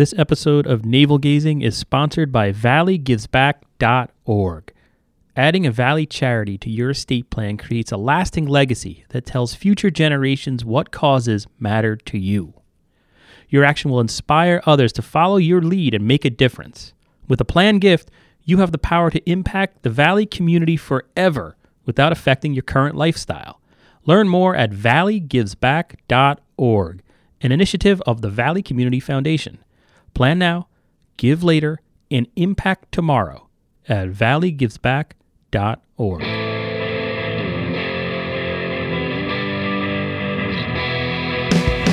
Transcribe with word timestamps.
This 0.00 0.16
episode 0.16 0.64
of 0.66 0.86
Navel 0.86 1.18
Gazing 1.18 1.60
is 1.60 1.76
sponsored 1.76 2.32
by 2.32 2.52
ValleyGivesBack.org. 2.52 4.72
Adding 5.36 5.66
a 5.66 5.70
Valley 5.70 6.06
charity 6.06 6.56
to 6.56 6.70
your 6.70 6.88
estate 6.88 7.28
plan 7.28 7.58
creates 7.58 7.92
a 7.92 7.98
lasting 7.98 8.46
legacy 8.46 9.04
that 9.10 9.26
tells 9.26 9.54
future 9.54 9.90
generations 9.90 10.64
what 10.64 10.90
causes 10.90 11.46
matter 11.58 11.96
to 11.96 12.16
you. 12.16 12.54
Your 13.50 13.62
action 13.62 13.90
will 13.90 14.00
inspire 14.00 14.62
others 14.64 14.94
to 14.94 15.02
follow 15.02 15.36
your 15.36 15.60
lead 15.60 15.92
and 15.92 16.08
make 16.08 16.24
a 16.24 16.30
difference. 16.30 16.94
With 17.28 17.42
a 17.42 17.44
planned 17.44 17.82
gift, 17.82 18.10
you 18.42 18.56
have 18.56 18.72
the 18.72 18.78
power 18.78 19.10
to 19.10 19.30
impact 19.30 19.82
the 19.82 19.90
Valley 19.90 20.24
community 20.24 20.78
forever 20.78 21.58
without 21.84 22.10
affecting 22.10 22.54
your 22.54 22.62
current 22.62 22.96
lifestyle. 22.96 23.60
Learn 24.06 24.30
more 24.30 24.56
at 24.56 24.70
valleygivesback.org, 24.70 27.02
an 27.42 27.52
initiative 27.52 28.00
of 28.06 28.22
the 28.22 28.30
Valley 28.30 28.62
Community 28.62 28.98
Foundation. 28.98 29.58
Plan 30.14 30.38
now, 30.38 30.68
give 31.16 31.42
later, 31.42 31.80
and 32.10 32.26
impact 32.36 32.92
tomorrow 32.92 33.48
at 33.88 34.10
valleygivesback.org. 34.10 36.22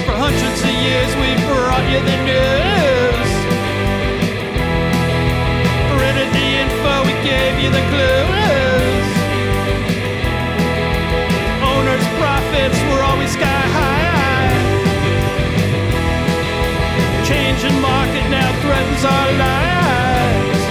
For 0.05 0.15
hundreds 0.15 0.61
of 0.61 0.73
years 0.85 1.11
we 1.21 1.29
brought 1.45 1.85
you 1.91 1.99
the 2.01 2.17
news. 2.25 3.31
Printed 5.93 6.29
the 6.33 6.47
info, 6.63 6.93
we 7.05 7.13
gave 7.23 7.53
you 7.63 7.69
the 7.69 7.83
clues. 7.89 8.46
Changing 17.57 17.81
market 17.81 18.29
now 18.29 18.61
threatens 18.61 19.03
our 19.03 19.31
lives. 19.33 20.61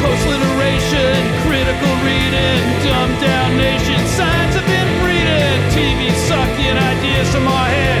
Post-literation, 0.00 1.20
critical 1.44 1.92
reading, 2.00 2.64
dumbed 2.80 3.20
down 3.20 3.58
nation, 3.58 4.00
signs 4.08 4.56
of 4.56 4.64
inbreeding. 4.64 5.60
TV 5.68 6.08
sucking 6.28 6.78
ideas 6.80 7.28
from 7.28 7.46
our 7.46 7.68
head. 7.68 8.00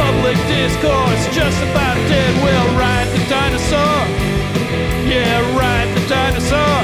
Public 0.00 0.38
discourse 0.48 1.28
just 1.36 1.60
about 1.68 1.96
dead. 2.08 2.32
We'll 2.42 2.72
ride 2.80 3.08
the 3.12 3.20
dinosaur. 3.28 4.00
Yeah, 5.04 5.44
ride 5.60 5.92
the 5.92 6.08
dinosaur. 6.08 6.78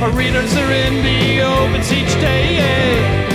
Our 0.00 0.12
readers 0.16 0.56
are 0.56 0.72
in 0.72 1.02
the 1.04 1.42
opens 1.42 1.92
each 1.92 2.14
day. 2.22 2.56
Yeah. 2.56 3.27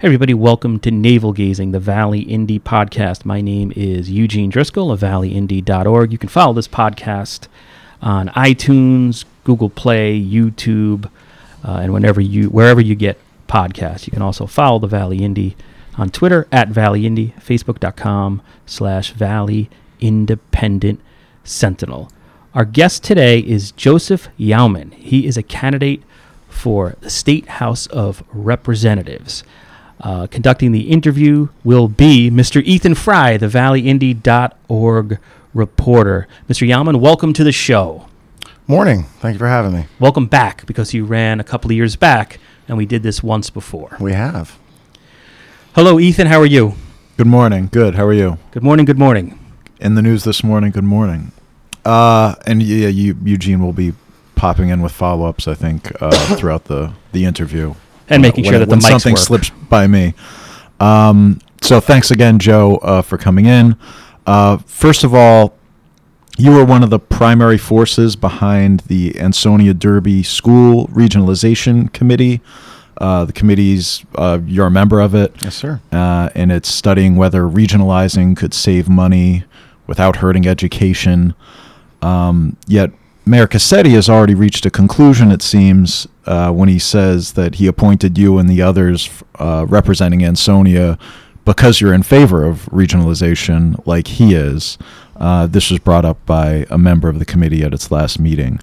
Hey, 0.00 0.06
everybody, 0.06 0.32
welcome 0.32 0.78
to 0.78 0.92
Navel 0.92 1.32
Gazing, 1.32 1.72
the 1.72 1.80
Valley 1.80 2.24
Indie 2.24 2.60
podcast. 2.60 3.24
My 3.24 3.40
name 3.40 3.72
is 3.74 4.08
Eugene 4.08 4.48
Driscoll 4.48 4.92
of 4.92 5.00
valleyindie.org. 5.00 6.12
You 6.12 6.18
can 6.18 6.28
follow 6.28 6.52
this 6.52 6.68
podcast 6.68 7.48
on 8.00 8.28
iTunes, 8.28 9.24
Google 9.42 9.70
Play, 9.70 10.16
YouTube, 10.16 11.06
uh, 11.64 11.80
and 11.82 11.92
whenever 11.92 12.20
you 12.20 12.48
wherever 12.48 12.80
you 12.80 12.94
get 12.94 13.18
podcasts. 13.48 14.06
You 14.06 14.12
can 14.12 14.22
also 14.22 14.46
follow 14.46 14.78
the 14.78 14.86
Valley 14.86 15.18
Indie 15.18 15.56
on 15.96 16.10
Twitter 16.10 16.46
at 16.52 16.68
Valley 16.68 17.02
Indie, 17.02 17.34
Facebook.com 17.40 18.40
slash 18.66 19.10
Valley 19.10 19.68
Independent 19.98 21.00
Sentinel. 21.42 22.08
Our 22.54 22.64
guest 22.64 23.02
today 23.02 23.40
is 23.40 23.72
Joseph 23.72 24.28
Yauman. 24.38 24.94
He 24.94 25.26
is 25.26 25.36
a 25.36 25.42
candidate 25.42 26.04
for 26.48 26.94
the 27.00 27.10
State 27.10 27.48
House 27.48 27.88
of 27.88 28.22
Representatives. 28.32 29.42
Uh, 30.00 30.26
conducting 30.28 30.72
the 30.72 30.90
interview 30.90 31.48
will 31.64 31.88
be 31.88 32.30
Mr. 32.30 32.62
Ethan 32.62 32.94
Fry, 32.94 33.36
the 33.36 33.46
valleyindie.org 33.46 35.18
reporter. 35.54 36.28
Mr. 36.48 36.68
Yauman, 36.68 37.00
welcome 37.00 37.32
to 37.32 37.42
the 37.42 37.52
show. 37.52 38.06
Morning. 38.66 39.04
Thank 39.20 39.34
you 39.34 39.38
for 39.38 39.48
having 39.48 39.72
me. 39.72 39.86
Welcome 39.98 40.26
back 40.26 40.66
because 40.66 40.94
you 40.94 41.04
ran 41.04 41.40
a 41.40 41.44
couple 41.44 41.70
of 41.70 41.76
years 41.76 41.96
back 41.96 42.38
and 42.68 42.76
we 42.76 42.86
did 42.86 43.02
this 43.02 43.22
once 43.22 43.50
before. 43.50 43.96
We 43.98 44.12
have. 44.12 44.58
Hello, 45.74 45.98
Ethan. 45.98 46.26
How 46.26 46.40
are 46.40 46.46
you? 46.46 46.74
Good 47.16 47.26
morning. 47.26 47.68
Good. 47.72 47.94
How 47.94 48.06
are 48.06 48.12
you? 48.12 48.38
Good 48.52 48.62
morning. 48.62 48.84
Good 48.84 48.98
morning. 48.98 49.38
In 49.80 49.94
the 49.94 50.02
news 50.02 50.24
this 50.24 50.44
morning. 50.44 50.70
Good 50.70 50.84
morning. 50.84 51.32
Uh, 51.84 52.34
and 52.46 52.62
yeah, 52.62 52.88
you, 52.88 53.16
Eugene 53.24 53.60
will 53.60 53.72
be 53.72 53.94
popping 54.34 54.68
in 54.68 54.82
with 54.82 54.92
follow-ups. 54.92 55.48
I 55.48 55.54
think 55.54 55.90
uh, 56.00 56.10
throughout 56.36 56.64
the 56.64 56.92
the 57.12 57.24
interview 57.24 57.74
And 58.10 58.22
making 58.22 58.44
when, 58.44 58.52
sure 58.52 58.58
that 58.60 58.66
the 58.66 58.70
when 58.70 58.80
mics 58.80 58.88
something 58.88 59.14
work. 59.14 59.22
slips 59.22 59.50
by 59.50 59.86
me. 59.86 60.14
Um, 60.80 61.40
so 61.60 61.80
thanks 61.80 62.10
again, 62.10 62.38
Joe, 62.38 62.76
uh, 62.76 63.02
for 63.02 63.18
coming 63.18 63.46
in. 63.46 63.76
Uh, 64.26 64.58
first 64.58 65.04
of 65.04 65.14
all, 65.14 65.54
you 66.36 66.52
were 66.52 66.64
one 66.64 66.82
of 66.84 66.90
the 66.90 67.00
primary 67.00 67.58
forces 67.58 68.14
behind 68.14 68.80
the 68.80 69.18
Ansonia 69.20 69.74
Derby 69.74 70.22
School 70.22 70.86
Regionalization 70.88 71.92
Committee. 71.92 72.40
Uh, 72.96 73.24
the 73.24 73.32
committee's 73.32 74.04
uh, 74.16 74.38
you're 74.44 74.66
a 74.66 74.70
member 74.70 75.00
of 75.00 75.14
it 75.14 75.32
Yes, 75.40 75.54
sir. 75.54 75.80
uh, 75.92 76.30
and 76.34 76.50
it's 76.50 76.68
studying 76.68 77.14
whether 77.16 77.42
regionalizing 77.42 78.36
could 78.36 78.52
save 78.52 78.88
money 78.88 79.44
without 79.86 80.16
hurting 80.16 80.46
education. 80.46 81.34
Um, 82.02 82.56
yet 82.66 82.90
Mayor 83.28 83.46
Cassetti 83.46 83.90
has 83.90 84.08
already 84.08 84.34
reached 84.34 84.64
a 84.64 84.70
conclusion, 84.70 85.30
it 85.30 85.42
seems, 85.42 86.08
uh, 86.24 86.50
when 86.50 86.70
he 86.70 86.78
says 86.78 87.32
that 87.34 87.56
he 87.56 87.66
appointed 87.66 88.16
you 88.16 88.38
and 88.38 88.48
the 88.48 88.62
others 88.62 89.10
uh, 89.38 89.66
representing 89.68 90.24
Ansonia 90.24 90.98
because 91.44 91.78
you're 91.78 91.92
in 91.92 92.02
favor 92.02 92.44
of 92.44 92.64
regionalization, 92.66 93.84
like 93.86 94.06
he 94.06 94.34
is. 94.34 94.78
Uh, 95.16 95.46
this 95.46 95.70
was 95.70 95.78
brought 95.78 96.06
up 96.06 96.24
by 96.24 96.64
a 96.70 96.78
member 96.78 97.10
of 97.10 97.18
the 97.18 97.26
committee 97.26 97.62
at 97.62 97.74
its 97.74 97.90
last 97.90 98.18
meeting. 98.18 98.60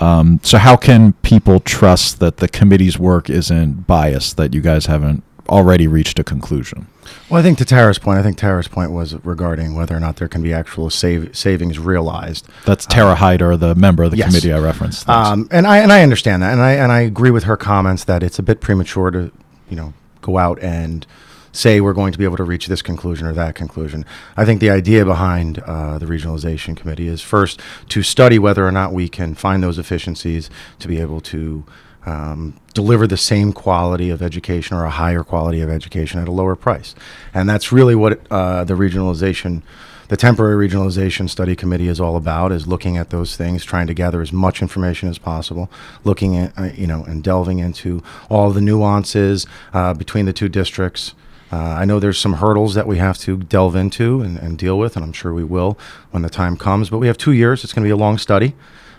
Um, 0.00 0.40
so, 0.42 0.58
how 0.58 0.76
can 0.76 1.12
people 1.22 1.60
trust 1.60 2.18
that 2.18 2.38
the 2.38 2.48
committee's 2.48 2.98
work 2.98 3.28
isn't 3.30 3.86
biased, 3.86 4.36
that 4.36 4.54
you 4.54 4.60
guys 4.60 4.86
haven't 4.86 5.22
already 5.48 5.86
reached 5.86 6.18
a 6.18 6.24
conclusion? 6.24 6.86
Well, 7.30 7.40
I 7.40 7.42
think 7.42 7.58
to 7.58 7.64
Tara's 7.64 7.98
point, 7.98 8.18
I 8.18 8.22
think 8.22 8.36
Tara's 8.36 8.68
point 8.68 8.92
was 8.92 9.14
regarding 9.24 9.74
whether 9.74 9.96
or 9.96 10.00
not 10.00 10.16
there 10.16 10.28
can 10.28 10.42
be 10.42 10.52
actual 10.52 10.90
save, 10.90 11.36
savings 11.36 11.78
realized. 11.78 12.46
That's 12.64 12.86
Tara 12.86 13.14
Hyder, 13.14 13.56
the 13.56 13.74
member 13.74 14.02
of 14.02 14.10
the 14.10 14.18
yes. 14.18 14.28
committee 14.28 14.52
I 14.52 14.58
referenced. 14.58 15.08
Um, 15.08 15.48
and 15.50 15.66
I 15.66 15.78
and 15.78 15.92
I 15.92 16.02
understand 16.02 16.42
that, 16.42 16.52
and 16.52 16.60
I 16.60 16.72
and 16.72 16.92
I 16.92 17.00
agree 17.00 17.30
with 17.30 17.44
her 17.44 17.56
comments 17.56 18.04
that 18.04 18.22
it's 18.22 18.38
a 18.38 18.42
bit 18.42 18.60
premature 18.60 19.10
to, 19.10 19.32
you 19.68 19.76
know, 19.76 19.94
go 20.20 20.38
out 20.38 20.58
and 20.62 21.06
say 21.52 21.80
we're 21.80 21.94
going 21.94 22.12
to 22.12 22.18
be 22.18 22.24
able 22.24 22.36
to 22.36 22.44
reach 22.44 22.66
this 22.68 22.82
conclusion 22.82 23.26
or 23.26 23.32
that 23.32 23.54
conclusion. 23.54 24.04
I 24.36 24.44
think 24.44 24.60
the 24.60 24.70
idea 24.70 25.04
behind 25.04 25.58
uh, 25.60 25.98
the 25.98 26.06
regionalization 26.06 26.76
committee 26.76 27.08
is 27.08 27.20
first 27.20 27.60
to 27.88 28.02
study 28.02 28.38
whether 28.38 28.66
or 28.66 28.72
not 28.72 28.92
we 28.92 29.08
can 29.08 29.34
find 29.34 29.62
those 29.62 29.78
efficiencies 29.78 30.50
to 30.78 30.88
be 30.88 31.00
able 31.00 31.20
to 31.22 31.64
um, 32.06 32.54
deliver 32.74 33.06
the 33.06 33.16
same 33.16 33.52
quality 33.52 34.10
of 34.10 34.22
education 34.22 34.76
or 34.76 34.84
a 34.84 34.90
higher 34.90 35.22
quality 35.22 35.60
of 35.60 35.70
education 35.70 36.20
at 36.20 36.28
a 36.28 36.32
lower 36.32 36.56
price, 36.56 36.94
and 37.34 37.48
that's 37.48 37.72
really 37.72 37.94
what 37.94 38.20
uh, 38.30 38.64
the 38.64 38.74
regionalization 38.74 39.62
the 40.08 40.16
temporary 40.16 40.66
regionalization 40.66 41.28
study 41.28 41.54
committee 41.54 41.86
is 41.86 42.00
all 42.00 42.16
about 42.16 42.50
is 42.50 42.66
looking 42.66 42.96
at 42.96 43.10
those 43.10 43.36
things 43.36 43.62
trying 43.62 43.86
to 43.86 43.92
gather 43.92 44.22
as 44.22 44.32
much 44.32 44.62
information 44.62 45.06
as 45.10 45.18
possible 45.18 45.70
looking 46.02 46.34
at 46.34 46.58
uh, 46.58 46.70
you 46.74 46.86
know 46.86 47.04
and 47.04 47.22
delving 47.22 47.58
into 47.58 48.02
all 48.30 48.50
the 48.50 48.60
nuances 48.62 49.46
uh, 49.74 49.92
between 49.92 50.24
the 50.24 50.32
two 50.32 50.48
districts 50.48 51.14
uh, 51.50 51.56
I 51.56 51.84
know 51.84 51.98
there's 51.98 52.18
some 52.18 52.34
hurdles 52.34 52.74
that 52.74 52.86
we 52.86 52.98
have 52.98 53.18
to 53.18 53.38
delve 53.38 53.74
into 53.74 54.20
and, 54.20 54.36
and 54.38 54.58
deal 54.58 54.78
with, 54.78 54.96
and 54.96 55.04
I'm 55.04 55.12
sure 55.12 55.32
we 55.32 55.44
will 55.44 55.78
when 56.10 56.22
the 56.22 56.28
time 56.28 56.56
comes. 56.56 56.90
But 56.90 56.98
we 56.98 57.06
have 57.06 57.16
two 57.16 57.32
years. 57.32 57.64
It's 57.64 57.72
going 57.72 57.84
to 57.84 57.86
be 57.86 57.92
a 57.92 57.96
long 57.96 58.18
study. 58.18 58.54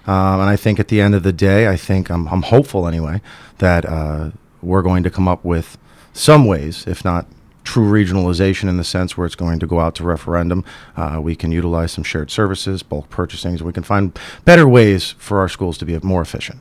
Um, 0.10 0.42
and 0.42 0.50
I 0.50 0.56
think 0.56 0.80
at 0.80 0.88
the 0.88 1.02
end 1.02 1.14
of 1.14 1.22
the 1.22 1.32
day, 1.32 1.68
I 1.68 1.78
think 1.78 2.10
I'm, 2.10 2.28
I'm 2.30 2.42
hopeful 2.42 2.88
anyway 2.88 3.22
that 3.60 3.86
uh, 3.86 4.32
we're 4.60 4.82
going 4.82 5.04
to 5.04 5.12
come 5.12 5.28
up 5.28 5.46
with 5.46 5.78
some 6.14 6.46
ways, 6.46 6.88
if 6.88 7.06
not 7.06 7.28
true 7.64 7.88
regionalization 7.88 8.68
in 8.70 8.78
the 8.78 8.84
sense 8.84 9.16
where 9.16 9.28
it's 9.28 9.36
going 9.36 9.60
to 9.60 9.68
go 9.68 9.80
out 9.80 9.94
to 9.94 10.04
referendum. 10.04 10.66
Uh, 10.98 11.20
we 11.22 11.36
can 11.36 11.52
utilize 11.52 11.92
some 11.92 12.04
shared 12.04 12.32
services, 12.32 12.82
bulk 12.82 13.08
purchasing, 13.12 13.56
so 13.56 13.66
we 13.66 13.72
can 13.72 13.84
find 13.84 14.18
better 14.46 14.68
ways 14.68 15.12
for 15.20 15.38
our 15.42 15.48
schools 15.48 15.78
to 15.78 15.86
be 15.86 15.96
more 16.00 16.24
efficient. 16.24 16.60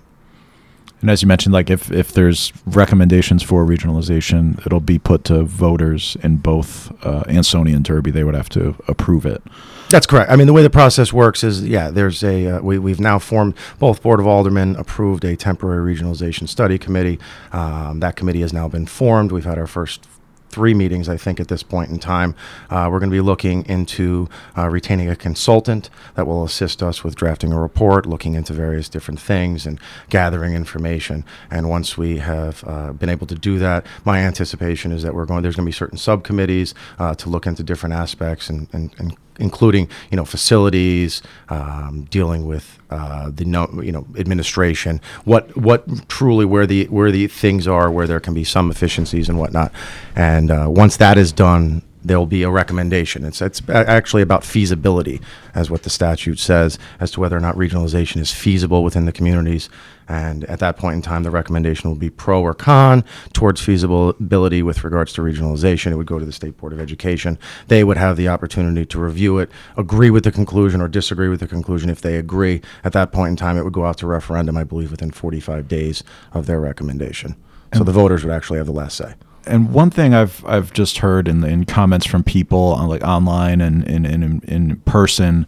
and 1.01 1.09
as 1.09 1.23
you 1.23 1.29
mentioned, 1.29 1.55
like 1.55 1.71
if, 1.71 1.91
if 1.91 2.13
there's 2.13 2.53
recommendations 2.67 3.43
for 3.43 3.65
regionalization, 3.65 4.59
it'll 4.67 4.79
be 4.79 4.99
put 4.99 5.25
to 5.25 5.43
voters 5.45 6.19
in 6.23 6.37
both 6.37 6.93
uh, 7.03 7.25
Ansonia 7.29 7.77
and 7.77 7.85
Derby. 7.87 8.11
They 8.11 8.25
would 8.25 8.35
have 8.35 8.51
to 8.51 8.77
approve 8.87 9.25
it. 9.25 9.43
That's 9.91 10.07
correct. 10.07 10.31
I 10.31 10.37
mean, 10.37 10.47
the 10.47 10.53
way 10.53 10.63
the 10.63 10.69
process 10.69 11.15
works 11.15 11.43
is, 11.43 11.67
yeah, 11.67 11.91
there's 11.91 12.23
a 12.23 12.57
uh, 12.57 12.61
we 12.61 12.79
we've 12.79 13.01
now 13.01 13.19
formed 13.19 13.55
both 13.79 14.03
Board 14.03 14.21
of 14.21 14.27
Aldermen 14.27 14.77
approved 14.77 15.25
a 15.25 15.35
temporary 15.35 15.95
regionalization 15.95 16.47
study 16.47 16.79
committee. 16.79 17.19
Um, 17.53 18.01
that 18.01 18.15
committee 18.15 18.43
has 18.43 18.53
now 18.53 18.69
been 18.69 18.85
formed. 18.85 19.33
We've 19.33 19.47
had 19.47 19.59
our 19.59 19.67
first 19.67 20.07
three 20.51 20.75
meetings, 20.75 21.09
I 21.09 21.17
think, 21.17 21.41
at 21.41 21.49
this 21.49 21.63
point 21.63 21.91
in 21.91 21.99
time. 21.99 22.35
Uh, 22.71 22.89
we're 22.91 22.99
going 22.99 23.11
to 23.11 23.15
be 23.15 23.21
looking 23.21 23.65
into 23.67 24.29
uh, 24.57 24.69
retaining 24.69 25.09
a 25.09 25.17
consultant 25.17 25.91
that 26.15 26.27
will 26.27 26.45
assist 26.45 26.83
us 26.83 27.05
with 27.05 27.15
drafting 27.15 27.53
a 27.53 27.61
report, 27.61 28.07
looking 28.07 28.35
into 28.35 28.53
various 28.53 28.89
different 28.89 29.21
things, 29.21 29.67
and 29.67 29.79
gathering 30.11 30.55
information. 30.55 31.25
And 31.51 31.69
once 31.69 31.97
we 31.97 32.19
have 32.19 32.65
uh, 32.67 32.93
been 32.93 33.09
able 33.09 33.27
to 33.27 33.35
do 33.35 33.59
that, 33.59 33.87
my 34.05 34.19
anticipation 34.19 34.93
is 34.93 35.03
that 35.03 35.15
we're 35.15 35.27
going. 35.27 35.43
There's 35.43 35.57
going 35.57 35.67
to 35.67 35.71
be 35.71 35.73
certain 35.73 35.99
subcommittees 35.99 36.75
uh, 36.99 37.15
to 37.15 37.29
look 37.29 37.47
into 37.47 37.63
different 37.63 37.95
aspects 37.95 38.51
and, 38.51 38.69
and, 38.73 38.95
and 38.99 39.17
including 39.39 39.89
you 40.11 40.17
know 40.17 40.25
facilities, 40.25 41.23
um, 41.49 42.07
dealing 42.11 42.47
with 42.47 42.79
uh, 42.91 43.31
the 43.35 43.45
no, 43.45 43.69
you 43.83 43.93
know 43.93 44.07
administration, 44.17 45.01
what 45.25 45.57
what 45.57 46.09
truly 46.09 46.45
where 46.45 46.67
the 46.67 46.87
where 46.87 47.11
the 47.11 47.27
things 47.27 47.67
are, 47.67 47.91
where 47.91 48.07
there 48.07 48.21
can 48.21 48.35
be 48.35 48.45
some 48.45 48.71
efficiencies 48.71 49.29
and 49.29 49.39
whatnot. 49.39 49.73
And 50.15 50.51
uh, 50.51 50.67
once 50.69 50.97
that 50.99 51.19
is 51.19 51.33
done, 51.33 51.83
there'll 52.09 52.27
be 52.27 52.43
a 52.43 52.51
recommendation. 52.51 53.25
It's 53.25 53.41
it's 53.41 53.63
actually 53.69 54.23
about 54.23 54.45
feasibility, 54.45 55.21
as 55.55 55.71
what 55.71 55.83
the 55.83 55.91
statute 55.91 56.39
says, 56.39 56.79
as 56.99 57.11
to 57.13 57.21
whether 57.21 57.37
or 57.37 57.41
not 57.41 57.57
regionalization 57.57 58.17
is 58.17 58.33
feasible 58.33 58.83
within 58.83 59.05
the 59.05 59.13
communities. 59.13 59.69
And 60.09 60.45
at 60.47 60.59
that 60.61 60.79
point 60.79 60.97
in 60.97 61.03
time, 61.03 61.23
the 61.23 61.31
recommendation 61.31 61.91
will 61.91 61.97
be 61.97 62.09
pro 62.09 62.41
or 62.41 62.55
con 62.55 63.05
towards 63.35 63.61
feasibility 63.61 64.63
with 64.63 64.83
regards 64.83 65.13
to 65.13 65.21
regionalization. 65.21 65.93
It 65.93 65.97
would 65.97 66.07
go 66.07 66.19
to 66.19 66.25
the 66.25 66.33
State 66.33 66.57
Board 66.57 66.73
of 66.73 66.81
Education. 66.81 67.39
They 67.67 67.85
would 67.85 67.99
have 67.99 68.17
the 68.17 68.29
opportunity 68.29 68.87
to 68.87 68.99
review 68.99 69.39
it, 69.39 69.51
agree 69.77 70.09
with 70.09 70.25
the 70.25 70.33
conclusion, 70.33 70.81
or 70.81 70.89
disagree 70.89 71.29
with 71.29 71.41
the 71.41 71.47
conclusion. 71.47 71.91
If 71.91 72.01
they 72.01 72.17
agree, 72.17 72.63
at 72.85 72.95
that 72.95 73.13
point 73.13 73.31
in 73.31 73.37
time, 73.37 73.59
it 73.59 73.65
would 73.65 73.75
go 73.75 73.85
out 73.85 73.99
to 73.99 74.07
referendum, 74.07 74.57
I 74.57 74.65
believe, 74.65 74.91
within 74.91 75.11
45 75.11 75.69
days 75.69 76.03
of 76.33 76.47
their 76.47 76.61
recommendation. 76.61 77.37
So 77.75 77.85
the 77.85 77.93
voters 77.93 78.25
would 78.25 78.33
actually 78.33 78.57
have 78.57 78.67
the 78.67 78.73
last 78.73 78.97
say. 78.97 79.15
And 79.49 79.73
one 79.73 79.91
thing 79.91 80.15
I've 80.15 80.45
I've 80.45 80.73
just 80.73 80.99
heard 80.99 81.29
in, 81.29 81.43
in 81.45 81.65
comments 81.65 82.07
from 82.07 82.23
people 82.23 82.75
on 82.75 82.89
like 82.89 83.03
online 83.03 83.61
and 83.61 83.85
in 83.89 84.05
in, 84.07 84.41
in 84.47 84.77
person, 84.81 85.47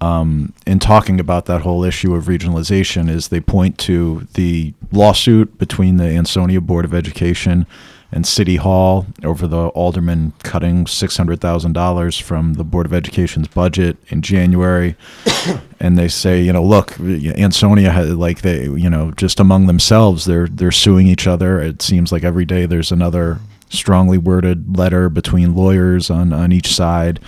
um, 0.00 0.52
in 0.66 0.78
talking 0.78 1.20
about 1.20 1.46
that 1.46 1.62
whole 1.62 1.84
issue 1.84 2.14
of 2.14 2.24
regionalization, 2.24 3.10
is 3.10 3.28
they 3.28 3.40
point 3.40 3.78
to 3.78 4.26
the 4.34 4.74
lawsuit 4.92 5.58
between 5.58 5.96
the 5.96 6.06
Ansonia 6.06 6.60
Board 6.60 6.84
of 6.84 6.94
Education 6.94 7.66
and 8.12 8.26
City 8.26 8.56
Hall 8.56 9.06
over 9.22 9.46
the 9.46 9.68
alderman 9.68 10.32
cutting 10.42 10.86
six 10.86 11.16
hundred 11.16 11.40
thousand 11.40 11.72
dollars 11.72 12.18
from 12.18 12.54
the 12.54 12.64
Board 12.64 12.86
of 12.86 12.92
Education's 12.92 13.48
budget 13.48 13.96
in 14.08 14.22
January, 14.22 14.96
and 15.80 15.98
they 15.98 16.08
say, 16.08 16.42
you 16.42 16.52
know, 16.52 16.62
look, 16.62 16.98
Ansonia 17.00 17.90
had 17.90 18.08
like 18.10 18.42
they, 18.42 18.64
you 18.64 18.90
know, 18.90 19.12
just 19.12 19.40
among 19.40 19.66
themselves, 19.66 20.24
they're 20.24 20.48
they're 20.48 20.72
suing 20.72 21.06
each 21.06 21.26
other. 21.26 21.60
It 21.60 21.82
seems 21.82 22.12
like 22.12 22.24
every 22.24 22.44
day 22.44 22.66
there's 22.66 22.92
another 22.92 23.38
strongly 23.68 24.18
worded 24.18 24.76
letter 24.76 25.08
between 25.08 25.54
lawyers 25.54 26.10
on 26.10 26.32
on 26.32 26.52
each 26.52 26.74
side. 26.74 27.20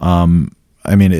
Um, 0.00 0.56
I 0.84 0.96
mean, 0.96 1.12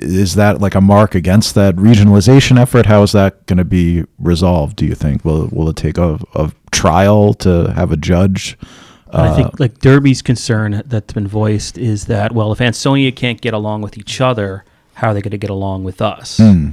is 0.00 0.34
that 0.34 0.60
like 0.60 0.74
a 0.74 0.80
mark 0.80 1.14
against 1.14 1.54
that 1.54 1.76
regionalization 1.76 2.58
effort? 2.60 2.86
How 2.86 3.02
is 3.02 3.12
that 3.12 3.44
going 3.46 3.58
to 3.58 3.64
be 3.64 4.04
resolved? 4.18 4.76
Do 4.76 4.86
you 4.86 4.94
think 4.94 5.24
will 5.24 5.48
will 5.52 5.68
it 5.68 5.76
take 5.76 5.98
a, 5.98 6.18
a 6.34 6.52
trial 6.70 7.34
to 7.34 7.72
have 7.74 7.92
a 7.92 7.96
judge? 7.96 8.56
I 9.12 9.28
Uh, 9.28 9.36
think 9.36 9.60
like 9.60 9.78
Derby's 9.80 10.22
concern 10.22 10.82
that's 10.86 11.12
been 11.12 11.28
voiced 11.28 11.76
is 11.76 12.06
that 12.06 12.32
well, 12.32 12.50
if 12.52 12.60
Ansonia 12.60 13.12
can't 13.12 13.40
get 13.40 13.52
along 13.54 13.82
with 13.82 13.98
each 13.98 14.20
other, 14.20 14.64
how 14.94 15.08
are 15.08 15.14
they 15.14 15.20
going 15.20 15.32
to 15.32 15.38
get 15.46 15.50
along 15.50 15.84
with 15.84 16.00
us? 16.00 16.38
hmm. 16.38 16.70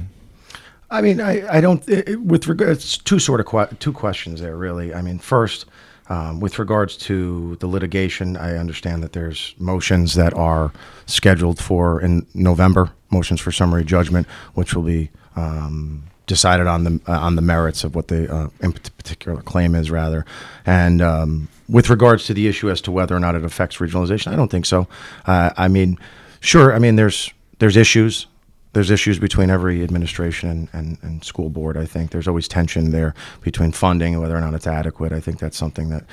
I 0.92 1.02
mean, 1.02 1.20
I, 1.20 1.46
I 1.58 1.60
don't, 1.60 1.88
it, 1.88 2.08
it- 2.08 2.20
with 2.20 2.48
regards, 2.48 2.98
two 2.98 3.20
sort 3.20 3.38
of, 3.40 3.46
que- 3.46 3.76
two 3.78 3.92
questions 3.92 4.40
there, 4.40 4.56
really. 4.56 4.92
I 4.92 5.02
mean, 5.02 5.18
first, 5.20 5.66
um, 6.10 6.40
with 6.40 6.58
regards 6.58 6.96
to 6.96 7.56
the 7.60 7.68
litigation, 7.68 8.36
I 8.36 8.56
understand 8.56 9.02
that 9.04 9.12
there's 9.12 9.54
motions 9.58 10.14
that 10.14 10.34
are 10.34 10.72
scheduled 11.06 11.60
for 11.60 12.00
in 12.00 12.26
November, 12.34 12.90
motions 13.10 13.40
for 13.40 13.52
summary 13.52 13.84
judgment, 13.84 14.26
which 14.54 14.74
will 14.74 14.82
be 14.82 15.10
um, 15.36 16.02
decided 16.26 16.66
on 16.66 16.82
the 16.82 17.00
uh, 17.06 17.18
on 17.18 17.36
the 17.36 17.42
merits 17.42 17.84
of 17.84 17.94
what 17.94 18.08
the 18.08 18.32
uh, 18.32 18.48
particular 18.60 19.40
claim 19.40 19.76
is, 19.76 19.88
rather. 19.88 20.26
And 20.66 21.00
um, 21.00 21.48
with 21.68 21.88
regards 21.88 22.24
to 22.26 22.34
the 22.34 22.48
issue 22.48 22.70
as 22.70 22.80
to 22.82 22.90
whether 22.90 23.14
or 23.14 23.20
not 23.20 23.36
it 23.36 23.44
affects 23.44 23.76
regionalization, 23.76 24.32
I 24.32 24.36
don't 24.36 24.50
think 24.50 24.66
so. 24.66 24.88
Uh, 25.26 25.50
I 25.56 25.68
mean, 25.68 25.96
sure. 26.40 26.74
I 26.74 26.80
mean, 26.80 26.96
there's 26.96 27.32
there's 27.60 27.76
issues 27.76 28.26
there's 28.72 28.90
issues 28.90 29.18
between 29.18 29.50
every 29.50 29.82
administration 29.82 30.48
and, 30.48 30.68
and, 30.72 30.98
and 31.02 31.24
school 31.24 31.50
board. 31.50 31.76
I 31.76 31.86
think 31.86 32.10
there's 32.10 32.28
always 32.28 32.46
tension 32.46 32.90
there 32.92 33.14
between 33.40 33.72
funding 33.72 34.14
and 34.14 34.22
whether 34.22 34.36
or 34.36 34.40
not 34.40 34.54
it's 34.54 34.66
adequate. 34.66 35.12
I 35.12 35.20
think 35.20 35.38
that's 35.38 35.56
something 35.56 35.88
that 35.88 36.04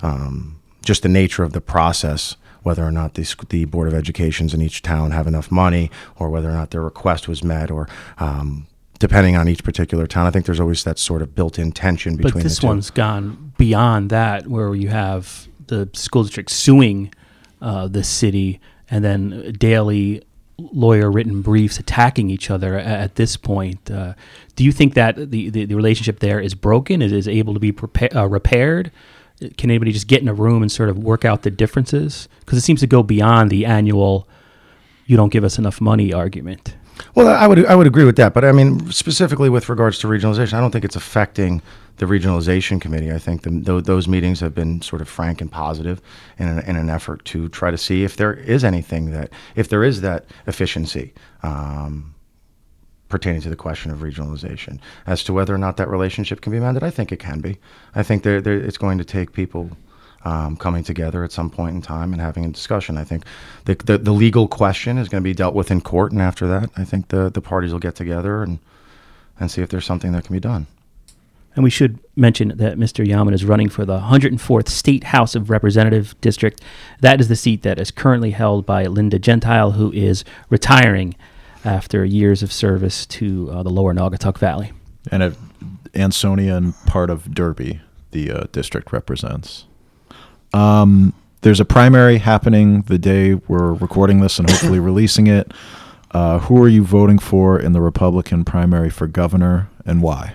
um, 0.00 0.60
just 0.84 1.02
the 1.02 1.08
nature 1.08 1.42
of 1.42 1.52
the 1.52 1.60
process, 1.60 2.36
whether 2.62 2.84
or 2.84 2.92
not 2.92 3.14
the, 3.14 3.34
the 3.48 3.64
board 3.64 3.88
of 3.88 3.94
educations 3.94 4.54
in 4.54 4.62
each 4.62 4.82
town 4.82 5.10
have 5.10 5.26
enough 5.26 5.50
money, 5.50 5.90
or 6.16 6.30
whether 6.30 6.48
or 6.48 6.52
not 6.52 6.70
their 6.70 6.82
request 6.82 7.26
was 7.26 7.42
met, 7.42 7.70
or 7.70 7.88
um, 8.18 8.66
depending 9.00 9.36
on 9.36 9.48
each 9.48 9.64
particular 9.64 10.06
town. 10.06 10.26
I 10.26 10.30
think 10.30 10.46
there's 10.46 10.60
always 10.60 10.84
that 10.84 10.98
sort 10.98 11.20
of 11.20 11.34
built-in 11.34 11.72
tension 11.72 12.16
between 12.16 12.34
But 12.34 12.42
this 12.44 12.62
one's 12.62 12.90
gone 12.90 13.52
beyond 13.58 14.10
that, 14.10 14.46
where 14.46 14.74
you 14.74 14.88
have 14.88 15.48
the 15.66 15.88
school 15.94 16.22
district 16.22 16.50
suing 16.50 17.12
uh, 17.60 17.88
the 17.88 18.04
city, 18.04 18.60
and 18.88 19.04
then 19.04 19.52
daily 19.58 20.22
lawyer 20.58 21.10
written 21.10 21.42
briefs 21.42 21.78
attacking 21.78 22.30
each 22.30 22.50
other 22.50 22.76
a- 22.78 22.82
at 22.82 23.16
this 23.16 23.36
point. 23.36 23.90
Uh, 23.90 24.14
do 24.56 24.64
you 24.64 24.72
think 24.72 24.94
that 24.94 25.16
the, 25.16 25.50
the, 25.50 25.64
the 25.64 25.74
relationship 25.74 26.20
there 26.20 26.40
is 26.40 26.54
broken? 26.54 27.02
Is 27.02 27.12
is 27.12 27.28
able 27.28 27.54
to 27.54 27.60
be 27.60 27.72
prepa- 27.72 28.14
uh, 28.14 28.26
repaired? 28.28 28.90
Can 29.56 29.70
anybody 29.70 29.90
just 29.92 30.06
get 30.06 30.22
in 30.22 30.28
a 30.28 30.34
room 30.34 30.62
and 30.62 30.70
sort 30.70 30.88
of 30.88 30.98
work 30.98 31.24
out 31.24 31.42
the 31.42 31.50
differences? 31.50 32.28
Because 32.40 32.56
it 32.58 32.62
seems 32.62 32.80
to 32.80 32.86
go 32.86 33.02
beyond 33.02 33.50
the 33.50 33.66
annual 33.66 34.28
"you 35.06 35.16
don't 35.16 35.32
give 35.32 35.44
us 35.44 35.58
enough 35.58 35.80
money" 35.80 36.12
argument. 36.12 36.76
Well, 37.14 37.28
I 37.28 37.46
would 37.46 37.64
I 37.66 37.74
would 37.74 37.86
agree 37.86 38.04
with 38.04 38.16
that, 38.16 38.34
but 38.34 38.44
I 38.44 38.52
mean 38.52 38.90
specifically 38.90 39.48
with 39.48 39.68
regards 39.68 39.98
to 40.00 40.06
regionalization, 40.06 40.54
I 40.54 40.60
don't 40.60 40.70
think 40.70 40.84
it's 40.84 40.96
affecting 40.96 41.62
the 41.96 42.06
regionalization 42.06 42.80
committee. 42.80 43.12
I 43.12 43.18
think 43.18 43.42
the, 43.42 43.50
tho- 43.50 43.80
those 43.80 44.08
meetings 44.08 44.40
have 44.40 44.54
been 44.54 44.82
sort 44.82 45.00
of 45.00 45.08
frank 45.08 45.40
and 45.40 45.50
positive 45.50 46.00
in 46.38 46.48
an, 46.48 46.58
in 46.66 46.76
an 46.76 46.90
effort 46.90 47.24
to 47.26 47.48
try 47.48 47.70
to 47.70 47.78
see 47.78 48.02
if 48.04 48.16
there 48.16 48.32
is 48.34 48.64
anything 48.64 49.10
that 49.12 49.30
if 49.54 49.68
there 49.68 49.84
is 49.84 50.00
that 50.00 50.26
efficiency. 50.46 51.12
Um, 51.42 52.14
pertaining 53.08 53.40
to 53.40 53.48
the 53.48 53.54
question 53.54 53.92
of 53.92 54.00
regionalization. 54.00 54.80
As 55.06 55.22
to 55.24 55.32
whether 55.32 55.54
or 55.54 55.58
not 55.58 55.76
that 55.76 55.88
relationship 55.88 56.40
can 56.40 56.50
be 56.50 56.58
mended, 56.58 56.82
I 56.82 56.90
think 56.90 57.12
it 57.12 57.18
can 57.20 57.40
be. 57.40 57.58
I 57.94 58.02
think 58.02 58.24
there, 58.24 58.38
it's 58.38 58.78
going 58.78 58.98
to 58.98 59.04
take 59.04 59.32
people 59.32 59.70
um, 60.24 60.56
coming 60.56 60.82
together 60.82 61.22
at 61.24 61.32
some 61.32 61.50
point 61.50 61.74
in 61.74 61.82
time 61.82 62.12
and 62.12 62.20
having 62.20 62.44
a 62.44 62.50
discussion. 62.50 62.96
I 62.96 63.04
think 63.04 63.24
the, 63.66 63.74
the, 63.74 63.98
the 63.98 64.12
legal 64.12 64.48
question 64.48 64.98
is 64.98 65.08
going 65.08 65.22
to 65.22 65.24
be 65.24 65.34
dealt 65.34 65.54
with 65.54 65.70
in 65.70 65.80
court, 65.80 66.12
and 66.12 66.22
after 66.22 66.46
that, 66.46 66.70
I 66.76 66.84
think 66.84 67.08
the, 67.08 67.30
the 67.30 67.40
parties 67.40 67.72
will 67.72 67.80
get 67.80 67.94
together 67.94 68.42
and, 68.42 68.58
and 69.38 69.50
see 69.50 69.62
if 69.62 69.68
there's 69.68 69.84
something 69.84 70.12
that 70.12 70.24
can 70.24 70.34
be 70.34 70.40
done. 70.40 70.66
And 71.56 71.62
we 71.62 71.70
should 71.70 72.00
mention 72.16 72.48
that 72.56 72.78
Mr. 72.78 73.06
Yauman 73.06 73.32
is 73.32 73.44
running 73.44 73.68
for 73.68 73.84
the 73.84 74.00
104th 74.00 74.68
State 74.68 75.04
House 75.04 75.36
of 75.36 75.50
Representative 75.50 76.20
District. 76.20 76.60
That 77.00 77.20
is 77.20 77.28
the 77.28 77.36
seat 77.36 77.62
that 77.62 77.78
is 77.78 77.92
currently 77.92 78.32
held 78.32 78.66
by 78.66 78.86
Linda 78.86 79.20
Gentile, 79.20 79.72
who 79.72 79.92
is 79.92 80.24
retiring 80.50 81.14
after 81.64 82.04
years 82.04 82.42
of 82.42 82.52
service 82.52 83.06
to 83.06 83.50
uh, 83.50 83.62
the 83.62 83.70
lower 83.70 83.94
Naugatuck 83.94 84.36
Valley. 84.36 84.72
and 85.12 85.22
if 85.22 85.38
Ansonia 85.94 86.56
and 86.56 86.74
part 86.86 87.08
of 87.08 87.32
Derby, 87.32 87.80
the 88.10 88.30
uh, 88.30 88.44
district 88.50 88.92
represents. 88.92 89.64
Um, 90.54 91.12
there's 91.40 91.60
a 91.60 91.64
primary 91.64 92.18
happening 92.18 92.82
the 92.82 92.96
day 92.96 93.34
we're 93.34 93.74
recording 93.74 94.20
this 94.20 94.38
and 94.38 94.48
hopefully 94.48 94.78
releasing 94.90 95.26
it. 95.26 95.52
Uh, 96.12 96.38
who 96.38 96.62
are 96.62 96.68
you 96.68 96.84
voting 96.84 97.18
for 97.18 97.58
in 97.58 97.72
the 97.72 97.80
Republican 97.80 98.44
primary 98.44 98.88
for 98.88 99.08
governor 99.08 99.68
and 99.84 100.00
why? 100.00 100.34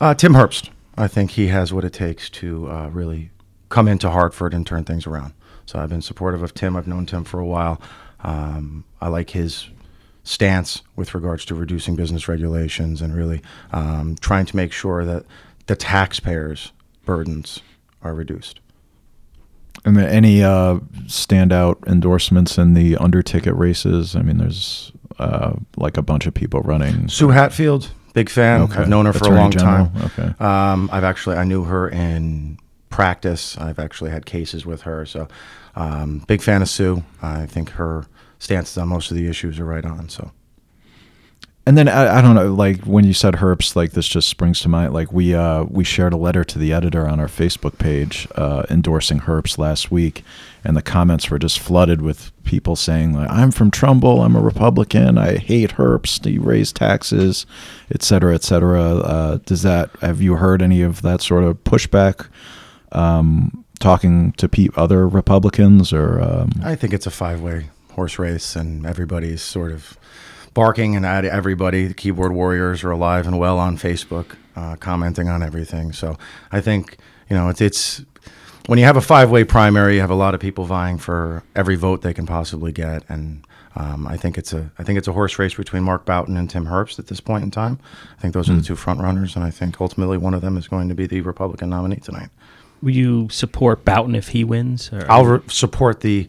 Uh, 0.00 0.14
Tim 0.14 0.34
Herbst, 0.34 0.68
I 0.98 1.08
think 1.08 1.32
he 1.32 1.46
has 1.46 1.72
what 1.72 1.84
it 1.84 1.94
takes 1.94 2.28
to 2.30 2.70
uh, 2.70 2.88
really 2.90 3.30
come 3.70 3.88
into 3.88 4.10
Hartford 4.10 4.52
and 4.52 4.66
turn 4.66 4.84
things 4.84 5.06
around. 5.06 5.32
So 5.64 5.78
I've 5.78 5.88
been 5.88 6.02
supportive 6.02 6.42
of 6.42 6.52
Tim. 6.52 6.76
I've 6.76 6.86
known 6.86 7.06
Tim 7.06 7.24
for 7.24 7.40
a 7.40 7.46
while. 7.46 7.80
Um, 8.22 8.84
I 9.00 9.08
like 9.08 9.30
his 9.30 9.68
stance 10.24 10.82
with 10.94 11.14
regards 11.14 11.46
to 11.46 11.54
reducing 11.54 11.96
business 11.96 12.28
regulations 12.28 13.00
and 13.00 13.14
really 13.14 13.40
um, 13.72 14.16
trying 14.20 14.44
to 14.44 14.56
make 14.56 14.72
sure 14.72 15.06
that 15.06 15.24
the 15.66 15.76
taxpayers' 15.76 16.72
burdens 17.06 17.60
are 18.02 18.12
reduced. 18.12 18.60
And 19.84 19.96
then 19.96 20.06
any 20.06 20.42
uh, 20.42 20.80
standout 21.06 21.86
endorsements 21.86 22.58
in 22.58 22.74
the 22.74 22.96
under 22.96 23.22
ticket 23.22 23.54
races? 23.54 24.16
I 24.16 24.22
mean, 24.22 24.38
there's 24.38 24.92
uh, 25.18 25.54
like 25.76 25.96
a 25.96 26.02
bunch 26.02 26.26
of 26.26 26.34
people 26.34 26.60
running. 26.60 27.08
Sue 27.08 27.28
Hatfield, 27.30 27.90
big 28.12 28.28
fan. 28.28 28.62
Okay. 28.62 28.80
I've 28.80 28.88
known 28.88 29.06
her 29.06 29.12
for 29.12 29.26
a 29.26 29.30
long 29.30 29.50
General, 29.50 29.86
time. 29.86 30.02
okay. 30.18 30.44
Um, 30.44 30.90
I've 30.92 31.04
actually 31.04 31.36
I 31.36 31.44
knew 31.44 31.64
her 31.64 31.88
in 31.88 32.58
practice. 32.90 33.56
I've 33.58 33.78
actually 33.78 34.10
had 34.10 34.26
cases 34.26 34.66
with 34.66 34.82
her. 34.82 35.06
So, 35.06 35.28
um, 35.76 36.24
big 36.26 36.42
fan 36.42 36.62
of 36.62 36.68
Sue. 36.68 37.04
I 37.22 37.46
think 37.46 37.70
her 37.70 38.06
stances 38.38 38.76
on 38.78 38.88
most 38.88 39.10
of 39.10 39.16
the 39.16 39.28
issues 39.28 39.58
are 39.58 39.64
right 39.64 39.84
on. 39.84 40.08
So, 40.08 40.32
and 41.68 41.76
then 41.76 41.86
I, 41.86 42.18
I 42.18 42.22
don't 42.22 42.34
know, 42.34 42.50
like 42.54 42.80
when 42.84 43.04
you 43.04 43.12
said 43.12 43.34
Herbst, 43.34 43.76
like 43.76 43.92
this 43.92 44.08
just 44.08 44.26
springs 44.26 44.60
to 44.60 44.70
mind. 44.70 44.94
Like 44.94 45.12
we 45.12 45.34
uh, 45.34 45.64
we 45.64 45.84
shared 45.84 46.14
a 46.14 46.16
letter 46.16 46.42
to 46.42 46.58
the 46.58 46.72
editor 46.72 47.06
on 47.06 47.20
our 47.20 47.26
Facebook 47.26 47.76
page 47.76 48.26
uh, 48.36 48.62
endorsing 48.70 49.20
Herbst 49.20 49.58
last 49.58 49.90
week, 49.90 50.24
and 50.64 50.74
the 50.74 50.80
comments 50.80 51.28
were 51.28 51.38
just 51.38 51.58
flooded 51.58 52.00
with 52.00 52.32
people 52.44 52.74
saying 52.74 53.12
like, 53.12 53.30
"I'm 53.30 53.50
from 53.50 53.70
Trumbull, 53.70 54.22
I'm 54.22 54.34
a 54.34 54.40
Republican, 54.40 55.18
I 55.18 55.36
hate 55.36 55.72
Herbst, 55.72 56.22
they 56.22 56.38
raise 56.38 56.72
taxes, 56.72 57.44
et 57.92 58.02
cetera, 58.02 58.34
et 58.34 58.44
cetera." 58.44 58.82
Uh, 58.96 59.38
does 59.44 59.60
that 59.60 59.90
have 60.00 60.22
you 60.22 60.36
heard 60.36 60.62
any 60.62 60.80
of 60.80 61.02
that 61.02 61.20
sort 61.20 61.44
of 61.44 61.62
pushback? 61.64 62.28
Um, 62.92 63.62
talking 63.78 64.32
to 64.32 64.48
pe- 64.48 64.68
other 64.74 65.06
Republicans, 65.06 65.92
or 65.92 66.18
um, 66.18 66.50
I 66.64 66.76
think 66.76 66.94
it's 66.94 67.06
a 67.06 67.10
five-way 67.10 67.68
horse 67.90 68.18
race, 68.18 68.56
and 68.56 68.86
everybody's 68.86 69.42
sort 69.42 69.70
of 69.70 69.98
barking 70.54 70.96
and 70.96 71.04
at 71.06 71.24
everybody. 71.24 71.86
The 71.86 71.94
keyboard 71.94 72.32
warriors 72.32 72.84
are 72.84 72.90
alive 72.90 73.26
and 73.26 73.38
well 73.38 73.58
on 73.58 73.76
Facebook, 73.76 74.36
uh, 74.56 74.76
commenting 74.76 75.28
on 75.28 75.42
everything. 75.42 75.92
So 75.92 76.16
I 76.52 76.60
think 76.60 76.96
you 77.28 77.36
know 77.36 77.48
it's 77.48 77.60
it's 77.60 78.02
when 78.66 78.78
you 78.78 78.84
have 78.84 78.98
a 78.98 79.00
five-way 79.00 79.44
primary, 79.44 79.94
you 79.94 80.00
have 80.00 80.10
a 80.10 80.14
lot 80.14 80.34
of 80.34 80.40
people 80.40 80.64
vying 80.64 80.98
for 80.98 81.42
every 81.56 81.76
vote 81.76 82.02
they 82.02 82.12
can 82.12 82.26
possibly 82.26 82.70
get, 82.70 83.02
and 83.08 83.46
um, 83.76 84.06
I 84.06 84.16
think 84.16 84.36
it's 84.36 84.52
a 84.52 84.70
I 84.78 84.82
think 84.82 84.98
it's 84.98 85.08
a 85.08 85.12
horse 85.12 85.38
race 85.38 85.54
between 85.54 85.84
Mark 85.84 86.04
Boughton 86.04 86.36
and 86.36 86.50
Tim 86.50 86.66
Herbst 86.66 86.98
at 86.98 87.06
this 87.06 87.20
point 87.20 87.44
in 87.44 87.50
time. 87.50 87.78
I 88.18 88.20
think 88.20 88.34
those 88.34 88.50
are 88.50 88.54
the 88.54 88.62
two 88.62 88.76
front 88.76 89.00
runners, 89.00 89.36
and 89.36 89.44
I 89.44 89.50
think 89.50 89.80
ultimately 89.80 90.18
one 90.18 90.34
of 90.34 90.42
them 90.42 90.56
is 90.56 90.68
going 90.68 90.88
to 90.88 90.94
be 90.94 91.06
the 91.06 91.20
Republican 91.20 91.70
nominee 91.70 91.96
tonight. 91.96 92.28
Will 92.82 92.90
you 92.90 93.28
support 93.28 93.84
Boughton 93.84 94.14
if 94.14 94.28
he 94.28 94.44
wins? 94.44 94.92
Or 94.92 95.10
I'll 95.10 95.24
re- 95.24 95.40
support 95.48 96.00
the 96.00 96.28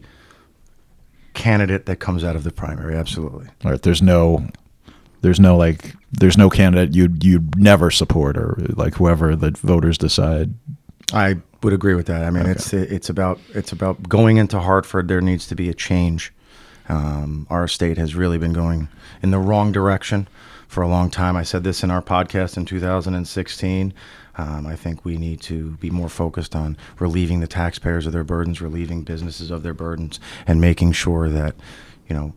candidate 1.34 1.86
that 1.86 1.96
comes 1.96 2.24
out 2.24 2.36
of 2.36 2.44
the 2.44 2.52
primary. 2.52 2.96
Absolutely. 2.96 3.46
All 3.64 3.70
right, 3.70 3.82
there's 3.82 4.02
no, 4.02 4.46
there's 5.20 5.40
no 5.40 5.56
like, 5.56 5.94
there's 6.12 6.36
no 6.36 6.50
candidate 6.50 6.94
you'd 6.94 7.24
you'd 7.24 7.58
never 7.58 7.90
support, 7.90 8.36
or 8.36 8.56
like 8.74 8.94
whoever 8.94 9.36
the 9.36 9.50
voters 9.50 9.98
decide. 9.98 10.54
I 11.12 11.36
would 11.62 11.72
agree 11.72 11.94
with 11.94 12.06
that. 12.06 12.24
I 12.24 12.30
mean, 12.30 12.46
it's 12.46 12.72
it's 12.72 13.08
about 13.08 13.38
it's 13.54 13.72
about 13.72 14.08
going 14.08 14.36
into 14.36 14.60
Hartford. 14.60 15.08
There 15.08 15.20
needs 15.20 15.46
to 15.48 15.54
be 15.54 15.68
a 15.68 15.74
change. 15.74 16.32
Um, 16.88 17.46
our 17.50 17.68
state 17.68 17.98
has 17.98 18.14
really 18.16 18.38
been 18.38 18.52
going 18.52 18.88
in 19.22 19.30
the 19.30 19.38
wrong 19.38 19.70
direction 19.70 20.28
for 20.66 20.82
a 20.82 20.88
long 20.88 21.10
time. 21.10 21.36
I 21.36 21.42
said 21.42 21.62
this 21.62 21.84
in 21.84 21.90
our 21.90 22.02
podcast 22.02 22.56
in 22.56 22.64
2016. 22.64 23.94
Um, 24.40 24.66
I 24.66 24.74
think 24.74 25.04
we 25.04 25.18
need 25.18 25.42
to 25.42 25.72
be 25.72 25.90
more 25.90 26.08
focused 26.08 26.56
on 26.56 26.78
relieving 26.98 27.40
the 27.40 27.46
taxpayers 27.46 28.06
of 28.06 28.14
their 28.14 28.24
burdens, 28.24 28.62
relieving 28.62 29.02
businesses 29.02 29.50
of 29.50 29.62
their 29.62 29.74
burdens, 29.74 30.18
and 30.46 30.60
making 30.60 30.92
sure 30.92 31.28
that 31.28 31.54
you 32.08 32.16
know 32.16 32.32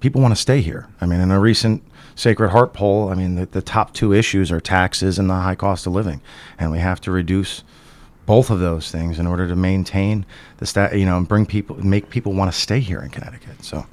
people 0.00 0.20
want 0.20 0.32
to 0.32 0.40
stay 0.40 0.60
here. 0.60 0.88
I 1.00 1.06
mean, 1.06 1.20
in 1.20 1.30
a 1.30 1.38
recent 1.38 1.84
Sacred 2.16 2.50
Heart 2.50 2.72
poll, 2.72 3.08
I 3.08 3.14
mean, 3.14 3.36
the, 3.36 3.46
the 3.46 3.62
top 3.62 3.94
two 3.94 4.12
issues 4.12 4.50
are 4.50 4.60
taxes 4.60 5.16
and 5.16 5.30
the 5.30 5.34
high 5.34 5.54
cost 5.54 5.86
of 5.86 5.92
living, 5.92 6.20
and 6.58 6.72
we 6.72 6.80
have 6.80 7.00
to 7.02 7.12
reduce 7.12 7.62
both 8.26 8.50
of 8.50 8.58
those 8.58 8.90
things 8.90 9.20
in 9.20 9.26
order 9.26 9.46
to 9.46 9.54
maintain 9.54 10.26
the 10.56 10.66
stat, 10.66 10.98
you 10.98 11.06
know, 11.06 11.18
and 11.18 11.28
bring 11.28 11.46
people, 11.46 11.76
make 11.76 12.10
people 12.10 12.32
want 12.32 12.52
to 12.52 12.58
stay 12.58 12.80
here 12.80 13.00
in 13.00 13.10
Connecticut. 13.10 13.62
So. 13.64 13.86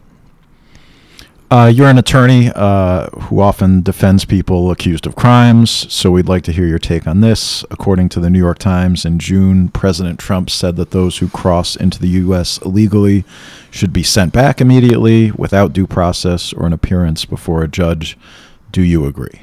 Uh, 1.51 1.71
you're 1.73 1.87
an 1.87 1.99
attorney 1.99 2.51
uh, 2.55 3.07
who 3.09 3.39
often 3.39 3.81
defends 3.81 4.25
people 4.25 4.71
accused 4.71 5.05
of 5.05 5.15
crimes, 5.15 5.69
so 5.93 6.09
we'd 6.09 6.27
like 6.27 6.43
to 6.43 6.51
hear 6.51 6.65
your 6.65 6.79
take 6.79 7.05
on 7.05 7.21
this. 7.21 7.63
According 7.69 8.09
to 8.09 8.19
the 8.19 8.31
New 8.31 8.39
York 8.39 8.57
Times, 8.57 9.05
in 9.05 9.19
June, 9.19 9.69
President 9.69 10.19
Trump 10.19 10.49
said 10.49 10.75
that 10.77 10.89
those 10.89 11.19
who 11.19 11.29
cross 11.29 11.75
into 11.75 11.99
the 11.99 12.07
U.S. 12.07 12.57
illegally 12.65 13.25
should 13.69 13.93
be 13.93 14.01
sent 14.01 14.33
back 14.33 14.59
immediately 14.59 15.31
without 15.33 15.71
due 15.71 15.85
process 15.85 16.51
or 16.51 16.65
an 16.65 16.73
appearance 16.73 17.25
before 17.25 17.61
a 17.61 17.67
judge. 17.67 18.17
Do 18.71 18.81
you 18.81 19.05
agree? 19.05 19.41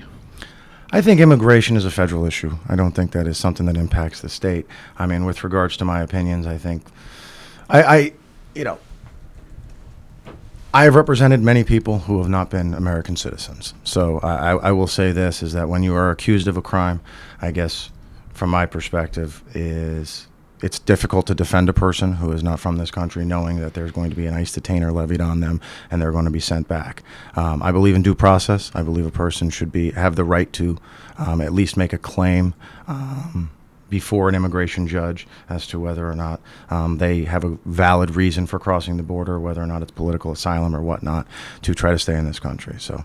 I 0.90 1.02
think 1.02 1.21
immigration 1.21 1.76
is 1.76 1.85
a 1.85 1.90
federal 1.90 2.26
issue. 2.26 2.59
I 2.68 2.75
don't 2.75 2.92
think 2.92 3.12
that 3.12 3.28
is 3.28 3.38
something 3.38 3.66
that 3.66 3.76
impacts 3.76 4.21
the 4.21 4.28
state. 4.28 4.66
I 4.99 5.06
mean, 5.06 5.25
with 5.25 5.44
regards 5.44 5.76
to 5.76 5.85
my 5.85 6.02
opinions, 6.02 6.49
I 6.49 6.59
think 6.59 6.82
I, 7.71 7.82
I 7.82 8.12
you 8.54 8.64
know, 8.64 8.78
I 10.74 10.84
have 10.84 10.94
represented 10.94 11.40
many 11.40 11.64
people 11.64 12.00
who 12.00 12.18
have 12.18 12.30
not 12.30 12.48
been 12.48 12.72
American 12.72 13.16
citizens. 13.16 13.74
So 13.84 14.20
I, 14.20 14.52
I 14.52 14.72
will 14.72 14.86
say 14.86 15.12
this 15.12 15.42
is 15.42 15.52
that 15.52 15.68
when 15.68 15.82
you 15.82 15.94
are 15.94 16.10
accused 16.10 16.48
of 16.48 16.56
a 16.56 16.62
crime, 16.62 17.00
I 17.42 17.50
guess 17.50 17.90
from 18.32 18.48
my 18.48 18.64
perspective 18.64 19.42
is 19.54 20.28
it's 20.62 20.78
difficult 20.78 21.26
to 21.26 21.34
defend 21.34 21.68
a 21.68 21.74
person 21.74 22.14
who 22.14 22.32
is 22.32 22.42
not 22.42 22.58
from 22.58 22.78
this 22.78 22.90
country 22.90 23.24
knowing 23.24 23.58
that 23.60 23.74
there's 23.74 23.90
going 23.90 24.08
to 24.10 24.16
be 24.16 24.26
an 24.26 24.34
ICE 24.34 24.50
detainer 24.50 24.92
levied 24.92 25.20
on 25.20 25.40
them 25.40 25.60
and 25.90 26.00
they're 26.00 26.12
going 26.12 26.24
to 26.24 26.30
be 26.30 26.40
sent 26.40 26.68
back. 26.68 27.02
Um, 27.36 27.62
I 27.62 27.70
believe 27.72 27.94
in 27.94 28.02
due 28.02 28.14
process. 28.14 28.70
I 28.74 28.82
believe 28.82 29.04
a 29.04 29.10
person 29.10 29.50
should 29.50 29.72
be 29.72 29.90
have 29.90 30.16
the 30.16 30.24
right 30.24 30.50
to 30.54 30.78
um, 31.18 31.42
at 31.42 31.52
least 31.52 31.76
make 31.76 31.92
a 31.92 31.98
claim 31.98 32.54
um, 32.86 33.50
before 33.92 34.26
an 34.26 34.34
immigration 34.34 34.88
judge 34.88 35.26
as 35.50 35.66
to 35.66 35.78
whether 35.78 36.11
or 36.11 36.16
not 36.16 36.40
um, 36.70 36.96
they 36.96 37.25
have 37.25 37.44
a 37.44 37.58
valid 37.66 38.16
reason 38.16 38.46
for 38.46 38.58
crossing 38.58 38.96
the 38.96 39.02
border, 39.02 39.38
whether 39.38 39.61
or 39.61 39.66
not 39.66 39.82
it's 39.82 39.90
political 39.90 40.32
asylum 40.32 40.75
or 40.75 40.80
whatnot, 40.80 41.26
to 41.61 41.75
try 41.75 41.90
to 41.90 41.99
stay 41.99 42.16
in 42.16 42.25
this 42.25 42.40
country. 42.40 42.75
So. 42.78 43.04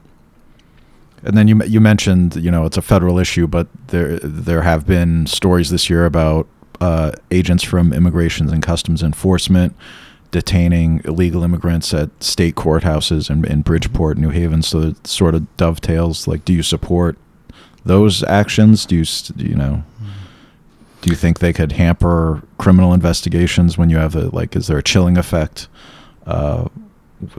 And 1.24 1.36
then 1.36 1.50
you 1.50 1.62
you 1.66 1.82
mentioned 1.82 2.38
you 2.38 2.50
know 2.50 2.66
it's 2.66 2.78
a 2.78 2.82
federal 2.82 3.20
issue, 3.20 3.48
but 3.48 3.68
there 3.88 4.18
there 4.20 4.62
have 4.62 4.88
been 4.88 5.28
stories 5.28 5.72
this 5.72 5.90
year 5.90 6.06
about 6.06 6.48
uh, 6.80 7.12
agents 7.32 7.64
from 7.64 7.92
Immigration 7.92 8.50
and 8.50 8.64
Customs 8.64 9.04
Enforcement 9.04 9.76
detaining 10.32 11.02
illegal 11.04 11.44
immigrants 11.44 11.94
at 11.94 12.10
state 12.24 12.56
courthouses 12.56 13.30
in, 13.30 13.44
in 13.46 13.62
Bridgeport, 13.62 14.18
New 14.18 14.30
Haven. 14.30 14.62
So 14.62 14.82
it 14.82 15.08
sort 15.08 15.36
of 15.36 15.58
dovetails. 15.58 16.28
Like, 16.28 16.46
do 16.46 16.54
you 16.54 16.64
support 16.64 17.18
those 17.84 18.24
actions? 18.24 18.86
Do 18.86 18.96
you 18.96 19.06
you 19.36 19.56
know? 19.56 19.84
Do 21.08 21.14
you 21.14 21.18
think 21.18 21.40
they 21.40 21.54
could 21.54 21.72
hamper 21.72 22.44
criminal 22.58 22.94
investigations 22.94 23.78
when 23.78 23.90
you 23.90 23.96
have 23.96 24.14
a 24.14 24.28
like? 24.36 24.58
Is 24.58 24.68
there 24.68 24.78
a 24.78 24.84
chilling 24.84 25.18
effect 25.18 25.70
uh, 26.26 26.68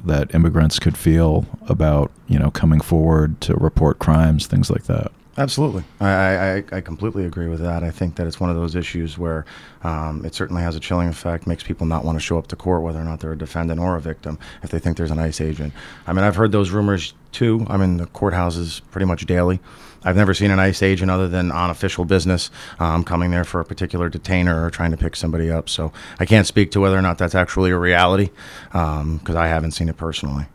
that 0.07 0.35
immigrants 0.35 0.79
could 0.79 0.97
feel 0.97 1.45
about 1.69 2.11
you 2.29 2.39
know 2.39 2.51
coming 2.51 2.81
forward 2.81 3.43
to 3.43 3.55
report 3.57 3.99
crimes, 3.99 4.47
things 4.47 4.71
like 4.71 4.85
that? 4.85 5.13
Absolutely. 5.37 5.85
I, 6.01 6.09
I, 6.09 6.65
I 6.73 6.81
completely 6.81 7.27
agree 7.27 7.49
with 7.49 7.61
that. 7.61 7.85
I 7.85 7.91
think 7.91 8.17
that 8.17 8.27
it's 8.27 8.41
one 8.41 8.49
of 8.49 8.57
those 8.57 8.75
issues 8.75 9.19
where 9.19 9.45
um, 9.85 10.25
it 10.25 10.35
certainly 10.35 10.63
has 10.63 10.75
a 10.75 10.81
chilling 10.81 11.09
effect, 11.09 11.47
makes 11.47 11.63
people 11.63 11.87
not 11.87 12.07
want 12.07 12.17
to 12.17 12.21
show 12.21 12.39
up 12.39 12.47
to 12.49 12.57
court, 12.57 12.83
whether 12.83 12.99
or 12.99 13.05
not 13.05 13.21
they're 13.21 13.33
a 13.33 13.39
defendant 13.39 13.79
or 13.79 13.97
a 13.97 14.01
victim, 14.01 14.39
if 14.63 14.71
they 14.71 14.79
think 14.79 14.97
there's 14.97 15.13
an 15.13 15.19
ICE 15.19 15.41
agent. 15.43 15.75
I 16.07 16.15
mean, 16.15 16.25
I've 16.25 16.37
heard 16.37 16.53
those 16.53 16.71
rumors 16.71 17.13
too. 17.33 17.67
I'm 17.69 17.83
in 17.83 17.99
the 17.99 18.07
courthouses 18.07 18.81
pretty 18.91 19.05
much 19.05 19.27
daily. 19.27 19.61
I've 20.05 20.17
never 20.17 20.35
seen 20.35 20.50
an 20.50 20.59
ICE 20.59 20.83
agent 20.83 21.11
other 21.11 21.28
than 21.28 21.50
on 21.50 21.71
official 21.71 22.05
business 22.05 22.50
um, 22.78 23.05
coming 23.05 23.31
there 23.31 23.45
for 23.45 23.61
a 23.61 23.64
particular 23.64 24.09
detainer 24.09 24.64
or 24.64 24.71
trying 24.71 24.90
to 24.93 24.97
pick 24.97 25.17
somebody 25.17 25.50
up. 25.50 25.69
So 25.69 25.93
I 26.21 26.25
can't 26.25 26.47
speak 26.47 26.71
to 26.73 26.81
whether 26.81 26.97
or 26.97 27.02
not 27.02 27.19
that's 27.19 27.35
actually 27.35 27.71
a 27.71 27.78
reality 27.78 28.31
because 28.71 29.02
um, 29.02 29.37
I 29.37 29.49
haven't 29.49 29.73
seen 29.73 29.88
it 29.88 29.97
personally. 29.97 30.47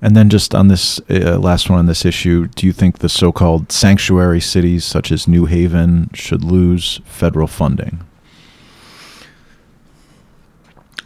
And 0.00 0.14
then 0.14 0.28
just 0.28 0.54
on 0.54 0.68
this 0.68 1.00
uh, 1.08 1.38
last 1.38 1.70
one 1.70 1.78
on 1.78 1.86
this 1.86 2.04
issue, 2.04 2.48
do 2.48 2.66
you 2.66 2.72
think 2.72 2.98
the 2.98 3.08
so-called 3.08 3.72
sanctuary 3.72 4.40
cities 4.40 4.84
such 4.84 5.10
as 5.10 5.26
New 5.26 5.46
Haven 5.46 6.10
should 6.12 6.44
lose 6.44 7.00
federal 7.06 7.46
funding? 7.46 8.04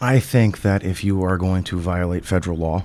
I 0.01 0.21
think 0.21 0.63
that 0.63 0.85
if 0.85 1.05
you 1.05 1.23
are 1.23 1.37
going 1.37 1.65
to 1.65 1.79
violate 1.79 2.25
federal 2.25 2.57
law 2.57 2.85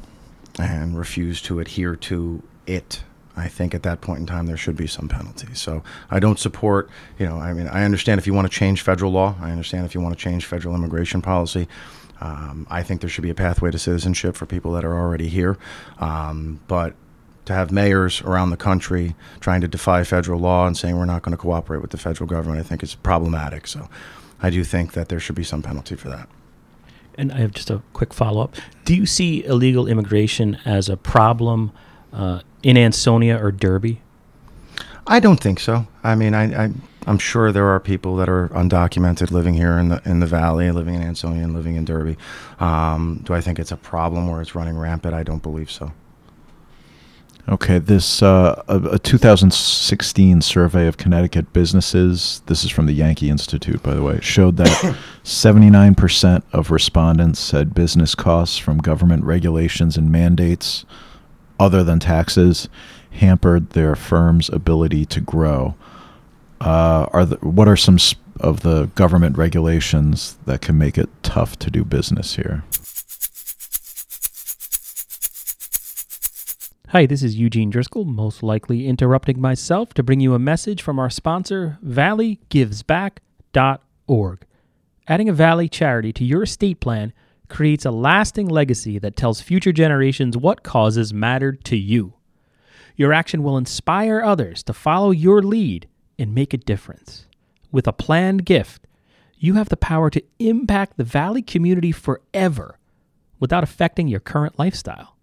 and 0.60 0.98
refuse 0.98 1.42
to 1.44 1.60
adhere 1.60 1.96
to 1.96 2.44
it, 2.68 3.04
I 3.36 3.48
think 3.48 3.74
at 3.74 3.84
that 3.84 4.02
point 4.02 4.20
in 4.20 4.26
time 4.26 4.46
there 4.46 4.58
should 4.58 4.78
be 4.78 4.88
some 4.88 5.08
penalty. 5.08 5.54
So 5.54 5.84
I 6.12 6.20
don't 6.20 6.38
support, 6.38 6.90
you 7.18 7.26
know, 7.26 7.38
I 7.38 7.54
mean, 7.54 7.68
I 7.68 7.84
understand 7.84 8.20
if 8.20 8.28
you 8.28 8.34
want 8.34 8.50
to 8.50 8.56
change 8.56 8.82
federal 8.82 9.12
law, 9.12 9.36
I 9.42 9.52
understand 9.52 9.86
if 9.86 9.96
you 9.96 10.02
want 10.02 10.18
to 10.18 10.24
change 10.24 10.46
federal 10.46 10.76
immigration 10.76 11.22
policy. 11.22 11.68
Um, 12.22 12.68
I 12.70 12.84
think 12.84 13.02
there 13.02 13.10
should 13.10 13.24
be 13.24 13.32
a 13.32 13.36
pathway 13.36 13.72
to 13.72 13.80
citizenship 13.80 14.36
for 14.36 14.46
people 14.46 14.72
that 14.74 14.86
are 14.86 14.96
already 14.96 15.28
here. 15.28 15.58
Um, 16.00 16.60
but 16.68 16.94
to 17.46 17.54
have 17.54 17.72
mayors 17.72 18.22
around 18.22 18.52
the 18.52 18.58
country 18.58 19.16
trying 19.40 19.62
to 19.62 19.68
defy 19.68 20.04
federal 20.04 20.40
law 20.40 20.66
and 20.66 20.78
saying 20.78 20.98
we're 20.98 21.06
not 21.06 21.24
going 21.24 21.36
to 21.36 21.42
cooperate 21.42 21.82
with 21.82 21.92
the 21.92 21.98
federal 21.98 22.28
government, 22.28 22.60
I 22.60 22.64
think 22.64 22.84
is 22.84 22.96
problematic. 22.96 23.68
So 23.68 23.90
I 24.42 24.50
do 24.50 24.64
think 24.64 24.94
that 24.94 25.10
there 25.10 25.20
should 25.20 25.36
be 25.36 25.44
some 25.44 25.62
penalty 25.62 25.96
for 25.96 26.10
that. 26.10 26.30
And 27.16 27.32
I 27.32 27.38
have 27.38 27.52
just 27.52 27.70
a 27.70 27.82
quick 27.94 28.14
follow 28.14 28.42
up. 28.42 28.56
Do 28.86 28.96
you 28.96 29.06
see 29.06 29.44
illegal 29.44 29.88
immigration 29.88 30.58
as 30.66 30.90
a 30.90 30.98
problem 30.98 31.72
uh, 32.14 32.42
in 32.62 32.78
Ansonia 32.78 33.44
or 33.44 33.52
Derby? 33.52 34.02
I 35.06 35.20
don't 35.20 35.40
think 35.40 35.60
so. 35.60 35.88
I 36.04 36.16
mean, 36.16 36.34
I, 36.34 36.66
I 36.66 36.72
I'm 37.06 37.18
sure 37.18 37.52
there 37.52 37.68
are 37.68 37.80
people 37.80 38.16
that 38.18 38.30
are 38.30 38.50
undocumented 38.50 39.32
living 39.32 39.54
here 39.54 39.78
in 39.78 39.90
the 39.90 40.02
in 40.06 40.20
the 40.20 40.26
valley, 40.26 40.72
living 40.72 40.96
in 40.96 41.04
Ansonia 41.04 41.44
and 41.44 41.54
living 41.54 41.76
in 41.76 41.86
Derby. 41.86 42.18
Um, 42.60 43.22
do 43.24 43.34
I 43.34 43.42
think 43.42 43.60
it's 43.60 43.72
a 43.72 43.78
problem 43.78 44.30
where 44.30 44.42
it's 44.42 44.56
running 44.56 44.78
rampant? 44.78 45.14
I 45.14 45.24
don't 45.24 45.44
believe 45.44 45.70
so. 45.70 45.92
Okay, 47.50 47.78
this 47.78 48.24
uh, 48.24 48.64
a, 48.70 48.78
a 48.94 49.00
2016 49.00 50.42
survey 50.42 50.88
of 50.88 50.96
Connecticut 50.96 51.52
businesses. 51.52 52.42
This 52.46 52.64
is 52.64 52.72
from 52.72 52.86
the 52.86 52.94
Yankee 52.94 53.30
Institute, 53.30 53.84
by 53.84 53.94
the 53.96 54.02
way. 54.02 54.20
Showed 54.22 54.56
that 54.58 54.96
79% 55.26 56.44
of 56.54 56.72
respondents 56.72 57.42
said 57.42 57.74
business 57.74 58.16
costs 58.16 58.58
from 58.58 58.78
government 58.78 59.26
regulations 59.26 59.98
and 59.98 60.10
mandates 60.10 60.86
other 61.60 61.84
than 61.84 62.00
taxes 62.00 62.68
hampered 63.12 63.72
their 63.72 63.96
firm's 63.96 64.50
ability 64.50 65.06
to 65.06 65.22
grow. 65.22 65.76
Uh, 66.60 67.08
are 67.12 67.26
the, 67.26 67.36
what 67.38 67.68
are 67.68 67.78
some 67.78 68.00
sp- 68.00 68.18
of 68.40 68.62
the 68.62 68.86
government 68.96 69.38
regulations 69.38 70.38
that 70.46 70.62
can 70.62 70.78
make 70.78 70.98
it 70.98 71.10
tough 71.22 71.60
to 71.60 71.70
do 71.70 71.84
business 71.84 72.36
here? 72.36 72.64
Hi, 76.90 77.06
this 77.08 77.24
is 77.24 77.36
Eugene 77.36 77.72
Driscoll, 77.72 78.06
most 78.06 78.44
likely 78.44 78.88
interrupting 78.88 79.42
myself 79.42 79.96
to 79.96 80.04
bring 80.04 80.20
you 80.20 80.36
a 80.36 80.40
message 80.40 80.84
from 80.84 81.00
our 81.00 81.10
sponsor, 81.10 81.80
valleygivesback.org. 81.84 84.46
Adding 85.08 85.28
a 85.28 85.34
Valley 85.34 85.68
charity 85.68 86.14
to 86.14 86.24
your 86.24 86.44
estate 86.44 86.80
plan 86.80 87.12
creates 87.54 87.86
a 87.86 87.92
lasting 87.92 88.48
legacy 88.48 88.98
that 88.98 89.16
tells 89.16 89.40
future 89.40 89.72
generations 89.72 90.36
what 90.36 90.64
causes 90.64 91.14
mattered 91.14 91.64
to 91.64 91.78
you. 91.78 92.16
Your 92.96 93.14
action 93.14 93.44
will 93.44 93.58
inspire 93.58 94.24
others 94.24 94.64
to 94.64 94.74
follow 94.74 95.12
your 95.12 95.44
lead 95.44 95.88
and 96.18 96.34
make 96.34 96.56
a 96.56 96.58
difference. 96.58 97.28
With 97.72 97.86
a 97.86 97.94
planned 97.94 98.44
gift, 98.44 98.88
you 99.38 99.54
have 99.54 99.70
the 99.70 99.78
power 99.78 100.10
to 100.10 100.24
impact 100.40 100.98
the 100.98 101.04
Valley 101.04 101.44
community 101.44 101.92
forever 101.92 102.80
without 103.40 103.64
affecting 103.64 104.08
your 104.08 104.20
current 104.20 104.58
lifestyle. 104.58 105.16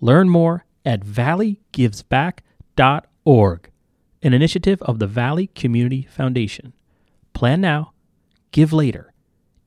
Learn 0.00 0.30
more 0.30 0.64
at 0.86 1.02
valleygivesback.org, 1.02 3.70
an 4.22 4.32
initiative 4.32 4.80
of 4.82 5.00
the 5.00 5.06
Valley 5.06 5.48
Community 5.48 6.08
Foundation. 6.10 6.72
Plan 7.34 7.60
now, 7.60 7.92
give 8.52 8.72
later, 8.72 9.12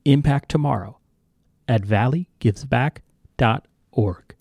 impact 0.04 0.48
tomorrow 0.48 0.98
at 1.72 1.82
valleygivesback.org. 1.82 4.34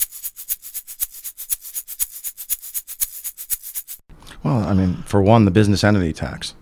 Well, 4.43 4.57
I 4.57 4.73
mean, 4.73 4.95
for 5.03 5.21
one, 5.21 5.45
the 5.45 5.51
business 5.51 5.85
entity 5.85 6.11
tax. 6.11 6.55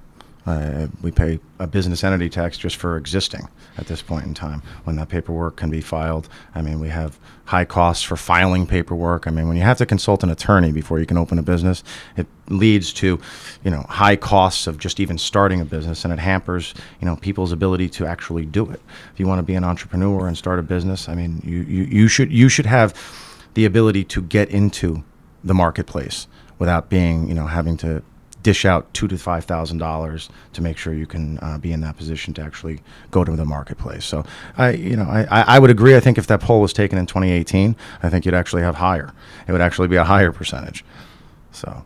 Uh, 0.45 0.87
we 1.01 1.11
pay 1.11 1.39
a 1.57 1.65
business 1.65 2.03
entity 2.03 2.29
tax 2.29 2.55
just 2.57 2.75
for 2.75 2.97
existing 2.97 3.47
at 3.79 3.87
this 3.87 4.01
point 4.01 4.25
in 4.25 4.33
time 4.33 4.61
when 4.83 4.95
that 4.97 5.09
paperwork 5.09 5.55
can 5.55 5.69
be 5.69 5.81
filed. 5.81 6.27
I 6.53 6.61
mean, 6.61 6.79
we 6.79 6.89
have 6.89 7.17
high 7.45 7.65
costs 7.65 8.03
for 8.03 8.17
filing 8.17 8.67
paperwork. 8.67 9.25
I 9.25 9.31
mean, 9.31 9.47
when 9.47 9.57
you 9.57 9.63
have 9.63 9.77
to 9.77 9.85
consult 9.85 10.23
an 10.23 10.29
attorney 10.29 10.71
before 10.71 10.99
you 10.99 11.05
can 11.05 11.17
open 11.17 11.39
a 11.39 11.41
business, 11.41 11.83
it 12.17 12.27
leads 12.49 12.91
to, 12.93 13.19
you 13.63 13.71
know, 13.71 13.85
high 13.89 14.15
costs 14.15 14.67
of 14.67 14.77
just 14.77 14.99
even 14.99 15.17
starting 15.17 15.61
a 15.61 15.65
business 15.65 16.03
and 16.03 16.13
it 16.13 16.19
hampers, 16.19 16.73
you 17.01 17.05
know, 17.05 17.15
people's 17.15 17.51
ability 17.51 17.89
to 17.89 18.05
actually 18.05 18.45
do 18.45 18.69
it. 18.69 18.81
If 19.13 19.19
you 19.19 19.27
want 19.27 19.39
to 19.39 19.43
be 19.43 19.55
an 19.55 19.63
entrepreneur 19.63 20.27
and 20.27 20.37
start 20.37 20.59
a 20.59 20.63
business, 20.63 21.07
I 21.07 21.15
mean, 21.15 21.41
you, 21.43 21.61
you, 21.61 21.83
you 21.85 22.07
should 22.07 22.31
you 22.31 22.49
should 22.49 22.65
have 22.65 22.93
the 23.53 23.65
ability 23.65 24.03
to 24.03 24.21
get 24.21 24.49
into 24.49 25.03
the 25.43 25.53
marketplace 25.53 26.27
without 26.59 26.89
being, 26.89 27.27
you 27.29 27.33
know, 27.33 27.47
having 27.47 27.77
to 27.77 28.03
dish 28.43 28.65
out 28.65 28.91
two 28.93 29.07
to 29.07 29.17
five 29.17 29.45
thousand 29.45 29.77
dollars 29.77 30.29
to 30.53 30.61
make 30.61 30.77
sure 30.77 30.93
you 30.93 31.05
can 31.05 31.39
uh, 31.39 31.57
be 31.57 31.71
in 31.71 31.81
that 31.81 31.97
position 31.97 32.33
to 32.35 32.41
actually 32.41 32.79
go 33.11 33.23
to 33.23 33.35
the 33.35 33.45
marketplace. 33.45 34.05
So 34.05 34.25
I, 34.57 34.71
you 34.71 34.95
know, 34.95 35.03
I, 35.03 35.25
I 35.29 35.59
would 35.59 35.69
agree. 35.69 35.95
I 35.95 35.99
think 35.99 36.17
if 36.17 36.27
that 36.27 36.41
poll 36.41 36.61
was 36.61 36.73
taken 36.73 36.97
in 36.97 37.05
2018, 37.05 37.75
I 38.01 38.09
think 38.09 38.25
you'd 38.25 38.33
actually 38.33 38.61
have 38.61 38.75
higher. 38.75 39.13
It 39.47 39.51
would 39.51 39.61
actually 39.61 39.87
be 39.87 39.97
a 39.97 40.03
higher 40.03 40.31
percentage. 40.31 40.85
So. 41.51 41.85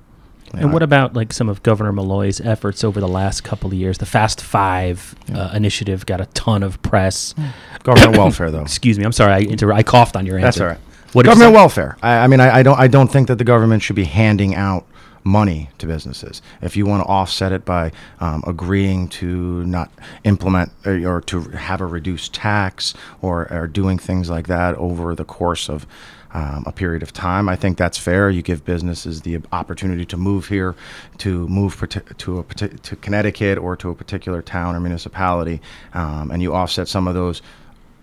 And 0.51 0.67
know, 0.67 0.67
what 0.67 0.83
about 0.83 1.15
like 1.15 1.33
some 1.33 1.49
of 1.49 1.63
Governor 1.63 1.91
Malloy's 1.91 2.39
efforts 2.39 2.83
over 2.83 2.99
the 2.99 3.07
last 3.07 3.43
couple 3.43 3.71
of 3.71 3.73
years? 3.73 3.97
The 3.97 4.05
Fast 4.05 4.39
Five 4.39 5.15
uh, 5.33 5.49
initiative 5.51 6.05
got 6.05 6.21
a 6.21 6.27
ton 6.27 6.61
of 6.61 6.79
press. 6.83 7.33
government 7.81 8.17
welfare 8.19 8.51
though? 8.51 8.61
Excuse 8.61 8.99
me, 8.99 9.05
I'm 9.05 9.13
sorry, 9.13 9.33
I 9.33 9.37
inter- 9.39 9.73
I 9.73 9.81
coughed 9.81 10.15
on 10.15 10.27
your 10.27 10.37
answer. 10.37 10.45
That's 10.45 10.61
all 10.61 10.67
right. 10.67 10.77
What 11.13 11.25
government 11.25 11.53
welfare. 11.53 11.97
I, 12.03 12.17
I 12.19 12.27
mean, 12.27 12.39
I, 12.39 12.57
I 12.57 12.63
don't. 12.63 12.79
I 12.79 12.87
don't 12.87 13.07
think 13.07 13.29
that 13.29 13.39
the 13.39 13.43
government 13.43 13.81
should 13.81 13.95
be 13.95 14.03
handing 14.03 14.53
out 14.53 14.85
money 15.23 15.69
to 15.77 15.87
businesses. 15.87 16.41
If 16.61 16.75
you 16.75 16.85
want 16.85 17.03
to 17.03 17.07
offset 17.09 17.51
it 17.51 17.65
by 17.65 17.91
um, 18.19 18.43
agreeing 18.45 19.07
to 19.09 19.63
not 19.65 19.91
implement 20.23 20.71
or, 20.85 21.17
or 21.17 21.21
to 21.21 21.41
have 21.41 21.81
a 21.81 21.85
reduced 21.85 22.33
tax 22.33 22.93
or, 23.21 23.51
or 23.51 23.67
doing 23.67 23.97
things 23.97 24.29
like 24.29 24.47
that 24.47 24.75
over 24.75 25.15
the 25.15 25.25
course 25.25 25.69
of 25.69 25.87
um, 26.33 26.63
a 26.65 26.71
period 26.71 27.03
of 27.03 27.13
time. 27.13 27.47
I 27.47 27.55
think 27.55 27.77
that's 27.77 27.97
fair. 27.97 28.29
You 28.29 28.41
give 28.41 28.65
businesses 28.65 29.21
the 29.21 29.39
opportunity 29.51 30.03
to 30.05 30.17
move 30.17 30.47
here, 30.47 30.75
to 31.19 31.47
move 31.47 31.87
to 32.17 32.39
a 32.39 32.43
to 32.43 32.95
Connecticut 32.97 33.57
or 33.59 33.75
to 33.77 33.89
a 33.91 33.95
particular 33.95 34.41
town 34.41 34.75
or 34.75 34.79
municipality, 34.79 35.61
um, 35.93 36.31
and 36.31 36.41
you 36.41 36.55
offset 36.55 36.87
some 36.87 37.07
of 37.07 37.13
those 37.13 37.41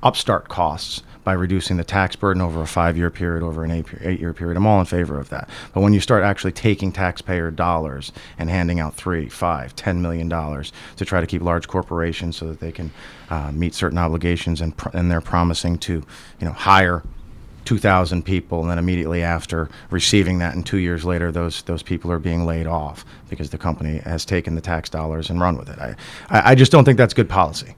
upstart 0.02 0.48
costs 0.48 1.02
by 1.22 1.32
reducing 1.34 1.76
the 1.76 1.84
tax 1.84 2.16
burden 2.16 2.40
over 2.40 2.62
a 2.62 2.66
five-year 2.66 3.10
period, 3.10 3.42
over 3.42 3.62
an 3.62 3.70
eight- 3.70 3.84
eight-year 4.00 4.32
period. 4.32 4.56
I'm 4.56 4.66
all 4.66 4.80
in 4.80 4.86
favor 4.86 5.20
of 5.20 5.28
that. 5.28 5.50
But 5.74 5.82
when 5.82 5.92
you 5.92 6.00
start 6.00 6.22
actually 6.24 6.52
taking 6.52 6.92
taxpayer 6.92 7.50
dollars 7.50 8.10
and 8.38 8.48
handing 8.48 8.80
out 8.80 8.94
three, 8.94 9.28
five, 9.28 9.76
ten 9.76 10.00
million 10.00 10.28
dollars 10.30 10.72
to 10.96 11.04
try 11.04 11.20
to 11.20 11.26
keep 11.26 11.42
large 11.42 11.68
corporations 11.68 12.36
so 12.36 12.46
that 12.48 12.60
they 12.60 12.72
can 12.72 12.90
uh, 13.28 13.52
meet 13.52 13.74
certain 13.74 13.98
obligations, 13.98 14.60
and 14.62 14.74
pr- 14.76 14.88
and 14.94 15.10
they're 15.10 15.20
promising 15.20 15.76
to, 15.78 15.92
you 16.40 16.46
know, 16.46 16.52
hire 16.52 17.02
2,000 17.66 18.24
people, 18.24 18.62
and 18.62 18.70
then 18.70 18.78
immediately 18.78 19.22
after 19.22 19.68
receiving 19.90 20.38
that, 20.38 20.54
and 20.54 20.64
two 20.64 20.78
years 20.78 21.04
later, 21.04 21.30
those 21.30 21.62
those 21.64 21.82
people 21.82 22.10
are 22.10 22.18
being 22.18 22.46
laid 22.46 22.66
off 22.66 23.04
because 23.28 23.50
the 23.50 23.58
company 23.58 23.98
has 23.98 24.24
taken 24.24 24.54
the 24.54 24.60
tax 24.62 24.88
dollars 24.88 25.28
and 25.28 25.38
run 25.38 25.58
with 25.58 25.68
it. 25.68 25.78
I, 25.78 25.94
I 26.30 26.54
just 26.54 26.72
don't 26.72 26.84
think 26.86 26.96
that's 26.96 27.12
good 27.14 27.28
policy. 27.28 27.74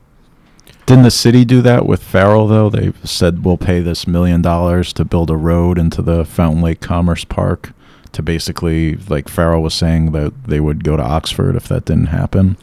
Didn't 0.87 1.05
the 1.05 1.11
city 1.11 1.45
do 1.45 1.63
that 1.63 1.87
with 1.87 2.03
Farrell 2.03 2.47
though? 2.49 2.69
They 2.69 2.93
said 3.05 3.45
we'll 3.45 3.57
pay 3.57 3.81
this 3.81 4.07
million 4.07 4.43
dollars 4.43 4.93
to 4.95 5.05
build 5.05 5.31
a 5.31 5.37
road 5.37 5.79
into 5.79 6.03
the 6.03 6.25
Fountain 6.25 6.63
Lake 6.63 6.81
Commerce 6.81 7.25
Park 7.25 7.73
to 8.13 8.23
basically 8.23 8.97
like 8.97 9.29
Farrell 9.29 9.63
was 9.63 9.75
saying 9.75 10.13
that 10.13 10.45
they 10.45 10.61
would 10.61 10.85
go 10.85 10.97
to 10.97 11.03
Oxford 11.03 11.57
if 11.57 11.69
that 11.69 11.85
didn't 11.85 12.07
happen. 12.07 12.57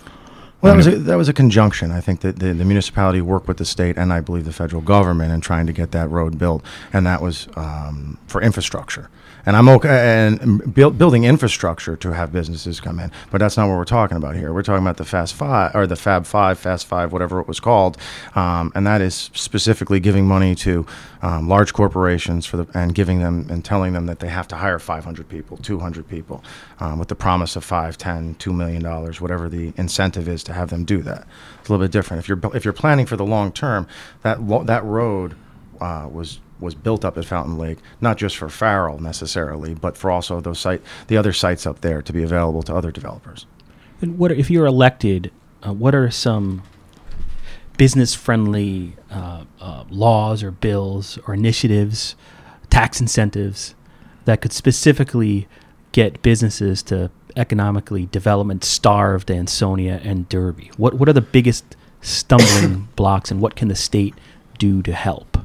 Well, 0.62 0.74
that 0.74 0.78
was 0.78 0.88
a, 0.88 0.98
that 0.98 1.16
was 1.16 1.30
a 1.30 1.34
conjunction. 1.34 1.92
I 1.92 2.02
think 2.02 2.20
that 2.20 2.40
the, 2.40 2.54
the 2.54 2.66
municipality 2.66 3.22
worked 3.22 3.48
with 3.48 3.58
the 3.58 3.66
state 3.66 3.98
and 3.98 4.12
I 4.12 4.20
believe 4.20 4.44
the 4.44 4.52
federal 4.52 4.82
government 4.82 5.32
in 5.32 5.40
trying 5.40 5.66
to 5.68 5.74
get 5.74 5.92
that 5.92 6.10
road 6.10 6.38
built, 6.38 6.66
and 6.92 7.06
that 7.06 7.22
was 7.22 7.48
um, 7.56 8.18
for 8.28 8.42
infrastructure. 8.42 9.10
And 9.50 9.58
I'm 9.58 9.68
okay 9.68 10.28
and 10.28 10.72
build, 10.76 11.00
building 11.00 11.24
infrastructure 11.24 11.96
to 11.98 12.14
have 12.14 12.32
businesses 12.32 12.80
come 12.80 13.00
in, 13.00 13.12
but 13.32 13.40
that's 13.40 13.58
not 13.58 13.68
what 13.68 13.78
we're 13.78 13.84
talking 13.84 14.16
about 14.16 14.36
here. 14.36 14.54
We're 14.54 14.62
talking 14.62 14.84
about 14.84 14.98
the 14.98 15.06
Fast 15.06 15.34
Five 15.34 15.74
or 15.74 15.88
the 15.88 15.96
Fab 15.96 16.28
Five, 16.28 16.60
Fast 16.60 16.86
Five, 16.86 17.12
whatever 17.12 17.40
it 17.40 17.48
was 17.48 17.60
called, 17.60 17.98
um, 18.36 18.72
and 18.76 18.86
that 18.86 19.02
is 19.02 19.32
specifically 19.34 20.00
giving 20.00 20.28
money 20.28 20.54
to 20.54 20.86
um, 21.24 21.50
large 21.50 21.74
corporations 21.74 22.46
for 22.46 22.58
the 22.58 22.68
and 22.78 22.94
giving 22.94 23.22
them 23.22 23.48
and 23.50 23.66
telling 23.66 23.94
them 23.94 24.06
that 24.06 24.20
they 24.20 24.28
have 24.28 24.48
to 24.50 24.56
hire 24.56 24.78
500 24.78 25.28
people, 25.28 25.58
200 25.58 26.08
people, 26.08 26.44
um, 26.80 27.00
with 27.00 27.08
the 27.08 27.16
promise 27.16 27.56
of 27.56 27.64
five, 27.64 27.98
ten, 27.98 28.36
two 28.36 28.54
million 28.54 28.84
dollars, 28.84 29.20
whatever 29.20 29.50
the 29.50 29.74
incentive 29.78 30.28
is 30.28 30.44
to 30.44 30.54
have 30.54 30.70
them 30.70 30.86
do 30.86 31.02
that. 31.02 31.26
It's 31.60 31.70
a 31.70 31.72
little 31.72 31.84
bit 31.84 31.92
different. 31.92 32.22
If 32.22 32.30
you're 32.30 32.56
if 32.56 32.66
you're 32.66 32.72
planning 32.72 33.08
for 33.08 33.16
the 33.16 33.26
long 33.26 33.52
term, 33.52 33.88
that 34.22 34.44
lo- 34.44 34.64
that 34.66 34.84
road 34.84 35.36
uh, 35.82 36.08
was 36.12 36.40
was 36.60 36.76
built 36.76 37.06
up 37.06 37.18
at 37.18 37.26
Fountain 37.26 37.58
Lake, 37.58 37.80
not 38.02 38.18
just 38.18 38.38
for 38.38 38.50
Farrell 38.50 39.00
necessarily, 39.00 39.74
but 39.74 39.98
for 39.98 40.12
also 40.12 40.42
those 40.42 40.60
site 40.60 40.82
the 41.08 41.18
other 41.18 41.34
sites 41.34 41.66
up 41.66 41.82
there 41.82 42.02
to 42.02 42.14
be 42.14 42.24
available 42.24 42.64
to 42.64 42.76
other 42.76 42.92
developers. 42.92 43.46
And 44.02 44.18
what 44.18 44.32
if 44.32 44.50
you're 44.50 44.66
elected? 44.66 45.32
Uh, 45.66 45.74
what 45.74 45.94
are 45.94 46.10
some 46.10 46.64
business-friendly 47.78 48.96
uh, 49.12 49.44
uh, 49.60 49.84
laws 49.90 50.44
or 50.44 50.52
bills 50.52 51.18
or 51.28 51.34
initiatives, 51.34 52.16
tax 52.70 53.02
incentives 53.02 53.76
that 54.26 54.42
could 54.42 54.54
specifically 54.54 55.48
get 55.92 56.22
businesses 56.22 56.84
to 56.84 57.10
economically 57.36 58.06
development 58.08 58.64
starved 58.64 59.30
Ansonia 59.32 60.00
and 60.04 60.30
Derby? 60.30 60.72
What 60.78 60.96
what 60.96 61.10
are 61.10 61.14
the 61.14 61.22
biggest 61.22 61.76
stumbling 62.02 62.88
blocks, 62.96 63.32
and 63.32 63.42
what 63.42 63.56
can 63.56 63.68
the 63.68 63.76
state 63.76 64.16
do 64.58 64.82
to 64.84 64.94
help? 64.94 65.38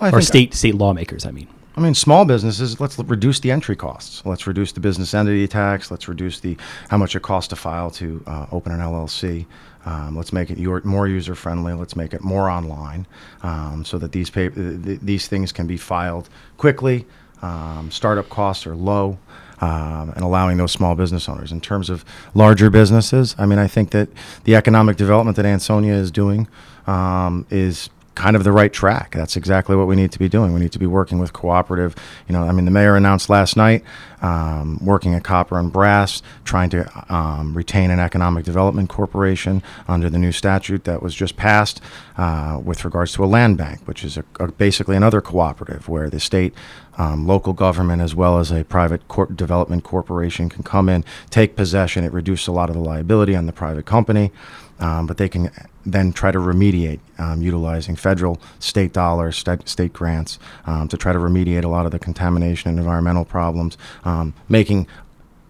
I 0.00 0.10
or 0.10 0.20
state 0.20 0.54
state 0.54 0.74
lawmakers, 0.74 1.26
I 1.26 1.30
mean. 1.30 1.48
I 1.76 1.80
mean, 1.80 1.94
small 1.94 2.24
businesses. 2.24 2.80
Let's 2.80 2.98
reduce 2.98 3.40
the 3.40 3.50
entry 3.50 3.76
costs. 3.76 4.24
Let's 4.24 4.46
reduce 4.46 4.72
the 4.72 4.80
business 4.80 5.12
entity 5.12 5.46
tax. 5.46 5.90
Let's 5.90 6.08
reduce 6.08 6.40
the 6.40 6.56
how 6.88 6.96
much 6.96 7.14
it 7.14 7.20
costs 7.20 7.48
to 7.48 7.56
file 7.56 7.90
to 7.92 8.22
uh, 8.26 8.46
open 8.50 8.72
an 8.72 8.80
LLC. 8.80 9.44
Um, 9.84 10.16
let's 10.16 10.32
make 10.32 10.50
it 10.50 10.58
your, 10.58 10.80
more 10.84 11.06
user 11.06 11.34
friendly. 11.34 11.74
Let's 11.74 11.94
make 11.94 12.14
it 12.14 12.24
more 12.24 12.48
online, 12.48 13.06
um, 13.42 13.84
so 13.84 13.98
that 13.98 14.12
these 14.12 14.30
pap- 14.30 14.54
th- 14.54 15.00
these 15.02 15.28
things 15.28 15.52
can 15.52 15.66
be 15.66 15.76
filed 15.76 16.30
quickly. 16.56 17.04
Um, 17.42 17.90
startup 17.90 18.30
costs 18.30 18.66
are 18.66 18.74
low, 18.74 19.18
um, 19.60 20.10
and 20.10 20.22
allowing 20.22 20.56
those 20.56 20.72
small 20.72 20.94
business 20.94 21.28
owners. 21.28 21.52
In 21.52 21.60
terms 21.60 21.90
of 21.90 22.04
larger 22.34 22.70
businesses, 22.70 23.36
I 23.38 23.46
mean, 23.46 23.58
I 23.58 23.68
think 23.68 23.90
that 23.90 24.08
the 24.44 24.56
economic 24.56 24.96
development 24.96 25.36
that 25.36 25.46
Ansonia 25.46 25.94
is 25.94 26.10
doing 26.10 26.48
um, 26.86 27.46
is 27.50 27.90
kind 28.16 28.34
of 28.34 28.42
the 28.42 28.50
right 28.50 28.72
track. 28.72 29.14
That's 29.14 29.36
exactly 29.36 29.76
what 29.76 29.86
we 29.86 29.94
need 29.94 30.10
to 30.10 30.18
be 30.18 30.28
doing. 30.28 30.52
We 30.52 30.58
need 30.58 30.72
to 30.72 30.78
be 30.78 30.86
working 30.86 31.18
with 31.18 31.32
cooperative. 31.32 31.94
You 32.26 32.32
know, 32.32 32.42
I 32.42 32.50
mean, 32.50 32.64
the 32.64 32.70
mayor 32.72 32.96
announced 32.96 33.30
last 33.30 33.56
night 33.56 33.84
um, 34.22 34.78
working 34.84 35.14
at 35.14 35.22
Copper 35.22 35.58
and 35.58 35.72
Brass, 35.72 36.22
trying 36.44 36.70
to 36.70 37.14
um, 37.14 37.54
retain 37.54 37.90
an 37.90 38.00
economic 38.00 38.44
development 38.44 38.88
corporation 38.88 39.62
under 39.86 40.08
the 40.10 40.18
new 40.18 40.32
statute 40.32 40.84
that 40.84 41.02
was 41.02 41.14
just 41.14 41.36
passed 41.36 41.80
uh, 42.16 42.60
with 42.62 42.84
regards 42.84 43.12
to 43.12 43.24
a 43.24 43.26
land 43.26 43.58
bank, 43.58 43.86
which 43.86 44.02
is 44.02 44.16
a, 44.16 44.24
a, 44.40 44.50
basically 44.50 44.96
another 44.96 45.20
cooperative 45.20 45.88
where 45.88 46.10
the 46.10 46.20
state. 46.20 46.54
Um, 46.98 47.26
local 47.26 47.52
government 47.52 48.00
as 48.00 48.14
well 48.14 48.38
as 48.38 48.50
a 48.50 48.64
private 48.64 49.06
cor- 49.06 49.26
development 49.26 49.84
corporation 49.84 50.48
can 50.48 50.62
come 50.62 50.88
in, 50.88 51.04
take 51.28 51.54
possession. 51.54 52.04
It 52.04 52.12
reduces 52.14 52.48
a 52.48 52.52
lot 52.52 52.70
of 52.70 52.74
the 52.74 52.80
liability 52.80 53.36
on 53.36 53.44
the 53.44 53.52
private 53.52 53.84
company, 53.84 54.32
um, 54.80 55.06
but 55.06 55.16
they 55.16 55.28
can 55.28 55.50
then 55.84 56.12
try 56.12 56.30
to 56.30 56.38
remediate 56.38 57.00
um, 57.18 57.40
utilizing 57.40 57.96
federal, 57.96 58.40
state 58.58 58.92
dollars, 58.92 59.36
state, 59.36 59.68
state 59.68 59.92
grants 59.92 60.38
um, 60.66 60.88
to 60.88 60.96
try 60.96 61.12
to 61.12 61.18
remediate 61.18 61.64
a 61.64 61.68
lot 61.68 61.86
of 61.86 61.92
the 61.92 61.98
contamination 61.98 62.70
and 62.70 62.78
environmental 62.78 63.24
problems, 63.24 63.78
um, 64.04 64.34
making 64.48 64.86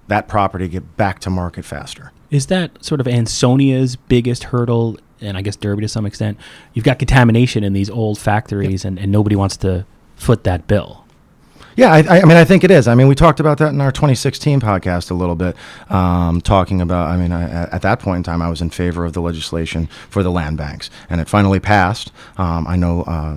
that 0.09 0.29
property 0.29 0.69
get 0.69 0.97
back 0.97 1.19
to 1.21 1.31
market 1.31 1.65
faster. 1.65 2.13
Is 2.31 2.47
that 2.47 2.85
sort 2.85 3.01
of 3.01 3.07
Ansonia's 3.07 3.97
biggest 3.97 4.45
hurdle, 4.45 4.99
and 5.21 5.37
I 5.37 5.43
guess 5.43 5.57
Derby 5.57 5.83
to 5.83 5.89
some 5.89 6.07
extent? 6.07 6.39
You've 6.75 6.85
got 6.85 6.99
contamination 6.99 7.65
in 7.65 7.73
these 7.73 7.91
old 7.91 8.19
factories, 8.19 8.85
yep. 8.85 8.91
and, 8.91 8.99
and 8.99 9.13
nobody 9.13 9.37
wants 9.37 9.57
to 9.59 9.87
foot 10.17 10.45
that 10.45 10.67
bill. 10.67 11.06
Yeah, 11.77 11.93
I, 11.93 11.99
I, 11.99 12.25
mean, 12.25 12.39
I 12.39 12.45
think 12.45 12.65
it 12.65 12.71
is. 12.71 12.89
I 12.89 12.95
mean, 12.95 13.07
we 13.07 13.15
talked 13.15 13.39
about 13.39 13.59
that 13.59 13.69
in 13.69 13.81
our 13.83 13.93
2016 13.93 14.61
podcast 14.61 15.11
a 15.11 15.15
little 15.15 15.37
bit, 15.37 15.57
um, 15.91 16.41
talking 16.41 16.81
about. 16.81 17.09
I 17.09 17.19
mean, 17.19 17.33
I, 17.33 17.65
at 17.67 17.83
that 17.83 18.01
point 18.01 18.17
in 18.17 18.23
time, 18.23 18.41
I 18.41 18.49
was 18.49 18.63
in 18.63 18.71
favor 18.71 19.05
of 19.05 19.13
the 19.13 19.21
legislation 19.21 19.87
for 20.09 20.23
the 20.23 20.31
land 20.31 20.57
banks, 20.57 20.89
and 21.11 21.21
it 21.21 21.29
finally 21.29 21.61
passed. 21.61 22.13
Um, 22.39 22.67
I 22.67 22.77
know. 22.77 23.03
Uh, 23.03 23.37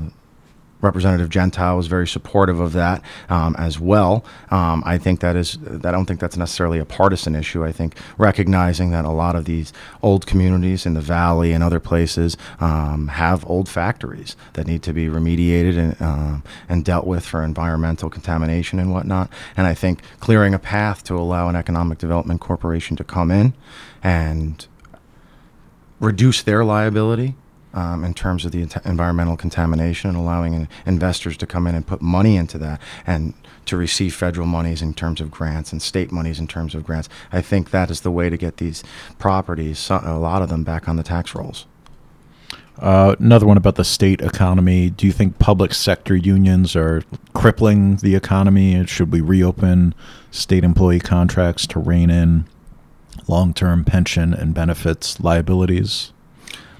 Representative 0.82 1.30
Gentile 1.30 1.76
was 1.76 1.88
very 1.88 2.08
supportive 2.08 2.60
of 2.60 2.74
that 2.74 3.02
um, 3.30 3.56
as 3.58 3.80
well. 3.80 4.24
Um, 4.50 4.82
I 4.86 4.98
think 4.98 5.20
that 5.20 5.36
is, 5.36 5.58
I 5.68 5.92
don't 5.92 6.06
think 6.06 6.20
that's 6.20 6.38
necessarily 6.38 6.80
a 6.80 6.86
partisan 6.86 7.36
issue. 7.36 7.66
I 7.66 7.72
think 7.72 7.96
recognizing 8.18 8.92
that 8.92 9.06
a 9.06 9.10
lot 9.10 9.36
of 9.36 9.46
these 9.46 9.74
old 10.02 10.26
communities 10.26 10.86
in 10.86 10.94
the 10.94 11.02
valley 11.02 11.52
and 11.52 11.64
other 11.64 11.80
places 11.80 12.38
um, 12.60 13.10
have 13.10 13.46
old 13.50 13.68
factories 13.68 14.36
that 14.54 14.68
need 14.68 14.82
to 14.84 14.94
be 14.94 15.08
remediated 15.08 15.78
and, 15.78 16.02
um, 16.02 16.44
and 16.70 16.86
dealt 16.86 17.06
with 17.06 17.26
for 17.26 17.44
environmental 17.44 18.10
contamination 18.10 18.80
and 18.80 18.92
whatnot. 18.92 19.30
And 19.58 19.68
I 19.68 19.74
think 19.74 20.02
clearing 20.20 20.54
a 20.54 20.60
path 20.60 21.04
to 21.06 21.16
allow 21.16 21.50
an 21.50 21.56
economic 21.56 21.98
development 21.98 22.40
corporation 22.40 22.96
to 22.98 23.04
come 23.04 23.32
in 23.32 23.54
and 24.02 24.66
reduce 26.00 26.42
their 26.42 26.64
liability 26.64 27.36
um, 27.74 28.04
in 28.04 28.14
terms 28.14 28.46
of 28.46 28.52
the 28.52 28.62
environmental 28.86 29.38
contamination 29.38 30.10
and 30.10 30.18
allowing 30.18 30.54
in- 30.54 30.68
investors 30.86 31.38
to 31.38 31.46
come 31.46 31.68
in 31.68 31.76
and 31.76 31.86
put 31.86 32.02
money 32.02 32.36
into 32.36 32.58
that 32.58 32.82
and 33.06 33.34
to 33.66 33.78
receive 33.78 34.16
federal 34.16 34.48
monies 34.48 34.82
in 34.82 34.94
terms 34.94 35.22
of 35.22 35.30
grants 35.30 35.72
and 35.72 35.82
state 35.82 36.12
monies 36.12 36.40
in 36.40 36.48
terms 36.48 36.74
of 36.74 36.84
grants. 36.84 37.08
I 37.32 37.42
think 37.42 37.70
that 37.72 37.92
is 37.92 38.02
the 38.02 38.12
way 38.12 38.30
to 38.30 38.38
get 38.38 38.58
these 38.58 38.84
properties, 39.20 39.90
a 39.90 40.18
lot 40.18 40.42
of 40.42 40.50
them, 40.50 40.64
back 40.64 40.88
on 40.88 40.96
the 40.96 41.04
tax 41.04 41.36
rolls. 41.36 41.66
Uh, 42.80 43.16
another 43.20 43.46
one 43.46 43.58
about 43.58 43.76
the 43.76 43.84
state 43.84 44.22
economy. 44.22 44.90
Do 44.90 45.06
you 45.06 45.12
think 45.12 45.38
public 45.38 45.74
sector 45.74 46.16
unions 46.16 46.76
are 46.76 47.04
crippling 47.34 47.98
the 47.98 48.16
economy? 48.16 48.86
Should 48.86 49.12
we 49.12 49.20
reopen 49.20 49.94
state 50.32 50.64
employee 50.64 51.02
contracts 51.02 51.68
to 51.68 51.80
rein 51.80 52.10
in 52.10 52.46
long 53.28 53.54
term 53.54 53.84
pension 53.84 54.34
and 54.34 54.54
benefits 54.54 55.20
liabilities? 55.20 56.14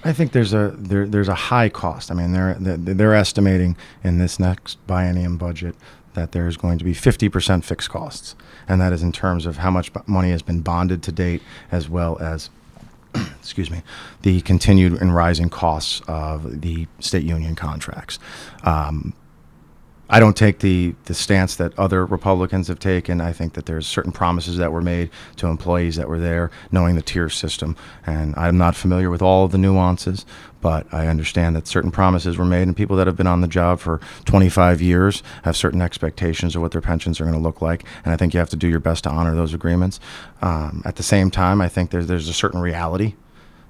I 0.02 0.12
think 0.12 0.32
there's 0.32 0.54
a 0.54 0.74
there, 0.76 1.06
there's 1.06 1.28
a 1.28 1.34
high 1.34 1.68
cost. 1.68 2.10
I 2.10 2.14
mean, 2.14 2.32
they're 2.32 2.54
they're 2.58 3.14
estimating 3.14 3.76
in 4.02 4.18
this 4.18 4.38
next 4.38 4.84
biennium 4.86 5.38
budget 5.38 5.74
that 6.14 6.32
there's 6.32 6.56
going 6.56 6.76
to 6.76 6.84
be 6.84 6.92
50% 6.92 7.64
fixed 7.64 7.88
costs, 7.88 8.34
and 8.68 8.80
that 8.80 8.92
is 8.92 9.02
in 9.02 9.12
terms 9.12 9.46
of 9.46 9.58
how 9.58 9.70
much 9.70 9.92
money 10.06 10.30
has 10.30 10.42
been 10.42 10.60
bonded 10.60 11.02
to 11.04 11.12
date, 11.12 11.40
as 11.70 11.88
well 11.88 12.18
as 12.18 12.50
excuse 13.14 13.70
me, 13.70 13.82
the 14.22 14.40
continued 14.40 15.00
and 15.00 15.14
rising 15.14 15.48
costs 15.48 16.00
of 16.08 16.62
the 16.62 16.86
state 16.98 17.24
union 17.24 17.54
contracts. 17.54 18.18
Um, 18.64 19.14
I 20.12 20.18
don't 20.18 20.36
take 20.36 20.58
the, 20.58 20.94
the 21.04 21.14
stance 21.14 21.54
that 21.56 21.78
other 21.78 22.04
Republicans 22.04 22.66
have 22.66 22.80
taken. 22.80 23.20
I 23.20 23.32
think 23.32 23.52
that 23.52 23.66
there's 23.66 23.86
certain 23.86 24.10
promises 24.10 24.56
that 24.56 24.72
were 24.72 24.80
made 24.80 25.08
to 25.36 25.46
employees 25.46 25.94
that 25.96 26.08
were 26.08 26.18
there, 26.18 26.50
knowing 26.72 26.96
the 26.96 27.02
tier 27.02 27.28
system. 27.28 27.76
And 28.04 28.34
I'm 28.36 28.58
not 28.58 28.74
familiar 28.74 29.08
with 29.08 29.22
all 29.22 29.44
of 29.44 29.52
the 29.52 29.58
nuances, 29.58 30.26
but 30.60 30.92
I 30.92 31.06
understand 31.06 31.54
that 31.54 31.68
certain 31.68 31.92
promises 31.92 32.36
were 32.36 32.44
made, 32.44 32.62
and 32.62 32.76
people 32.76 32.96
that 32.96 33.06
have 33.06 33.16
been 33.16 33.28
on 33.28 33.40
the 33.40 33.48
job 33.48 33.78
for 33.78 34.00
25 34.24 34.82
years 34.82 35.22
have 35.44 35.56
certain 35.56 35.80
expectations 35.80 36.56
of 36.56 36.62
what 36.62 36.72
their 36.72 36.80
pensions 36.80 37.20
are 37.20 37.24
going 37.24 37.36
to 37.36 37.40
look 37.40 37.62
like. 37.62 37.84
And 38.04 38.12
I 38.12 38.16
think 38.16 38.34
you 38.34 38.40
have 38.40 38.50
to 38.50 38.56
do 38.56 38.68
your 38.68 38.80
best 38.80 39.04
to 39.04 39.10
honor 39.10 39.36
those 39.36 39.54
agreements. 39.54 40.00
Um, 40.42 40.82
at 40.84 40.96
the 40.96 41.04
same 41.04 41.30
time, 41.30 41.60
I 41.60 41.68
think 41.68 41.90
there's, 41.90 42.08
there's 42.08 42.28
a 42.28 42.34
certain 42.34 42.60
reality 42.60 43.14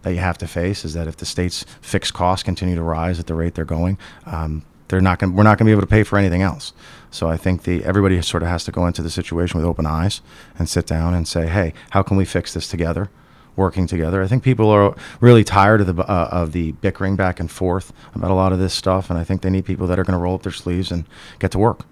that 0.03 0.13
you 0.13 0.19
have 0.19 0.39
to 0.39 0.47
face 0.47 0.85
is 0.85 0.95
that 0.95 1.07
if 1.07 1.19
the 1.19 1.27
state's 1.27 1.65
fixed 1.83 2.15
costs 2.15 2.43
continue 2.43 2.75
to 2.75 2.83
rise 2.83 3.21
at 3.21 3.27
the 3.27 3.35
rate 3.35 3.55
they're 3.55 3.67
going, 3.67 3.99
um, 4.25 4.65
they're 4.91 5.01
not 5.01 5.19
going 5.19 5.35
we're 5.35 5.45
not 5.45 5.57
going 5.57 5.67
to 5.67 5.71
be 5.71 5.73
able 5.73 5.81
to 5.81 5.87
pay 5.87 6.03
for 6.03 6.19
anything 6.19 6.43
else. 6.43 6.73
So 7.11 7.29
I 7.29 7.37
think 7.37 7.63
the 7.63 7.85
everybody 7.85 8.21
sort 8.23 8.43
of 8.43 8.49
has 8.49 8.65
to 8.65 8.73
go 8.73 8.87
into 8.87 9.03
the 9.03 9.11
situation 9.11 9.59
with 9.59 9.67
open 9.67 9.87
eyes 9.87 10.21
and 10.59 10.69
sit 10.69 10.87
down 10.87 11.15
and 11.15 11.27
say, 11.27 11.47
"Hey, 11.47 11.73
how 11.91 12.03
can 12.03 12.17
we 12.17 12.25
fix 12.25 12.53
this 12.53 12.69
together?" 12.69 13.09
Working 13.57 13.87
together. 13.87 14.23
I 14.23 14.29
think 14.29 14.43
people 14.43 14.71
are 14.71 14.95
really 15.21 15.45
tired 15.45 15.81
of 15.81 15.97
the 15.97 16.03
uh, 16.03 16.29
of 16.31 16.53
the 16.53 16.73
bickering 16.73 17.17
back 17.17 17.41
and 17.41 17.51
forth 17.51 17.93
about 18.15 18.31
a 18.31 18.35
lot 18.35 18.53
of 18.53 18.59
this 18.59 18.75
stuff, 18.75 19.11
and 19.11 19.19
I 19.19 19.25
think 19.25 19.43
they 19.43 19.51
need 19.51 19.65
people 19.65 19.87
that 19.87 19.99
are 19.99 20.05
going 20.05 20.19
to 20.19 20.23
roll 20.23 20.35
up 20.35 20.43
their 20.43 20.53
sleeves 20.53 20.91
and 20.91 21.05
get 21.39 21.51
to 21.53 21.59
work. 21.59 21.85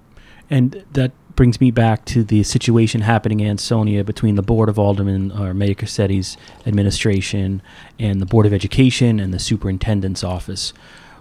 And 0.51 0.85
that 0.93 1.13
brings 1.37 1.61
me 1.61 1.71
back 1.71 2.05
to 2.07 2.25
the 2.25 2.43
situation 2.43 3.03
happening 3.03 3.41
in 3.41 3.49
Ansonia 3.49 4.03
between 4.03 4.35
the 4.35 4.43
Board 4.43 4.69
of 4.69 4.79
Aldermen, 4.79 5.31
or 5.31 5.53
Mayor 5.53 5.75
Cassetti's 5.75 6.37
administration, 6.67 7.61
and 7.99 8.21
the 8.21 8.27
Board 8.27 8.47
of 8.47 8.53
Education 8.53 9.21
and 9.21 9.35
the 9.35 9.39
Superintendent's 9.39 10.25
office 10.25 10.73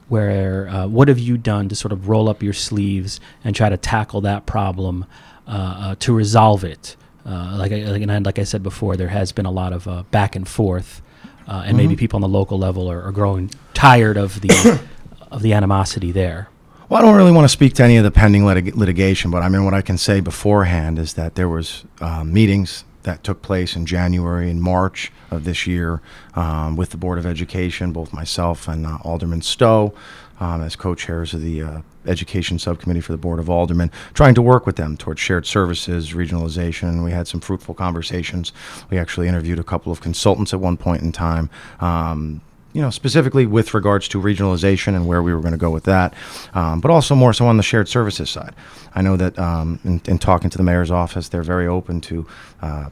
where 0.10 0.67
uh, 0.70 0.88
what 0.88 1.08
have 1.08 1.20
you 1.20 1.38
done 1.38 1.70
to 1.70 1.76
sort 1.76 1.91
of 1.91 2.08
roll 2.08 2.30
up 2.30 2.41
your 2.41 2.54
sleeves 2.54 3.20
and 3.43 3.56
try 3.56 3.70
to 3.70 3.78
tackle 3.78 4.22
that 4.22 4.46
problem 4.46 5.06
uh, 5.48 5.52
uh, 5.52 5.96
to 6.00 6.13
resolve 6.13 6.63
it? 6.63 6.96
Uh, 7.26 7.58
like, 7.58 7.72
like, 7.72 8.02
and 8.02 8.26
like 8.26 8.39
I 8.39 8.43
said 8.43 8.63
before, 8.63 8.96
there 8.96 9.10
has 9.10 9.32
been 9.32 9.46
a 9.46 9.52
lot 9.52 9.74
of 9.74 9.88
uh, 9.88 10.04
back 10.12 10.36
and 10.36 10.48
forth, 10.48 11.02
uh, 11.48 11.52
and 11.52 11.67
mm-hmm. 11.70 11.78
maybe 11.78 11.96
people 11.98 12.17
on 12.17 12.22
the 12.22 12.28
local 12.28 12.58
level 12.58 12.89
are, 12.89 13.02
are 13.02 13.12
growing 13.12 13.52
tired 13.74 14.17
of 14.17 14.39
the 14.39 14.82
of 15.32 15.41
the 15.41 15.54
animosity 15.54 16.12
there. 16.12 16.50
Well, 16.88 17.02
I 17.02 17.06
don't 17.06 17.15
really 17.15 17.34
want 17.34 17.43
to 17.43 17.50
speak 17.50 17.74
to 17.76 17.84
any 17.84 17.98
of 17.98 18.06
the 18.06 18.12
pending 18.12 18.43
litig- 18.43 18.76
litigation, 18.76 19.30
but 19.30 19.43
I 19.43 19.50
mean, 19.50 19.65
what 19.65 19.74
I 19.74 19.82
can 19.82 19.98
say 19.98 20.22
beforehand 20.22 20.98
is 20.98 21.15
that 21.15 21.36
there 21.36 21.50
was 21.50 21.84
meetings 22.24 22.86
that 23.08 23.24
took 23.24 23.41
place 23.41 23.76
in 23.76 23.86
January 23.86 24.52
and 24.52 24.62
March 24.62 25.13
of 25.32 25.46
this 25.46 25.65
year 25.65 26.02
um, 26.36 26.76
with 26.76 26.89
the 26.89 26.98
Board 26.98 27.17
of 27.17 27.26
Education, 27.26 27.93
both 27.93 28.12
myself 28.12 28.67
and 28.67 28.86
uh, 28.86 28.98
Alderman 29.04 29.41
Stowe. 29.41 29.93
Um, 30.39 30.62
as 30.62 30.76
co-chairs 30.76 31.34
of 31.34 31.41
the 31.41 31.63
uh, 31.63 31.82
education 32.06 32.60
subcommittee 32.60 33.02
for 33.02 33.12
the 33.12 33.17
board 33.17 33.39
of 33.39 33.50
aldermen 33.50 33.89
trying 34.13 34.36
to 34.36 34.41
work 34.43 34.67
with 34.67 34.76
them 34.76 34.96
towards 34.96 35.20
shared 35.20 35.48
services 35.48 36.12
regionalization 36.12 37.04
we 37.04 37.10
had 37.10 37.28
some 37.28 37.39
fruitful 37.39 37.74
conversations 37.74 38.54
we 38.91 39.00
actually 39.00 39.28
interviewed 39.28 39.58
a 39.58 39.63
couple 39.63 39.91
of 39.91 40.00
consultants 40.00 40.54
at 40.54 40.60
one 40.60 40.78
point 40.78 41.02
in 41.02 41.12
time 41.12 41.50
um, 41.80 42.39
you 42.78 42.84
know, 42.84 42.91
specifically 42.91 43.48
with 43.48 43.74
regards 43.74 44.08
to 44.10 44.22
regionalization 44.22 44.96
and 44.96 45.08
where 45.08 45.24
we 45.24 45.34
were 45.34 45.41
going 45.41 45.52
to 45.52 45.58
go 45.58 45.72
with 45.72 45.86
that, 45.86 46.13
um, 46.54 46.80
but 46.80 46.91
also 46.91 47.15
more 47.15 47.34
so 47.34 47.48
on 47.48 47.58
the 47.58 47.63
shared 47.63 47.89
services 47.89 48.30
side. 48.30 48.54
I 48.93 49.02
know 49.02 49.17
that 49.17 49.39
um, 49.39 49.80
in, 49.84 50.00
in, 50.08 50.20
talking 50.20 50.52
to 50.52 50.58
the 50.58 50.63
mayor's 50.63 50.91
office, 50.91 51.30
they're 51.30 51.41
very 51.41 51.65
open 51.65 52.02
to 52.02 52.28
uh, 52.62 52.89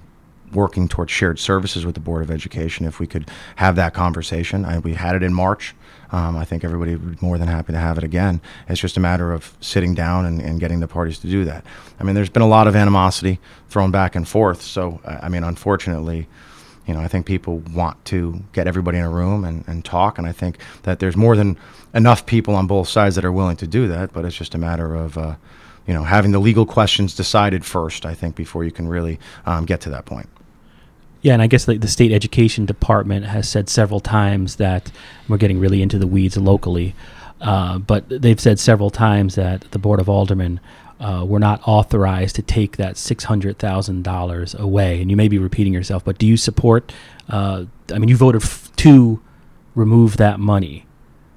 working 0.56 0.88
towards 0.88 1.12
shared 1.12 1.38
services 1.40 1.86
with 1.86 1.96
the 1.96 2.02
Board 2.02 2.24
of 2.24 2.32
Education. 2.32 2.86
If 2.86 3.00
we 3.00 3.08
could 3.08 3.30
have 3.58 3.76
that 3.76 3.94
conversation, 3.94 4.66
I, 4.66 4.80
we 4.80 4.94
had 4.94 5.16
it 5.16 5.24
in 5.24 5.34
March. 5.34 5.76
Um, 6.12 6.38
I 6.38 6.46
think 6.46 6.64
everybody 6.64 6.96
would 6.96 7.20
be 7.20 7.26
more 7.26 7.38
than 7.38 7.48
happy 7.48 7.74
to 7.74 7.80
have 7.80 7.98
it 7.98 8.04
again. 8.04 8.40
It's 8.70 8.80
just 8.80 8.96
a 8.96 9.00
matter 9.00 9.34
of 9.34 9.56
sitting 9.60 9.94
down 9.94 10.26
and, 10.26 10.42
and, 10.42 10.60
getting 10.60 10.80
the 10.80 10.88
parties 10.88 11.20
to 11.20 11.28
do 11.28 11.46
that. 11.46 11.66
I 12.00 12.04
mean, 12.04 12.16
there's 12.16 12.30
been 12.30 12.44
a 12.44 12.48
lot 12.48 12.68
of 12.68 12.76
animosity 12.76 13.40
thrown 13.70 13.92
back 13.92 14.16
and 14.16 14.28
forth. 14.28 14.62
So, 14.62 15.02
I 15.04 15.30
mean, 15.30 15.44
unfortunately, 15.44 16.28
you 16.86 16.94
know, 16.94 17.00
I 17.00 17.08
think 17.08 17.26
people 17.26 17.58
want 17.74 18.04
to 18.06 18.44
get 18.54 18.68
everybody 18.68 19.00
in 19.00 19.04
a 19.04 19.10
room 19.10 19.44
and, 19.44 19.68
and 19.68 19.84
talk. 19.84 20.18
And 20.18 20.28
I 20.28 20.32
think 20.32 20.60
that 20.84 21.00
there's 21.00 21.18
more 21.18 21.36
than 21.36 21.58
enough 21.94 22.26
people 22.26 22.56
on 22.56 22.68
both 22.68 22.88
sides 22.88 23.16
that 23.16 23.26
are 23.26 23.32
willing 23.32 23.58
to 23.58 23.68
do 23.68 23.88
that. 23.88 24.14
But 24.14 24.26
it's 24.26 24.36
just 24.36 24.54
a 24.54 24.60
matter 24.60 24.96
of, 24.96 25.18
uh, 25.18 25.36
you 25.88 25.94
know, 25.94 26.04
having 26.04 26.32
the 26.32 26.40
legal 26.40 26.66
questions 26.66 27.16
decided 27.16 27.66
first, 27.66 28.06
I 28.06 28.14
think, 28.14 28.36
before 28.36 28.64
you 28.64 28.72
can 28.72 28.88
really 28.88 29.20
um, 29.46 29.66
get 29.66 29.82
to 29.82 29.90
that 29.90 30.06
point. 30.06 30.30
Yeah, 31.26 31.34
and 31.34 31.42
I 31.42 31.48
guess 31.48 31.66
the, 31.66 31.76
the, 31.80 31.88
state 31.88 32.12
education 32.12 32.68
department 32.68 33.26
has 33.26 33.50
said 33.50 33.68
several 33.68 34.00
times 34.00 34.58
that 34.58 34.92
we're 35.28 35.38
getting 35.40 35.60
really 35.60 35.82
into 35.82 35.98
the 35.98 36.06
weeds 36.06 36.38
locally, 36.38 36.94
uh, 37.42 37.80
but 37.80 38.08
they've 38.10 38.40
said 38.40 38.60
several 38.60 38.92
times 38.92 39.34
that 39.34 39.62
the 39.72 39.80
board 39.80 40.00
of 40.00 40.08
aldermen 40.08 40.60
uh, 41.00 41.26
were 41.28 41.40
not 41.40 41.68
authorized 41.68 42.36
to 42.36 42.44
take 42.44 42.78
that 42.78 42.96
six 42.96 43.24
hundred 43.24 43.58
thousand 43.58 44.04
dollars 44.04 44.54
away. 44.54 45.02
And 45.02 45.10
you 45.10 45.18
may 45.18 45.28
be 45.28 45.40
repeating 45.40 45.74
yourself, 45.74 46.06
but 46.06 46.20
do 46.20 46.28
you 46.28 46.38
support? 46.38 46.94
Uh, 47.28 47.66
I 47.92 47.98
mean, 47.98 48.08
you 48.08 48.16
voted 48.18 48.44
f- 48.44 48.72
to 48.76 49.20
remove 49.74 50.18
that 50.18 50.40
money, 50.40 50.86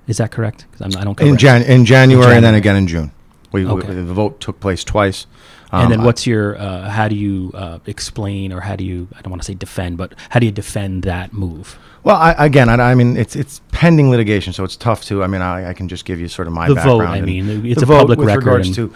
Is 0.07 0.19
that 0.19 0.31
correct? 0.31 0.67
'Cause 0.71 0.83
I'm, 0.83 1.01
I 1.01 1.05
don't 1.05 1.19
In. 1.19 1.39
Jan- 1.39 1.63
in 1.63 1.87
January 1.87 2.37
and 2.37 2.45
then 2.45 2.55
again 2.55 2.77
in 2.77 2.87
June. 2.89 3.11
We, 3.53 3.65
we- 3.65 3.71
Okay. 3.71 3.95
the 3.95 4.03
vote 4.15 4.39
took 4.39 4.61
place 4.61 4.85
twice. 4.85 5.27
And 5.73 5.85
Um, 5.85 5.91
then 5.91 6.03
what's 6.03 6.27
your? 6.27 6.57
Uh, 6.59 6.89
how 6.89 7.09
do 7.09 7.15
you 7.15 7.51
uh, 7.55 7.79
explain, 7.87 8.53
or 8.53 8.61
how 8.61 8.75
do 8.77 8.85
you? 8.85 9.09
I 9.17 9.21
don't 9.23 9.31
want 9.31 9.43
to 9.43 9.47
say 9.47 9.55
defend, 9.55 9.99
but 9.99 10.15
how 10.31 10.41
do 10.41 10.47
you 10.47 10.53
defend 10.53 11.03
that 11.05 11.33
move? 11.33 11.79
Well, 12.05 12.17
I, 12.17 12.33
again, 12.39 12.69
I, 12.69 12.93
I 12.93 12.95
mean, 12.95 13.17
it's 13.17 13.37
it's 13.37 13.61
pending 13.73 14.11
litigation, 14.11 14.53
so 14.53 14.65
it's 14.65 14.77
tough 14.77 15.05
to. 15.07 15.23
I 15.23 15.27
mean, 15.27 15.43
I, 15.43 15.71
I 15.71 15.75
can 15.75 15.89
just 15.89 16.05
give 16.05 16.21
you 16.21 16.29
sort 16.29 16.49
of 16.49 16.55
my 16.55 16.69
The 16.69 16.75
vote, 16.75 16.99
background. 17.01 17.09
I 17.17 17.21
mean, 17.21 17.67
it's 17.67 17.83
a 17.83 17.87
vote 17.87 17.99
public 17.99 18.19
with 18.19 18.29
record 18.29 18.45
regards 18.47 18.79
and- 18.79 18.93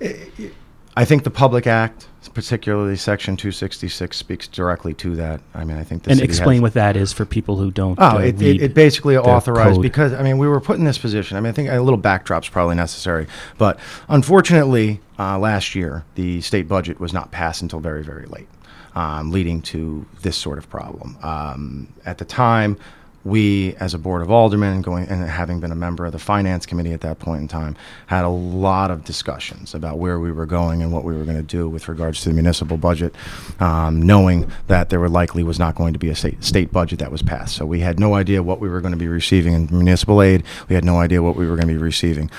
to. 0.00 0.50
I 0.98 1.04
think 1.04 1.24
the 1.24 1.30
Public 1.30 1.66
Act, 1.66 2.08
particularly 2.32 2.96
Section 2.96 3.36
266, 3.36 4.16
speaks 4.16 4.48
directly 4.48 4.94
to 4.94 5.14
that. 5.16 5.42
I 5.54 5.62
mean, 5.62 5.76
I 5.76 5.84
think 5.84 6.04
the 6.04 6.10
and 6.10 6.20
explain 6.22 6.62
what 6.62 6.72
that 6.72 6.96
is 6.96 7.12
for 7.12 7.26
people 7.26 7.58
who 7.58 7.70
don't. 7.70 7.98
Oh, 8.00 8.16
uh, 8.16 8.18
it, 8.20 8.40
it, 8.40 8.62
it 8.62 8.74
basically 8.74 9.16
authorized 9.18 9.74
code. 9.74 9.82
because 9.82 10.14
I 10.14 10.22
mean 10.22 10.38
we 10.38 10.48
were 10.48 10.60
put 10.60 10.78
in 10.78 10.84
this 10.84 10.96
position. 10.96 11.36
I 11.36 11.40
mean 11.40 11.50
I 11.50 11.52
think 11.52 11.68
a 11.68 11.78
little 11.82 11.98
backdrop's 11.98 12.48
probably 12.48 12.76
necessary, 12.76 13.26
but 13.58 13.78
unfortunately 14.08 15.00
uh, 15.18 15.38
last 15.38 15.74
year 15.74 16.04
the 16.14 16.40
state 16.40 16.66
budget 16.66 16.98
was 16.98 17.12
not 17.12 17.30
passed 17.30 17.60
until 17.60 17.80
very 17.80 18.02
very 18.02 18.26
late, 18.26 18.48
um, 18.94 19.30
leading 19.30 19.60
to 19.62 20.06
this 20.22 20.36
sort 20.36 20.56
of 20.56 20.70
problem. 20.70 21.18
Um, 21.22 21.92
at 22.06 22.16
the 22.16 22.24
time, 22.24 22.78
we 23.26 23.74
as 23.76 23.92
a 23.92 23.98
board 23.98 24.22
of 24.22 24.30
aldermen 24.30 24.82
going 24.82 25.08
and 25.08 25.28
having 25.28 25.58
been 25.58 25.72
a 25.72 25.76
member 25.76 26.06
of 26.06 26.12
the 26.12 26.18
finance 26.18 26.64
committee 26.64 26.92
at 26.92 27.00
that 27.00 27.18
point 27.18 27.42
in 27.42 27.48
time 27.48 27.76
had 28.06 28.24
a 28.24 28.28
lot 28.28 28.90
of 28.90 29.04
discussions 29.04 29.74
about 29.74 29.98
where 29.98 30.20
we 30.20 30.30
were 30.30 30.46
going 30.46 30.80
and 30.80 30.92
what 30.92 31.02
we 31.02 31.12
were 31.12 31.24
going 31.24 31.36
to 31.36 31.42
do 31.42 31.68
with 31.68 31.88
regards 31.88 32.20
to 32.20 32.28
the 32.28 32.34
municipal 32.34 32.76
budget 32.76 33.12
um, 33.58 34.00
knowing 34.00 34.50
that 34.68 34.90
there 34.90 35.00
were 35.00 35.08
likely 35.08 35.42
was 35.42 35.58
not 35.58 35.74
going 35.74 35.92
to 35.92 35.98
be 35.98 36.08
a 36.08 36.14
state, 36.14 36.42
state 36.42 36.70
budget 36.70 37.00
that 37.00 37.10
was 37.10 37.22
passed. 37.22 37.56
So 37.56 37.66
we 37.66 37.80
had 37.80 37.98
no 37.98 38.14
idea 38.14 38.42
what 38.42 38.60
we 38.60 38.68
were 38.68 38.80
going 38.80 38.92
to 38.92 38.98
be 38.98 39.08
receiving 39.08 39.54
in 39.54 39.68
municipal 39.70 40.22
aid. 40.22 40.44
We 40.68 40.76
had 40.76 40.84
no 40.84 40.98
idea 41.00 41.22
what 41.22 41.34
we 41.34 41.48
were 41.48 41.56
going 41.56 41.68
to 41.68 41.74
be 41.74 41.78
receiving 41.78 42.30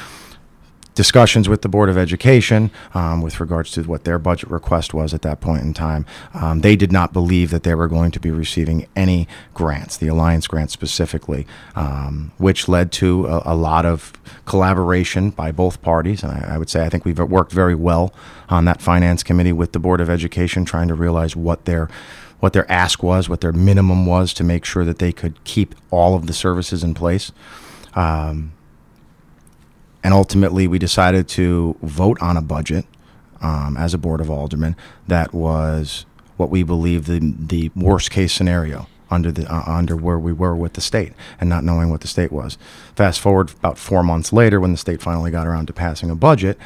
discussions 0.97 1.47
with 1.47 1.61
the 1.61 1.69
Board 1.69 1.89
of 1.89 1.97
Education 1.97 2.71
um, 2.95 3.21
with 3.21 3.39
regards 3.39 3.69
to 3.69 3.83
what 3.83 4.03
their 4.03 4.17
budget 4.17 4.49
request 4.49 4.95
was 4.95 5.13
at 5.13 5.21
that 5.21 5.39
point 5.39 5.61
in 5.61 5.71
time. 5.71 6.07
Um, 6.33 6.61
they 6.61 6.75
did 6.75 6.91
not 6.91 7.13
believe 7.13 7.51
that 7.51 7.61
they 7.61 7.75
were 7.75 7.87
going 7.87 8.09
to 8.09 8.19
be 8.19 8.31
receiving 8.31 8.87
any 8.95 9.27
grants, 9.53 9.95
the 9.95 10.07
Alliance 10.07 10.47
grant 10.47 10.71
specifically, 10.71 11.45
um, 11.75 12.31
which 12.39 12.67
led 12.67 12.91
to 12.93 13.27
a, 13.27 13.53
a 13.53 13.55
lot 13.55 13.85
of 13.85 14.11
collaboration 14.45 15.29
by 15.29 15.51
both 15.51 15.83
parties. 15.83 16.23
And 16.23 16.31
I, 16.31 16.55
I 16.55 16.57
would 16.57 16.67
say 16.69 16.83
I 16.83 16.89
think 16.89 17.05
we've 17.05 17.19
worked 17.19 17.51
very 17.51 17.75
well 17.75 18.11
on 18.49 18.65
that 18.65 18.81
Finance 18.81 19.21
Committee 19.21 19.53
with 19.53 19.73
the 19.73 19.79
Board 19.79 20.01
of 20.01 20.09
Education, 20.09 20.65
trying 20.65 20.87
to 20.87 20.95
realize 20.95 21.35
what 21.35 21.65
their 21.65 21.89
what 22.39 22.53
their 22.53 22.71
ask 22.71 23.03
was, 23.03 23.29
what 23.29 23.41
their 23.41 23.53
minimum 23.53 24.05
was 24.05 24.31
to 24.31 24.43
make 24.43 24.63
sure 24.65 24.85
that 24.85 24.99
they 24.99 25.11
could 25.11 25.43
keep 25.43 25.73
all 25.89 26.15
of 26.15 26.27
the 26.27 26.33
services 26.33 26.83
in 26.83 26.93
place. 26.93 27.31
Um, 27.95 28.51
and 30.03 30.13
ultimately 30.13 30.67
we 30.67 30.79
decided 30.79 31.27
to 31.27 31.75
vote 31.81 32.21
on 32.21 32.37
a 32.37 32.41
budget 32.41 32.85
um, 33.41 33.77
as 33.77 33.93
a 33.93 33.97
board 33.97 34.21
of 34.21 34.29
aldermen 34.29 34.75
that 35.07 35.33
was 35.33 36.05
what 36.37 36.49
we 36.49 36.63
believe 36.63 37.05
the 37.05 37.33
the 37.39 37.71
worst 37.75 38.11
case 38.11 38.33
scenario 38.33 38.87
under 39.09 39.31
the 39.31 39.51
uh, 39.51 39.63
under 39.65 39.95
where 39.95 40.19
we 40.19 40.33
were 40.33 40.55
with 40.55 40.73
the 40.73 40.81
state 40.81 41.13
and 41.39 41.49
not 41.49 41.63
knowing 41.63 41.89
what 41.89 42.01
the 42.01 42.07
state 42.07 42.31
was. 42.31 42.57
Fast 42.95 43.19
forward 43.19 43.51
about 43.51 43.77
four 43.77 44.03
months 44.03 44.33
later, 44.33 44.59
when 44.59 44.71
the 44.71 44.77
state 44.77 45.01
finally 45.01 45.31
got 45.31 45.47
around 45.47 45.67
to 45.67 45.73
passing 45.73 46.09
a 46.09 46.15
budget, 46.15 46.57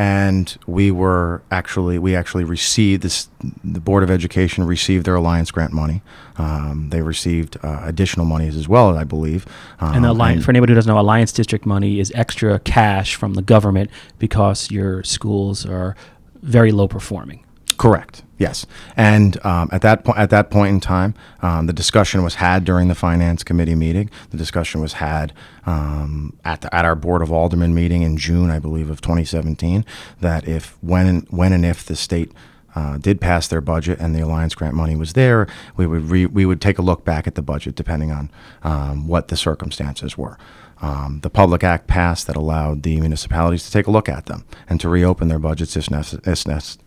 and 0.00 0.56
we 0.66 0.90
were 0.90 1.42
actually 1.50 1.98
we 1.98 2.16
actually 2.16 2.42
received 2.42 3.02
this. 3.02 3.28
The 3.62 3.80
board 3.80 4.02
of 4.02 4.10
education 4.10 4.64
received 4.64 5.04
their 5.04 5.14
alliance 5.14 5.50
grant 5.50 5.74
money. 5.74 6.00
Um, 6.38 6.88
they 6.88 7.02
received 7.02 7.58
uh, 7.62 7.82
additional 7.84 8.24
monies 8.24 8.56
as 8.56 8.66
well, 8.66 8.96
I 8.96 9.04
believe. 9.04 9.44
And 9.78 10.02
the 10.02 10.08
Um, 10.08 10.16
alliance, 10.16 10.46
for 10.46 10.52
anybody 10.52 10.70
who 10.72 10.76
doesn't 10.76 10.90
know, 10.90 10.98
Alliance 10.98 11.32
District 11.32 11.66
money 11.66 12.00
is 12.00 12.10
extra 12.14 12.58
cash 12.60 13.14
from 13.14 13.34
the 13.34 13.42
government 13.42 13.90
because 14.18 14.70
your 14.70 15.02
schools 15.02 15.66
are 15.66 15.94
very 16.40 16.72
low 16.72 16.88
performing. 16.88 17.44
Correct. 17.80 18.24
Yes. 18.36 18.66
And 18.94 19.42
um, 19.42 19.70
at 19.72 19.80
that 19.80 20.04
point, 20.04 20.18
at 20.18 20.28
that 20.28 20.50
point 20.50 20.74
in 20.74 20.80
time, 20.80 21.14
um, 21.40 21.66
the 21.66 21.72
discussion 21.72 22.22
was 22.22 22.34
had 22.34 22.62
during 22.62 22.88
the 22.88 22.94
finance 22.94 23.42
committee 23.42 23.74
meeting. 23.74 24.10
The 24.28 24.36
discussion 24.36 24.82
was 24.82 24.92
had 24.94 25.32
um, 25.64 26.36
at 26.44 26.60
the, 26.60 26.74
at 26.74 26.84
our 26.84 26.94
board 26.94 27.22
of 27.22 27.32
aldermen 27.32 27.74
meeting 27.74 28.02
in 28.02 28.18
June, 28.18 28.50
I 28.50 28.58
believe, 28.58 28.90
of 28.90 29.00
2017. 29.00 29.86
That 30.20 30.46
if 30.46 30.76
when 30.82 31.06
and, 31.06 31.26
when 31.30 31.54
and 31.54 31.64
if 31.64 31.86
the 31.86 31.96
state 31.96 32.32
uh, 32.74 32.98
did 32.98 33.18
pass 33.18 33.48
their 33.48 33.62
budget 33.62 33.98
and 33.98 34.14
the 34.14 34.20
alliance 34.20 34.54
grant 34.54 34.74
money 34.74 34.94
was 34.94 35.14
there, 35.14 35.46
we 35.78 35.86
would 35.86 36.10
re, 36.10 36.26
we 36.26 36.44
would 36.44 36.60
take 36.60 36.78
a 36.78 36.82
look 36.82 37.02
back 37.02 37.26
at 37.26 37.34
the 37.34 37.42
budget 37.42 37.76
depending 37.76 38.10
on 38.10 38.30
um, 38.62 39.08
what 39.08 39.28
the 39.28 39.38
circumstances 39.38 40.18
were. 40.18 40.36
Um, 40.82 41.20
the 41.22 41.30
Public 41.30 41.62
Act 41.62 41.86
passed 41.86 42.26
that 42.26 42.36
allowed 42.36 42.82
the 42.82 43.00
municipalities 43.00 43.64
to 43.64 43.70
take 43.70 43.86
a 43.86 43.90
look 43.90 44.08
at 44.08 44.26
them 44.26 44.44
and 44.68 44.80
to 44.80 44.88
reopen 44.88 45.28
their 45.28 45.38
budgets 45.38 45.76
if, 45.76 45.86
necess- 45.86 46.26
if, 46.26 46.46
nec- 46.46 46.78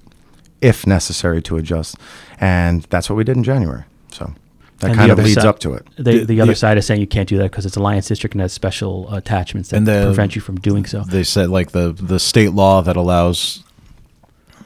if 0.64 0.88
necessary 0.88 1.42
to 1.44 1.58
adjust. 1.58 1.96
And 2.40 2.84
that's 2.90 3.10
what 3.10 3.16
we 3.18 3.24
did 3.24 3.38
in 3.38 3.44
January. 3.44 3.84
So 4.12 4.34
that 4.80 4.88
And 4.92 4.96
kind 5.00 5.12
of 5.12 5.18
leads 5.20 5.42
si- 5.42 5.48
up 5.48 5.60
to 5.60 5.74
it. 5.74 5.86
The, 5.98 6.04
The- 6.04 6.26
the, 6.26 6.42
other 6.42 6.52
the- 6.54 6.56
side 6.58 6.78
is 6.78 6.86
saying 6.86 7.00
you 7.02 7.08
can't 7.08 7.30
do 7.30 7.38
that 7.38 7.52
because 7.52 7.66
it's 7.66 7.76
Alliance 7.76 8.08
District 8.08 8.34
and 8.36 8.42
has 8.42 8.54
special 8.54 9.14
attachments 9.14 9.70
that 9.70 9.78
And 9.78 9.88
the- 9.88 10.06
prevent 10.06 10.36
you 10.36 10.42
from 10.42 10.60
doing 10.60 10.86
so. 10.86 11.02
They 11.02 11.24
said 11.24 11.50
like 11.50 11.72
the 11.72 11.94
the 11.94 12.20
state 12.20 12.54
law 12.54 12.82
that 12.82 12.96
allows 12.96 13.64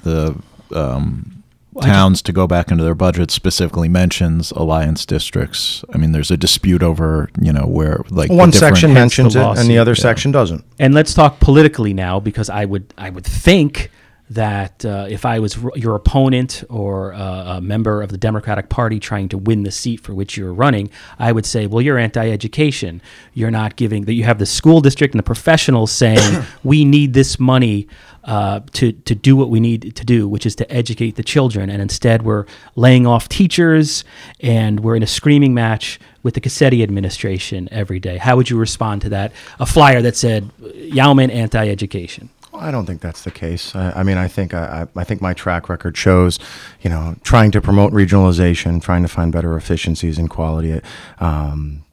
the 0.04 0.36
um, 0.74 1.44
Well, 1.74 1.86
I 1.86 1.88
ju- 1.88 1.94
towns 1.94 2.22
to 2.24 2.32
go 2.34 2.48
back 2.48 2.72
into 2.72 2.84
their 2.84 2.96
budget 2.96 3.32
specifically 3.32 3.90
mentions 3.90 4.52
alliance 4.52 5.06
districts. 5.06 5.84
I 5.94 5.98
mean, 5.98 6.12
there's 6.12 6.32
a 6.32 6.38
dispute 6.38 6.84
over 6.84 7.30
you 7.40 7.54
know 7.54 7.66
where 7.68 8.02
like 8.10 8.30
One 8.30 8.50
different- 8.50 8.56
section 8.78 8.94
mentions 8.94 9.34
the 9.34 9.52
it, 9.52 9.60
and 9.60 9.70
the 9.70 9.78
other 9.78 9.92
yeah. 9.92 10.02
section 10.02 10.32
doesn't. 10.32 10.64
And 10.80 10.94
let's 10.94 11.14
talk 11.14 11.40
politically 11.40 11.94
now, 11.94 12.20
because 12.20 12.50
I 12.50 12.66
would 12.66 12.94
I 12.98 13.10
would 13.10 13.26
think 13.26 13.92
that 14.30 14.84
uh, 14.84 15.08
if 15.10 15.26
I 15.26 15.40
was 15.40 15.64
r- 15.64 15.72
your 15.76 15.96
opponent 15.96 16.64
or 16.70 17.14
uh, 17.14 17.58
a 17.58 17.62
member 17.62 18.02
of 18.02 18.12
the 18.12 18.18
Democratic 18.18 18.70
Party 18.70 19.00
trying 19.00 19.30
to 19.30 19.38
win 19.38 19.64
the 19.64 19.72
seat 19.72 20.02
for 20.02 20.14
which 20.14 20.36
you're 20.36 20.54
running, 20.54 20.90
I 21.18 21.32
would 21.32 21.46
say, 21.46 21.66
well, 21.66 21.82
you're 21.82 21.98
anti-education. 21.98 23.02
You're 23.34 23.52
not 23.52 23.78
giving 23.78 24.06
that. 24.06 24.14
You 24.14 24.26
have 24.26 24.40
the 24.40 24.46
school 24.46 24.82
district 24.82 25.14
and 25.14 25.20
the 25.20 25.24
professionals 25.24 25.92
saying 25.92 26.44
we 26.64 26.84
need 26.84 27.14
this 27.14 27.40
money 27.40 27.88
uh, 28.26 28.60
to 28.74 28.92
to 28.92 29.16
do 29.16 29.38
what 29.38 29.50
we 29.50 29.62
need 29.62 29.96
to 29.96 30.06
do, 30.06 30.28
which 30.28 30.46
is 30.46 30.54
to 30.56 30.70
educate 30.70 31.16
the 31.16 31.24
children, 31.24 31.70
and 31.70 31.82
instead 31.82 32.24
we're 32.24 32.46
laying 32.76 33.08
off 33.08 33.30
teachers 33.30 34.04
and 34.42 34.82
we're 34.82 34.98
in 34.98 35.04
a 35.04 35.08
screaming 35.08 35.54
match 35.54 35.98
with 36.24 36.34
the 36.34 36.42
Cassetti 36.42 36.84
administration 36.84 37.70
every 37.72 38.02
day. 38.02 38.18
How 38.18 38.36
would 38.36 38.50
you 38.50 38.58
respond 38.58 39.02
to 39.04 39.10
that? 39.10 39.32
A 39.62 39.66
flyer 39.66 40.02
that 40.02 40.18
said 40.18 40.52
Yauman 40.60 41.34
anti-education. 41.34 42.30
I 42.58 42.72
don't 42.72 42.86
think 42.86 43.02
that's 43.02 43.24
the 43.24 43.32
case. 43.32 43.76
I, 43.76 43.92
I 43.92 44.04
mean, 44.04 44.18
I 44.18 44.28
think 44.28 44.54
I, 44.54 44.88
I 44.96 45.04
think 45.04 45.22
my 45.22 45.34
track 45.34 45.70
record 45.70 45.98
shows, 45.98 46.40
you 46.82 46.90
know, 46.90 47.16
trying 47.24 47.52
to 47.52 47.62
promote 47.62 47.94
regionalization, 47.94 48.82
trying 48.82 49.04
to 49.04 49.08
find 49.08 49.32
better 49.32 49.56
efficiencies 49.56 50.18
and 50.18 50.30
quality, 50.30 50.82
um, 51.20 51.84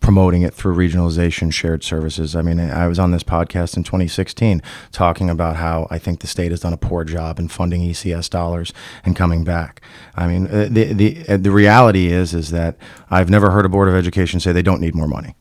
promoting 0.00 0.42
it 0.42 0.52
through 0.52 0.76
regionalization, 0.76 1.52
shared 1.52 1.82
services. 1.82 2.36
I 2.36 2.42
mean, 2.42 2.60
I 2.60 2.86
was 2.86 2.98
on 2.98 3.10
this 3.10 3.22
podcast 3.22 3.76
in 3.76 3.84
2016 3.84 4.60
talking 4.92 5.30
about 5.30 5.56
how 5.56 5.86
I 5.90 5.98
think 5.98 6.20
the 6.20 6.26
state 6.26 6.50
has 6.50 6.60
done 6.60 6.72
a 6.72 6.76
poor 6.76 7.04
job 7.04 7.38
in 7.38 7.48
funding 7.48 7.80
ECS 7.80 8.28
dollars 8.28 8.72
and 9.04 9.16
coming 9.16 9.44
back. 9.44 9.80
I 10.14 10.26
mean, 10.26 10.46
uh, 10.46 10.68
the 10.70 10.92
the 10.92 11.24
uh, 11.28 11.36
the 11.38 11.50
reality 11.50 12.12
is 12.12 12.34
is 12.34 12.50
that 12.50 12.76
I've 13.10 13.30
never 13.30 13.50
heard 13.50 13.64
a 13.64 13.70
board 13.70 13.88
of 13.88 13.94
education 13.94 14.40
say 14.40 14.52
they 14.52 14.62
don't 14.62 14.80
need 14.80 14.94
more 14.94 15.08
money. 15.08 15.34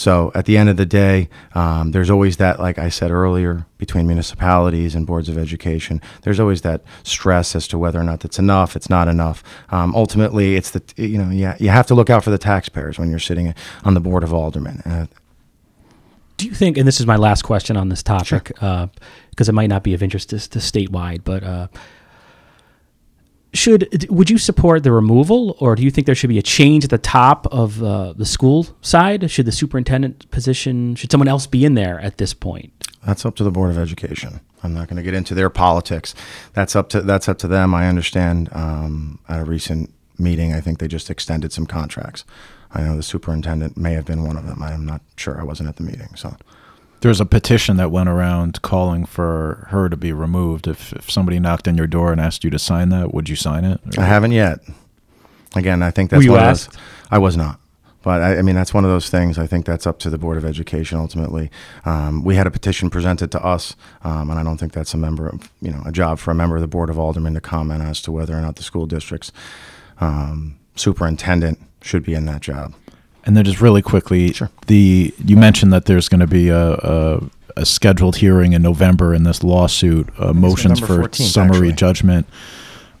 So 0.00 0.32
at 0.34 0.46
the 0.46 0.56
end 0.56 0.70
of 0.70 0.78
the 0.78 0.86
day, 0.86 1.28
um, 1.54 1.90
there's 1.90 2.08
always 2.08 2.38
that, 2.38 2.58
like 2.58 2.78
I 2.78 2.88
said 2.88 3.10
earlier, 3.10 3.66
between 3.76 4.06
municipalities 4.06 4.94
and 4.94 5.06
boards 5.06 5.28
of 5.28 5.36
education. 5.36 6.00
There's 6.22 6.40
always 6.40 6.62
that 6.62 6.80
stress 7.02 7.54
as 7.54 7.68
to 7.68 7.76
whether 7.76 8.00
or 8.00 8.04
not 8.04 8.20
that's 8.20 8.38
enough. 8.38 8.76
It's 8.76 8.88
not 8.88 9.08
enough. 9.08 9.44
Um, 9.68 9.94
ultimately, 9.94 10.56
it's 10.56 10.70
the 10.70 10.82
you 10.96 11.18
know 11.18 11.28
yeah 11.28 11.54
you 11.60 11.68
have 11.68 11.86
to 11.88 11.94
look 11.94 12.08
out 12.08 12.24
for 12.24 12.30
the 12.30 12.38
taxpayers 12.38 12.98
when 12.98 13.10
you're 13.10 13.18
sitting 13.18 13.54
on 13.84 13.92
the 13.92 14.00
board 14.00 14.24
of 14.24 14.32
aldermen. 14.32 14.80
Uh, 14.86 15.06
Do 16.38 16.46
you 16.46 16.54
think, 16.54 16.78
and 16.78 16.88
this 16.88 16.98
is 16.98 17.06
my 17.06 17.16
last 17.16 17.42
question 17.42 17.76
on 17.76 17.90
this 17.90 18.02
topic, 18.02 18.52
because 18.54 19.50
it 19.50 19.52
might 19.52 19.68
not 19.68 19.82
be 19.82 19.92
of 19.92 20.02
interest 20.02 20.30
to, 20.30 20.38
to 20.48 20.60
statewide, 20.60 21.24
but 21.24 21.42
uh, 21.44 21.68
should 23.52 24.06
would 24.10 24.30
you 24.30 24.38
support 24.38 24.82
the 24.84 24.92
removal, 24.92 25.56
or 25.58 25.74
do 25.74 25.82
you 25.82 25.90
think 25.90 26.06
there 26.06 26.14
should 26.14 26.30
be 26.30 26.38
a 26.38 26.42
change 26.42 26.84
at 26.84 26.90
the 26.90 26.98
top 26.98 27.46
of 27.52 27.82
uh, 27.82 28.12
the 28.12 28.26
school 28.26 28.66
side? 28.80 29.30
Should 29.30 29.46
the 29.46 29.52
superintendent 29.52 30.30
position, 30.30 30.94
should 30.94 31.10
someone 31.10 31.28
else 31.28 31.46
be 31.46 31.64
in 31.64 31.74
there 31.74 32.00
at 32.00 32.18
this 32.18 32.32
point? 32.34 32.72
That's 33.04 33.24
up 33.24 33.34
to 33.36 33.44
the 33.44 33.50
Board 33.50 33.70
of 33.70 33.78
Education. 33.78 34.40
I'm 34.62 34.74
not 34.74 34.88
going 34.88 34.98
to 34.98 35.02
get 35.02 35.14
into 35.14 35.34
their 35.34 35.50
politics. 35.50 36.14
That's 36.52 36.76
up 36.76 36.88
to 36.90 37.00
that's 37.00 37.28
up 37.28 37.38
to 37.38 37.48
them. 37.48 37.74
I 37.74 37.88
understand. 37.88 38.48
Um, 38.52 39.18
at 39.28 39.40
a 39.40 39.44
recent 39.44 39.92
meeting, 40.18 40.52
I 40.52 40.60
think 40.60 40.78
they 40.78 40.88
just 40.88 41.10
extended 41.10 41.52
some 41.52 41.66
contracts. 41.66 42.24
I 42.72 42.82
know 42.82 42.96
the 42.96 43.02
superintendent 43.02 43.76
may 43.76 43.94
have 43.94 44.04
been 44.04 44.22
one 44.22 44.36
of 44.36 44.46
them. 44.46 44.62
I'm 44.62 44.86
not 44.86 45.00
sure. 45.16 45.40
I 45.40 45.44
wasn't 45.44 45.68
at 45.68 45.76
the 45.76 45.82
meeting, 45.82 46.14
so 46.14 46.36
There's 47.00 47.20
a 47.20 47.24
petition 47.26 47.76
that 47.78 47.90
went 47.90 48.08
around 48.10 48.60
calling 48.62 49.06
for 49.06 49.66
her 49.70 49.88
to 49.88 49.96
be 49.96 50.12
removed. 50.12 50.66
If 50.68 50.92
if 50.92 51.10
somebody 51.10 51.38
knocked 51.40 51.66
on 51.66 51.76
your 51.76 51.86
door 51.86 52.12
and 52.12 52.20
asked 52.20 52.44
you 52.44 52.50
to 52.50 52.58
sign 52.58 52.90
that, 52.90 53.14
would 53.14 53.28
you 53.28 53.36
sign 53.36 53.64
it? 53.64 53.80
I 53.98 54.04
haven't 54.04 54.32
yet. 54.32 54.60
Again, 55.56 55.82
I 55.82 55.90
think 55.90 56.10
that's 56.10 56.18
Were 56.18 56.24
you 56.24 56.30
one 56.32 56.40
of 56.40 56.46
those- 56.48 56.68
asked? 56.68 56.78
I 57.10 57.18
was 57.18 57.36
not. 57.36 57.58
But 58.02 58.22
I, 58.22 58.38
I 58.38 58.42
mean, 58.42 58.54
that's 58.54 58.72
one 58.72 58.84
of 58.84 58.90
those 58.90 59.10
things. 59.10 59.38
I 59.38 59.46
think 59.46 59.66
that's 59.66 59.86
up 59.86 59.98
to 60.00 60.08
the 60.10 60.16
Board 60.16 60.38
of 60.38 60.44
Education 60.46 60.96
ultimately. 60.98 61.50
Um, 61.84 62.24
we 62.24 62.34
had 62.34 62.46
a 62.46 62.50
petition 62.50 62.88
presented 62.88 63.30
to 63.32 63.44
us, 63.44 63.76
um, 64.04 64.30
and 64.30 64.38
I 64.38 64.42
don't 64.42 64.56
think 64.56 64.72
that's 64.72 64.94
a 64.94 64.96
member 64.96 65.28
of, 65.28 65.50
you 65.60 65.70
know, 65.70 65.82
a 65.84 65.92
job 65.92 66.18
for 66.18 66.30
a 66.30 66.34
member 66.34 66.56
of 66.56 66.62
the 66.62 66.66
Board 66.68 66.88
of 66.88 66.98
Aldermen 66.98 67.34
to 67.34 67.42
comment 67.42 67.82
as 67.82 68.00
to 68.02 68.12
whether 68.12 68.34
or 68.34 68.40
not 68.40 68.56
the 68.56 68.62
school 68.62 68.86
district's 68.86 69.32
um, 70.00 70.56
superintendent 70.76 71.58
should 71.82 72.02
be 72.02 72.14
in 72.14 72.24
that 72.24 72.40
job. 72.40 72.72
And 73.24 73.36
then 73.36 73.44
just 73.44 73.60
really 73.60 73.82
quickly, 73.82 74.32
Sure. 74.32 74.50
the 74.66 75.12
you 75.24 75.36
mentioned 75.36 75.72
that 75.72 75.84
there's 75.84 76.08
going 76.08 76.20
to 76.20 76.26
be 76.26 76.48
a, 76.48 76.72
a, 76.74 77.20
a 77.56 77.66
scheduled 77.66 78.16
hearing 78.16 78.52
in 78.54 78.62
November 78.62 79.14
in 79.14 79.24
this 79.24 79.42
lawsuit, 79.42 80.08
uh, 80.18 80.32
motions 80.32 80.80
for 80.80 81.00
14th, 81.04 81.16
summary 81.30 81.56
actually. 81.68 81.72
judgment. 81.72 82.26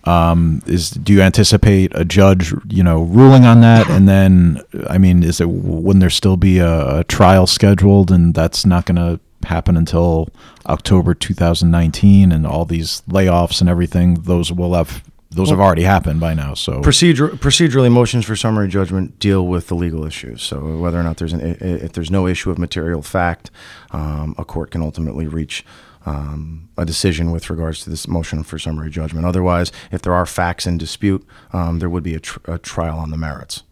Um, 0.04 0.62
is 0.66 0.90
do 0.90 1.12
you 1.12 1.20
anticipate 1.20 1.92
a 1.94 2.04
judge, 2.06 2.54
you 2.68 2.82
know, 2.82 3.02
ruling 3.02 3.44
on 3.44 3.60
that? 3.60 3.88
And 3.90 4.08
then, 4.08 4.60
I 4.88 4.96
mean, 4.98 5.22
is 5.22 5.40
it 5.40 5.48
wouldn't 5.50 6.00
there 6.00 6.08
still 6.10 6.38
be 6.38 6.58
a, 6.58 7.00
a 7.00 7.04
trial 7.04 7.46
scheduled, 7.46 8.10
and 8.10 8.34
that's 8.34 8.64
not 8.64 8.86
going 8.86 8.96
to 8.96 9.20
happen 9.46 9.76
until 9.76 10.28
October 10.66 11.12
2019, 11.14 12.32
and 12.32 12.46
all 12.46 12.64
these 12.64 13.02
layoffs 13.10 13.60
and 13.60 13.68
everything, 13.68 14.14
those 14.22 14.50
will 14.52 14.74
have 14.74 15.02
those 15.30 15.50
have 15.50 15.60
already 15.60 15.82
happened 15.82 16.18
by 16.18 16.34
now. 16.34 16.54
So 16.54 16.80
Procedure, 16.80 17.28
procedurally, 17.28 17.90
motions 17.90 18.24
for 18.24 18.34
summary 18.34 18.68
judgment 18.68 19.18
deal 19.18 19.46
with 19.46 19.68
the 19.68 19.74
legal 19.74 20.04
issues. 20.04 20.42
So 20.42 20.76
whether 20.76 20.98
or 20.98 21.04
not 21.04 21.18
there's 21.18 21.32
an, 21.32 21.40
if 21.40 21.92
there's 21.92 22.10
no 22.10 22.26
issue 22.26 22.50
of 22.50 22.58
material 22.58 23.00
fact, 23.02 23.50
um, 23.92 24.34
a 24.38 24.44
court 24.44 24.72
can 24.72 24.82
ultimately 24.82 25.28
reach 25.28 25.64
um, 26.06 26.68
a 26.76 26.84
decision 26.84 27.30
with 27.30 27.48
regards 27.48 27.84
to 27.84 27.90
this 27.90 28.08
motion 28.08 28.42
for 28.42 28.58
summary 28.58 28.90
judgment. 28.90 29.26
Otherwise, 29.26 29.70
if 29.92 30.02
there 30.02 30.14
are 30.14 30.26
facts 30.26 30.66
in 30.66 30.78
dispute, 30.78 31.24
um, 31.52 31.78
there 31.78 31.90
would 31.90 32.02
be 32.02 32.14
a, 32.14 32.20
tr- 32.20 32.38
a 32.50 32.58
trial 32.58 32.98
on 32.98 33.10
the 33.10 33.16
merits. 33.16 33.62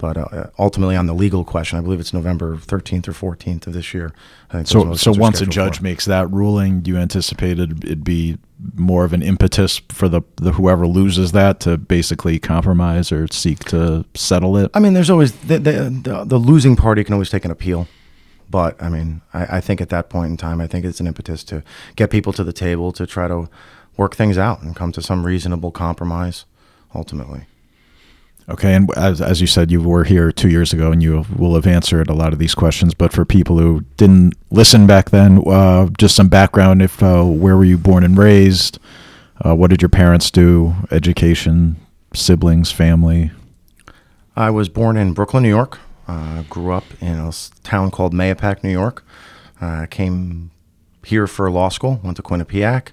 But 0.00 0.16
uh, 0.16 0.46
ultimately, 0.58 0.96
on 0.96 1.04
the 1.04 1.12
legal 1.12 1.44
question, 1.44 1.78
I 1.78 1.82
believe 1.82 2.00
it's 2.00 2.14
November 2.14 2.56
13th 2.56 3.06
or 3.06 3.12
14th 3.12 3.66
of 3.66 3.74
this 3.74 3.92
year. 3.92 4.14
I 4.48 4.54
think 4.54 4.66
So, 4.66 4.94
so 4.94 5.12
once 5.12 5.42
a 5.42 5.46
judge 5.46 5.76
for. 5.76 5.84
makes 5.84 6.06
that 6.06 6.30
ruling, 6.30 6.80
do 6.80 6.90
you 6.90 6.96
anticipate 6.96 7.58
it'd, 7.58 8.02
be 8.02 8.38
more 8.74 9.04
of 9.04 9.12
an 9.12 9.20
impetus 9.20 9.82
for 9.90 10.08
the, 10.08 10.22
the 10.36 10.52
whoever 10.52 10.86
loses 10.86 11.32
that 11.32 11.60
to 11.60 11.76
basically 11.76 12.38
compromise 12.38 13.12
or 13.12 13.28
seek 13.28 13.58
to 13.66 14.06
settle 14.14 14.56
it? 14.56 14.70
I 14.72 14.80
mean, 14.80 14.94
there's 14.94 15.10
always 15.10 15.32
the, 15.32 15.58
the, 15.58 15.72
the, 16.02 16.24
the 16.24 16.38
losing 16.38 16.76
party 16.76 17.04
can 17.04 17.12
always 17.12 17.28
take 17.28 17.44
an 17.44 17.50
appeal. 17.50 17.86
But 18.48 18.82
I 18.82 18.88
mean, 18.88 19.20
I, 19.34 19.58
I 19.58 19.60
think 19.60 19.82
at 19.82 19.90
that 19.90 20.08
point 20.08 20.30
in 20.30 20.36
time, 20.38 20.62
I 20.62 20.66
think 20.66 20.86
it's 20.86 20.98
an 20.98 21.06
impetus 21.06 21.44
to 21.44 21.62
get 21.94 22.10
people 22.10 22.32
to 22.32 22.42
the 22.42 22.54
table 22.54 22.90
to 22.92 23.06
try 23.06 23.28
to 23.28 23.50
work 23.98 24.16
things 24.16 24.38
out 24.38 24.62
and 24.62 24.74
come 24.74 24.92
to 24.92 25.02
some 25.02 25.26
reasonable 25.26 25.70
compromise 25.70 26.46
ultimately. 26.94 27.44
Okay, 28.50 28.74
and 28.74 28.90
as, 28.96 29.20
as 29.20 29.40
you 29.40 29.46
said, 29.46 29.70
you 29.70 29.80
were 29.80 30.02
here 30.02 30.32
two 30.32 30.48
years 30.48 30.72
ago, 30.72 30.90
and 30.90 31.00
you 31.00 31.24
will 31.36 31.54
have 31.54 31.68
answered 31.68 32.10
a 32.10 32.14
lot 32.14 32.32
of 32.32 32.40
these 32.40 32.54
questions. 32.54 32.94
But 32.94 33.12
for 33.12 33.24
people 33.24 33.58
who 33.58 33.82
didn't 33.96 34.34
listen 34.50 34.88
back 34.88 35.10
then, 35.10 35.42
uh, 35.46 35.88
just 35.96 36.16
some 36.16 36.28
background: 36.28 36.82
if 36.82 37.02
uh, 37.02 37.22
where 37.22 37.56
were 37.56 37.64
you 37.64 37.78
born 37.78 38.02
and 38.02 38.18
raised? 38.18 38.78
Uh, 39.44 39.54
what 39.54 39.70
did 39.70 39.80
your 39.80 39.88
parents 39.88 40.30
do? 40.30 40.74
Education, 40.90 41.76
siblings, 42.12 42.72
family. 42.72 43.30
I 44.36 44.50
was 44.50 44.68
born 44.68 44.96
in 44.96 45.12
Brooklyn, 45.12 45.44
New 45.44 45.48
York. 45.48 45.78
Uh, 46.08 46.42
grew 46.50 46.72
up 46.72 46.84
in 47.00 47.18
a 47.18 47.32
town 47.62 47.90
called 47.92 48.12
Mahopac, 48.12 48.64
New 48.64 48.72
York. 48.72 49.04
Uh, 49.60 49.86
came 49.88 50.50
here 51.04 51.28
for 51.28 51.50
law 51.50 51.68
school. 51.68 52.00
Went 52.02 52.16
to 52.16 52.22
Quinnipiac. 52.22 52.88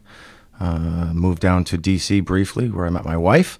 Uh, 0.60 1.12
moved 1.14 1.42
down 1.42 1.64
to 1.64 1.78
D.C. 1.78 2.20
briefly, 2.22 2.70
where 2.70 2.86
I 2.86 2.90
met 2.90 3.06
my 3.06 3.18
wife. 3.18 3.60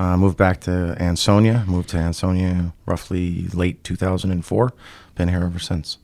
Uh, 0.00 0.16
moved 0.16 0.38
back 0.38 0.62
to 0.62 0.96
Ansonia. 0.98 1.62
Moved 1.66 1.90
to 1.90 1.98
Ansonia 1.98 2.72
roughly 2.86 3.48
late 3.48 3.84
2004. 3.84 4.72
Been 5.14 5.28
here 5.28 5.42
ever 5.42 5.58
since. 5.58 5.98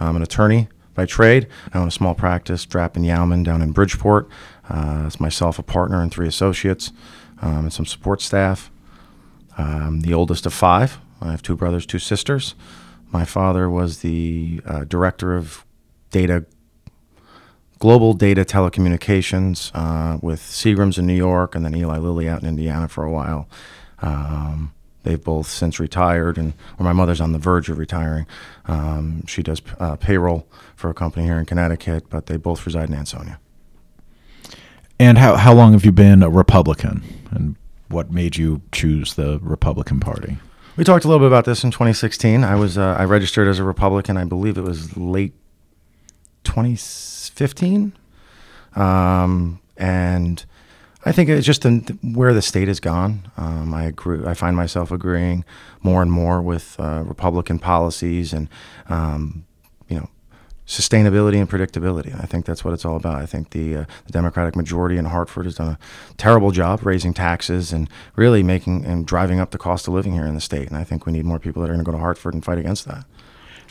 I'm 0.00 0.16
an 0.16 0.22
attorney 0.22 0.68
by 0.94 1.04
trade. 1.04 1.46
I 1.74 1.78
own 1.78 1.88
a 1.88 1.90
small 1.90 2.14
practice, 2.14 2.64
Drapp 2.64 2.96
and 2.96 3.44
down 3.44 3.60
in 3.60 3.72
Bridgeport. 3.72 4.30
Uh, 4.70 5.04
it's 5.06 5.20
myself, 5.20 5.58
a 5.58 5.62
partner, 5.62 6.00
and 6.00 6.10
three 6.10 6.26
associates, 6.26 6.92
um, 7.42 7.64
and 7.64 7.72
some 7.74 7.84
support 7.84 8.22
staff. 8.22 8.70
I'm 9.58 10.00
the 10.00 10.14
oldest 10.14 10.46
of 10.46 10.54
five. 10.54 10.98
I 11.20 11.32
have 11.32 11.42
two 11.42 11.56
brothers, 11.56 11.84
two 11.84 11.98
sisters. 11.98 12.54
My 13.12 13.26
father 13.26 13.68
was 13.68 13.98
the 13.98 14.62
uh, 14.64 14.84
director 14.84 15.36
of 15.36 15.66
data, 16.10 16.46
global 17.78 18.14
data 18.14 18.44
telecommunications 18.44 19.70
uh, 19.74 20.18
with 20.22 20.40
Seagram's 20.40 20.98
in 20.98 21.06
New 21.06 21.14
York 21.14 21.54
and 21.54 21.64
then 21.64 21.74
Eli 21.74 21.98
Lilly 21.98 22.28
out 22.28 22.42
in 22.42 22.48
Indiana 22.48 22.88
for 22.88 23.04
a 23.04 23.10
while. 23.10 23.48
Um, 24.00 24.72
they've 25.02 25.22
both 25.22 25.46
since 25.46 25.78
retired, 25.78 26.36
and 26.36 26.52
or 26.78 26.84
my 26.84 26.92
mother's 26.92 27.20
on 27.20 27.32
the 27.32 27.38
verge 27.38 27.68
of 27.68 27.78
retiring. 27.78 28.26
Um, 28.66 29.24
she 29.26 29.42
does 29.42 29.62
uh, 29.78 29.96
payroll 29.96 30.46
for 30.74 30.90
a 30.90 30.94
company 30.94 31.26
here 31.26 31.38
in 31.38 31.46
Connecticut, 31.46 32.10
but 32.10 32.26
they 32.26 32.36
both 32.36 32.66
reside 32.66 32.88
in 32.88 32.94
Ansonia. 32.94 33.38
And 34.98 35.18
how 35.18 35.36
how 35.36 35.54
long 35.54 35.72
have 35.72 35.84
you 35.84 35.92
been 35.92 36.22
a 36.22 36.30
Republican? 36.30 37.02
And 37.30 37.56
what 37.88 38.10
made 38.10 38.36
you 38.36 38.62
choose 38.72 39.14
the 39.14 39.38
Republican 39.42 40.00
Party? 40.00 40.38
We 40.76 40.84
talked 40.84 41.04
a 41.04 41.08
little 41.08 41.20
bit 41.20 41.28
about 41.28 41.46
this 41.46 41.64
in 41.64 41.70
2016. 41.70 42.44
I 42.44 42.54
was 42.54 42.76
uh, 42.76 42.96
I 42.98 43.04
registered 43.04 43.48
as 43.48 43.58
a 43.58 43.64
Republican. 43.64 44.16
I 44.16 44.24
believe 44.24 44.58
it 44.58 44.62
was 44.62 44.96
late 44.96 45.34
2015, 47.36 47.92
um, 48.74 49.60
and 49.76 50.44
I 51.04 51.12
think 51.12 51.28
it's 51.28 51.46
just 51.46 51.62
the, 51.62 51.98
where 52.02 52.34
the 52.34 52.42
state 52.42 52.68
has 52.68 52.80
gone. 52.80 53.30
Um, 53.36 53.72
I 53.72 53.84
agree. 53.84 54.26
I 54.26 54.34
find 54.34 54.56
myself 54.56 54.90
agreeing 54.90 55.44
more 55.82 56.02
and 56.02 56.10
more 56.10 56.42
with 56.42 56.74
uh, 56.80 57.04
Republican 57.06 57.58
policies 57.58 58.32
and 58.32 58.48
um, 58.88 59.46
you 59.88 59.98
know 59.98 60.08
sustainability 60.66 61.36
and 61.36 61.48
predictability. 61.48 62.12
I 62.20 62.26
think 62.26 62.44
that's 62.44 62.64
what 62.64 62.74
it's 62.74 62.84
all 62.84 62.96
about. 62.96 63.22
I 63.22 63.26
think 63.26 63.50
the, 63.50 63.76
uh, 63.76 63.84
the 64.06 64.12
Democratic 64.12 64.56
majority 64.56 64.96
in 64.96 65.04
Hartford 65.04 65.44
has 65.44 65.54
done 65.54 65.68
a 65.68 65.78
terrible 66.16 66.50
job 66.50 66.84
raising 66.84 67.14
taxes 67.14 67.72
and 67.72 67.88
really 68.16 68.42
making 68.42 68.84
and 68.84 69.06
driving 69.06 69.38
up 69.38 69.52
the 69.52 69.58
cost 69.58 69.86
of 69.86 69.94
living 69.94 70.12
here 70.12 70.26
in 70.26 70.34
the 70.34 70.40
state. 70.40 70.66
And 70.66 70.76
I 70.76 70.82
think 70.82 71.06
we 71.06 71.12
need 71.12 71.24
more 71.24 71.38
people 71.38 71.62
that 71.62 71.70
are 71.70 71.74
going 71.74 71.84
to 71.84 71.88
go 71.88 71.92
to 71.92 72.02
Hartford 72.02 72.34
and 72.34 72.44
fight 72.44 72.58
against 72.58 72.84
that. 72.86 73.04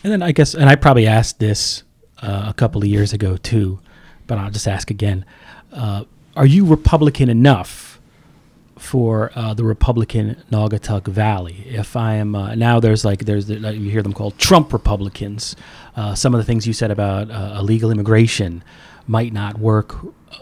And 0.03 0.13
then 0.13 0.23
I 0.23 0.31
guess, 0.31 0.53
and 0.53 0.69
I 0.69 0.75
probably 0.75 1.05
asked 1.05 1.39
this 1.39 1.83
uh, 2.25 2.49
a 2.49 2.53
couple 2.53 2.81
of 2.81 2.87
years 2.87 3.13
ago 3.13 3.37
too, 3.37 3.79
but 4.27 4.37
I'll 4.37 4.51
just 4.51 4.67
ask 4.67 4.89
again: 4.89 5.25
uh, 5.71 6.03
Are 6.35 6.45
you 6.45 6.65
Republican 6.65 7.29
enough 7.29 7.99
for 8.77 9.31
uh, 9.35 9.53
the 9.53 9.63
Republican 9.63 10.41
Naugatuck 10.51 11.07
Valley? 11.07 11.63
If 11.67 11.95
I 11.95 12.15
am 12.15 12.35
uh, 12.35 12.55
now, 12.55 12.79
there's 12.79 13.05
like 13.05 13.25
there's 13.25 13.47
the, 13.47 13.55
you 13.75 13.89
hear 13.91 14.01
them 14.01 14.13
called 14.13 14.37
Trump 14.37 14.73
Republicans. 14.73 15.55
Uh, 15.95 16.15
some 16.15 16.33
of 16.33 16.39
the 16.39 16.43
things 16.45 16.67
you 16.67 16.73
said 16.73 16.91
about 16.91 17.29
uh, 17.31 17.57
illegal 17.59 17.91
immigration 17.91 18.63
might 19.07 19.31
not 19.31 19.59
work 19.59 19.95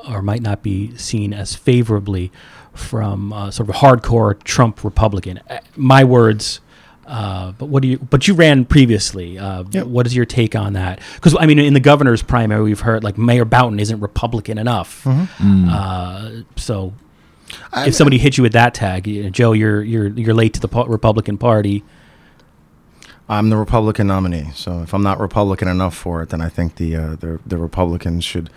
or 0.07 0.21
might 0.21 0.41
not 0.41 0.63
be 0.63 0.95
seen 0.97 1.33
as 1.33 1.55
favorably 1.55 2.31
from 2.73 3.31
uh, 3.33 3.51
sort 3.51 3.69
of 3.69 3.75
a 3.75 3.77
hardcore 3.79 4.41
Trump 4.43 4.83
Republican. 4.83 5.39
Uh, 5.49 5.59
My 5.75 6.03
words. 6.03 6.59
Uh, 7.05 7.51
but 7.53 7.65
what 7.67 7.81
do 7.81 7.89
you? 7.89 7.97
But 7.97 8.27
you 8.27 8.33
ran 8.33 8.65
previously. 8.65 9.37
Uh, 9.37 9.63
Yep. 9.71 9.87
What 9.87 10.07
is 10.07 10.15
your 10.15 10.25
take 10.25 10.55
on 10.55 10.73
that? 10.73 10.99
Because 11.15 11.35
I 11.39 11.45
mean, 11.45 11.59
in 11.59 11.73
the 11.73 11.79
governor's 11.81 12.23
primary, 12.23 12.63
we've 12.63 12.79
heard 12.79 13.03
like 13.03 13.17
Mayor 13.17 13.45
Boughton 13.45 13.79
isn't 13.79 13.99
Republican 13.99 14.57
enough. 14.57 15.05
Uh, 15.07 16.29
so, 16.55 16.93
if 17.75 17.93
somebody 17.95 18.17
hit 18.17 18.37
you 18.37 18.43
with 18.43 18.53
that 18.53 18.73
tag, 18.73 19.05
you 19.07 19.23
know, 19.23 19.29
Joe, 19.29 19.51
you're 19.51 19.81
you're 19.83 20.07
you're 20.07 20.33
late 20.33 20.53
to 20.53 20.59
the 20.61 20.67
po- 20.69 20.85
Republican 20.85 21.37
Party. 21.37 21.83
I'm 23.29 23.49
the 23.49 23.57
Republican 23.57 24.07
nominee, 24.07 24.49
so 24.53 24.81
if 24.81 24.93
I'm 24.93 25.01
not 25.03 25.19
Republican 25.19 25.67
enough 25.69 25.95
for 25.95 26.21
it, 26.23 26.29
then 26.29 26.41
I 26.41 26.49
think 26.49 26.75
the 26.75 26.95
uh, 26.95 27.15
the, 27.15 27.39
the 27.45 27.57
Republicans 27.57 28.23
should, 28.23 28.49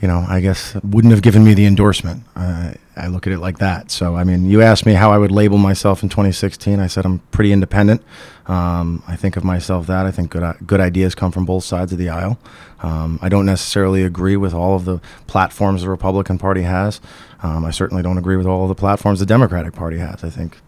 you 0.00 0.08
know, 0.08 0.24
I 0.28 0.40
guess 0.40 0.74
wouldn't 0.82 1.12
have 1.12 1.22
given 1.22 1.44
me 1.44 1.54
the 1.54 1.66
endorsement. 1.66 2.22
Uh, 2.34 2.72
I 2.96 3.06
look 3.06 3.26
at 3.26 3.32
it 3.32 3.38
like 3.38 3.58
that. 3.58 3.90
So 3.90 4.16
I 4.16 4.24
mean, 4.24 4.46
you 4.46 4.62
asked 4.62 4.86
me 4.86 4.94
how 4.94 5.12
I 5.12 5.18
would 5.18 5.30
label 5.30 5.58
myself 5.58 6.02
in 6.02 6.08
2016. 6.08 6.80
I 6.80 6.86
said 6.86 7.04
I'm 7.04 7.20
pretty 7.30 7.52
independent. 7.52 8.02
Um, 8.46 9.02
I 9.06 9.16
think 9.16 9.36
of 9.36 9.44
myself 9.44 9.86
that 9.86 10.06
I 10.06 10.10
think 10.10 10.30
good 10.30 10.56
good 10.66 10.80
ideas 10.80 11.14
come 11.14 11.32
from 11.32 11.44
both 11.44 11.64
sides 11.64 11.92
of 11.92 11.98
the 11.98 12.08
aisle. 12.08 12.38
Um, 12.82 13.18
I 13.22 13.28
don't 13.28 13.46
necessarily 13.46 14.02
agree 14.02 14.36
with 14.36 14.54
all 14.54 14.74
of 14.74 14.84
the 14.84 15.00
platforms 15.26 15.82
the 15.82 15.90
Republican 15.90 16.38
Party 16.38 16.62
has. 16.62 17.00
Um, 17.42 17.64
I 17.64 17.70
certainly 17.70 18.02
don't 18.02 18.18
agree 18.18 18.36
with 18.36 18.46
all 18.46 18.62
of 18.62 18.68
the 18.68 18.74
platforms 18.74 19.20
the 19.20 19.26
Democratic 19.26 19.74
Party 19.74 19.98
has. 19.98 20.24
I 20.24 20.30
think 20.30 20.58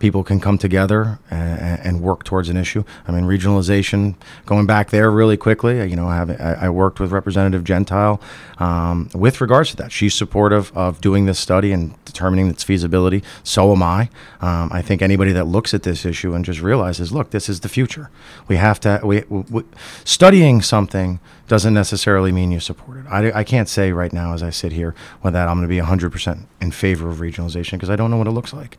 people 0.00 0.24
can 0.24 0.40
come 0.40 0.58
together 0.58 1.20
and, 1.30 1.80
and 1.80 2.00
work 2.00 2.24
towards 2.24 2.48
an 2.48 2.56
issue. 2.56 2.82
I 3.06 3.12
mean, 3.12 3.24
regionalization, 3.24 4.16
going 4.46 4.66
back 4.66 4.90
there 4.90 5.10
really 5.10 5.36
quickly, 5.36 5.88
you 5.88 5.94
know, 5.94 6.08
I, 6.08 6.16
have, 6.16 6.30
I, 6.30 6.56
I 6.62 6.68
worked 6.70 6.98
with 6.98 7.12
Representative 7.12 7.62
Gentile 7.62 8.20
um, 8.58 9.10
with 9.14 9.40
regards 9.40 9.70
to 9.70 9.76
that. 9.76 9.92
She's 9.92 10.14
supportive 10.14 10.76
of 10.76 11.00
doing 11.00 11.26
this 11.26 11.38
study 11.38 11.70
and 11.70 12.02
determining 12.04 12.48
its 12.48 12.64
feasibility. 12.64 13.22
So 13.44 13.72
am 13.72 13.82
I. 13.82 14.08
Um, 14.40 14.70
I 14.72 14.82
think 14.82 15.02
anybody 15.02 15.32
that 15.32 15.44
looks 15.44 15.74
at 15.74 15.82
this 15.82 16.04
issue 16.04 16.34
and 16.34 16.44
just 16.44 16.60
realizes, 16.60 17.12
look, 17.12 17.30
this 17.30 17.48
is 17.48 17.60
the 17.60 17.68
future. 17.68 18.10
We 18.48 18.56
have 18.56 18.80
to, 18.80 19.00
we, 19.04 19.22
we, 19.28 19.62
studying 20.04 20.62
something 20.62 21.20
doesn't 21.46 21.74
necessarily 21.74 22.32
mean 22.32 22.50
you 22.50 22.60
support 22.60 22.98
it. 22.98 23.06
I, 23.10 23.40
I 23.40 23.44
can't 23.44 23.68
say 23.68 23.92
right 23.92 24.12
now 24.12 24.32
as 24.32 24.42
I 24.42 24.50
sit 24.50 24.72
here 24.72 24.94
whether 25.20 25.38
I'm 25.38 25.58
going 25.58 25.62
to 25.62 25.68
be 25.68 25.80
100% 25.80 26.46
in 26.60 26.70
favor 26.70 27.10
of 27.10 27.18
regionalization 27.18 27.72
because 27.72 27.90
I 27.90 27.96
don't 27.96 28.10
know 28.10 28.16
what 28.16 28.26
it 28.26 28.32
looks 28.32 28.52
like. 28.52 28.78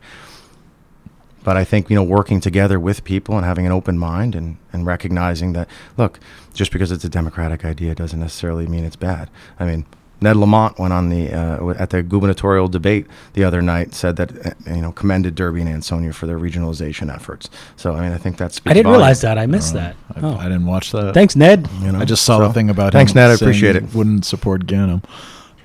But 1.44 1.56
I 1.56 1.64
think 1.64 1.90
you 1.90 1.96
know 1.96 2.04
working 2.04 2.40
together 2.40 2.78
with 2.78 3.02
people 3.04 3.36
and 3.36 3.44
having 3.44 3.66
an 3.66 3.72
open 3.72 3.98
mind 3.98 4.34
and, 4.34 4.56
and 4.72 4.86
recognizing 4.86 5.52
that 5.54 5.68
look, 5.96 6.20
just 6.54 6.70
because 6.72 6.92
it's 6.92 7.04
a 7.04 7.08
democratic 7.08 7.64
idea 7.64 7.94
doesn't 7.94 8.20
necessarily 8.20 8.66
mean 8.66 8.84
it's 8.84 8.96
bad. 8.96 9.28
I 9.58 9.64
mean, 9.64 9.84
Ned 10.20 10.36
Lamont 10.36 10.78
went 10.78 10.92
on 10.92 11.08
the 11.08 11.32
uh, 11.32 11.70
at 11.78 11.90
the 11.90 12.00
gubernatorial 12.04 12.68
debate 12.68 13.06
the 13.32 13.42
other 13.42 13.60
night, 13.60 13.92
said 13.92 14.14
that 14.16 14.46
uh, 14.46 14.50
you 14.72 14.80
know 14.82 14.92
commended 14.92 15.34
Derby 15.34 15.60
and 15.62 15.68
Ansonia 15.68 16.12
for 16.12 16.28
their 16.28 16.38
regionalization 16.38 17.12
efforts. 17.12 17.50
So 17.76 17.92
I 17.94 18.00
mean, 18.02 18.12
I 18.12 18.18
think 18.18 18.36
that's 18.36 18.60
I 18.64 18.72
didn't 18.72 18.92
realize 18.92 19.20
that. 19.22 19.36
I 19.36 19.46
missed 19.46 19.74
that. 19.74 19.96
I, 20.14 20.20
Oh. 20.20 20.36
I 20.36 20.44
didn't 20.44 20.66
watch 20.66 20.92
that. 20.92 21.12
Thanks, 21.12 21.34
Ned. 21.34 21.68
You 21.80 21.90
know, 21.90 21.98
I 21.98 22.04
just 22.04 22.24
saw 22.24 22.38
so- 22.38 22.46
the 22.46 22.54
thing 22.54 22.70
about 22.70 22.92
Thanks, 22.92 23.10
him 23.12 23.16
Ned. 23.16 23.30
I 23.30 23.34
appreciate 23.34 23.74
it. 23.74 23.92
Wouldn't 23.94 24.24
support 24.24 24.66
Ganim. 24.66 25.02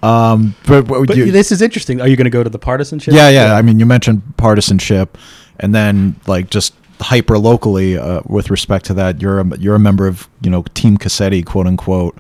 Um, 0.04 0.56
but, 0.68 0.88
but 0.88 1.08
But 1.08 1.18
you, 1.18 1.32
this 1.32 1.52
is 1.52 1.62
interesting. 1.62 2.02
Are 2.02 2.08
you 2.08 2.16
going 2.16 2.26
to 2.26 2.30
go 2.32 2.44
to 2.44 2.50
the 2.50 2.60
partisanship? 2.60 3.14
yeah, 3.16 3.30
yeah. 3.30 3.56
I 3.56 3.62
mean, 3.64 3.80
you 3.80 3.86
mentioned 3.86 4.22
partisanship, 4.38 5.18
and 5.60 5.74
then 5.74 6.16
like 6.28 6.50
just 6.50 6.74
hyper 7.00 7.38
locally 7.38 7.98
uh, 7.98 8.22
with 8.26 8.50
respect 8.50 8.86
to 8.86 8.94
that, 8.96 9.22
you're 9.22 9.40
a, 9.40 9.58
you're 9.58 9.76
a 9.76 9.80
member 9.80 10.08
of 10.08 10.28
you 10.42 10.50
know 10.50 10.64
Team 10.74 10.98
Cassetti, 10.98 11.46
quote 11.46 11.68
unquote. 11.68 12.18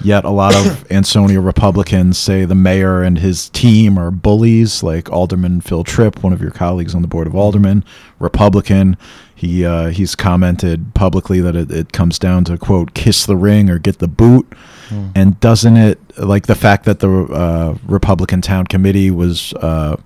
Yet 0.00 0.24
a 0.24 0.30
lot 0.30 0.54
of 0.54 0.88
Ansonia 0.92 1.40
Republicans 1.40 2.18
say 2.18 2.44
the 2.44 2.54
mayor 2.54 3.02
and 3.02 3.18
his 3.18 3.48
team 3.50 3.98
are 3.98 4.12
bullies, 4.12 4.82
like 4.82 5.10
Alderman 5.10 5.60
Phil 5.60 5.82
Tripp, 5.82 6.22
one 6.22 6.32
of 6.32 6.40
your 6.40 6.52
colleagues 6.52 6.94
on 6.94 7.02
the 7.02 7.08
board 7.08 7.26
of 7.26 7.34
aldermen, 7.34 7.84
Republican. 8.20 8.96
He 9.34 9.64
uh, 9.64 9.88
he's 9.88 10.14
commented 10.14 10.94
publicly 10.94 11.40
that 11.40 11.56
it, 11.56 11.70
it 11.70 11.92
comes 11.92 12.18
down 12.18 12.44
to 12.44 12.56
quote 12.58 12.94
kiss 12.94 13.26
the 13.26 13.36
ring 13.36 13.70
or 13.70 13.78
get 13.78 13.98
the 13.98 14.08
boot, 14.08 14.52
and 15.16 15.38
doesn't 15.40 15.76
it 15.76 15.98
like 16.18 16.46
the 16.46 16.54
fact 16.54 16.84
that 16.84 17.00
the 17.00 17.08
uh, 17.08 17.76
Republican 17.86 18.40
town 18.40 18.66
committee 18.66 19.10
was 19.10 19.52
uh, 19.54 19.96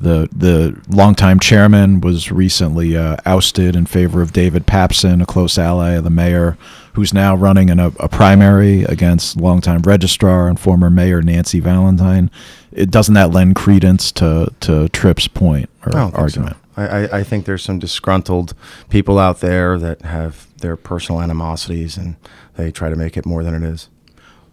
the 0.00 0.28
the 0.32 0.80
longtime 0.88 1.38
chairman 1.40 2.00
was 2.00 2.32
recently 2.32 2.96
uh, 2.96 3.16
ousted 3.26 3.76
in 3.76 3.86
favor 3.86 4.22
of 4.22 4.32
David 4.32 4.66
Papson, 4.66 5.22
a 5.22 5.26
close 5.26 5.58
ally 5.58 5.92
of 5.92 6.04
the 6.04 6.10
mayor, 6.10 6.56
who's 6.94 7.12
now 7.12 7.34
running 7.34 7.68
in 7.68 7.78
a, 7.78 7.88
a 8.00 8.08
primary 8.08 8.82
against 8.84 9.36
longtime 9.36 9.82
registrar 9.82 10.48
and 10.48 10.58
former 10.58 10.88
mayor 10.88 11.20
Nancy 11.20 11.60
Valentine. 11.60 12.30
It 12.72 12.90
doesn't 12.90 13.14
that 13.14 13.30
lend 13.30 13.56
credence 13.56 14.10
to 14.12 14.52
to 14.60 14.88
Tripp's 14.88 15.28
point 15.28 15.68
or 15.84 15.94
I 15.94 16.10
argument? 16.10 16.56
so. 16.56 16.60
I, 16.76 16.86
I, 16.86 17.18
I 17.18 17.22
think 17.22 17.44
there's 17.44 17.62
some 17.62 17.78
disgruntled 17.78 18.54
people 18.88 19.18
out 19.18 19.40
there 19.40 19.78
that 19.78 20.02
have 20.02 20.46
their 20.58 20.76
personal 20.76 21.20
animosities 21.20 21.96
and 21.96 22.16
they 22.56 22.70
try 22.70 22.88
to 22.88 22.96
make 22.96 23.16
it 23.16 23.26
more 23.26 23.42
than 23.44 23.54
it 23.54 23.62
is. 23.62 23.88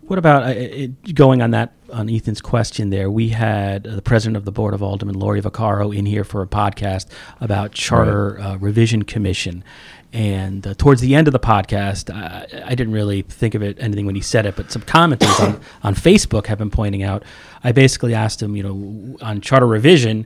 What 0.07 0.17
about 0.17 0.43
uh, 0.43 0.53
it, 0.55 1.15
going 1.15 1.41
on 1.41 1.51
that 1.51 1.73
on 1.91 2.09
Ethan's 2.09 2.39
question? 2.39 2.91
There, 2.91 3.11
we 3.11 3.27
had 3.29 3.85
uh, 3.85 3.95
the 3.95 4.01
president 4.01 4.37
of 4.37 4.45
the 4.45 4.53
board 4.53 4.73
of 4.73 4.81
aldermen, 4.81 5.19
Lori 5.19 5.41
Vaccaro, 5.41 5.93
in 5.93 6.05
here 6.05 6.23
for 6.23 6.41
a 6.41 6.47
podcast 6.47 7.07
about 7.41 7.73
charter 7.73 8.39
uh, 8.39 8.55
revision 8.55 9.03
commission. 9.03 9.65
And 10.13 10.65
uh, 10.65 10.75
towards 10.75 11.01
the 11.01 11.13
end 11.13 11.27
of 11.27 11.33
the 11.33 11.39
podcast, 11.41 12.09
I, 12.09 12.45
I 12.65 12.73
didn't 12.73 12.93
really 12.93 13.23
think 13.23 13.53
of 13.53 13.61
it 13.61 13.77
anything 13.81 14.05
when 14.05 14.15
he 14.15 14.21
said 14.21 14.45
it, 14.45 14.55
but 14.55 14.71
some 14.71 14.81
commenters 14.83 15.39
on, 15.41 15.59
on 15.83 15.93
Facebook 15.93 16.45
have 16.45 16.57
been 16.57 16.71
pointing 16.71 17.03
out. 17.03 17.23
I 17.61 17.73
basically 17.73 18.13
asked 18.13 18.41
him, 18.41 18.55
you 18.55 18.63
know, 18.63 19.17
on 19.21 19.41
charter 19.41 19.67
revision, 19.67 20.25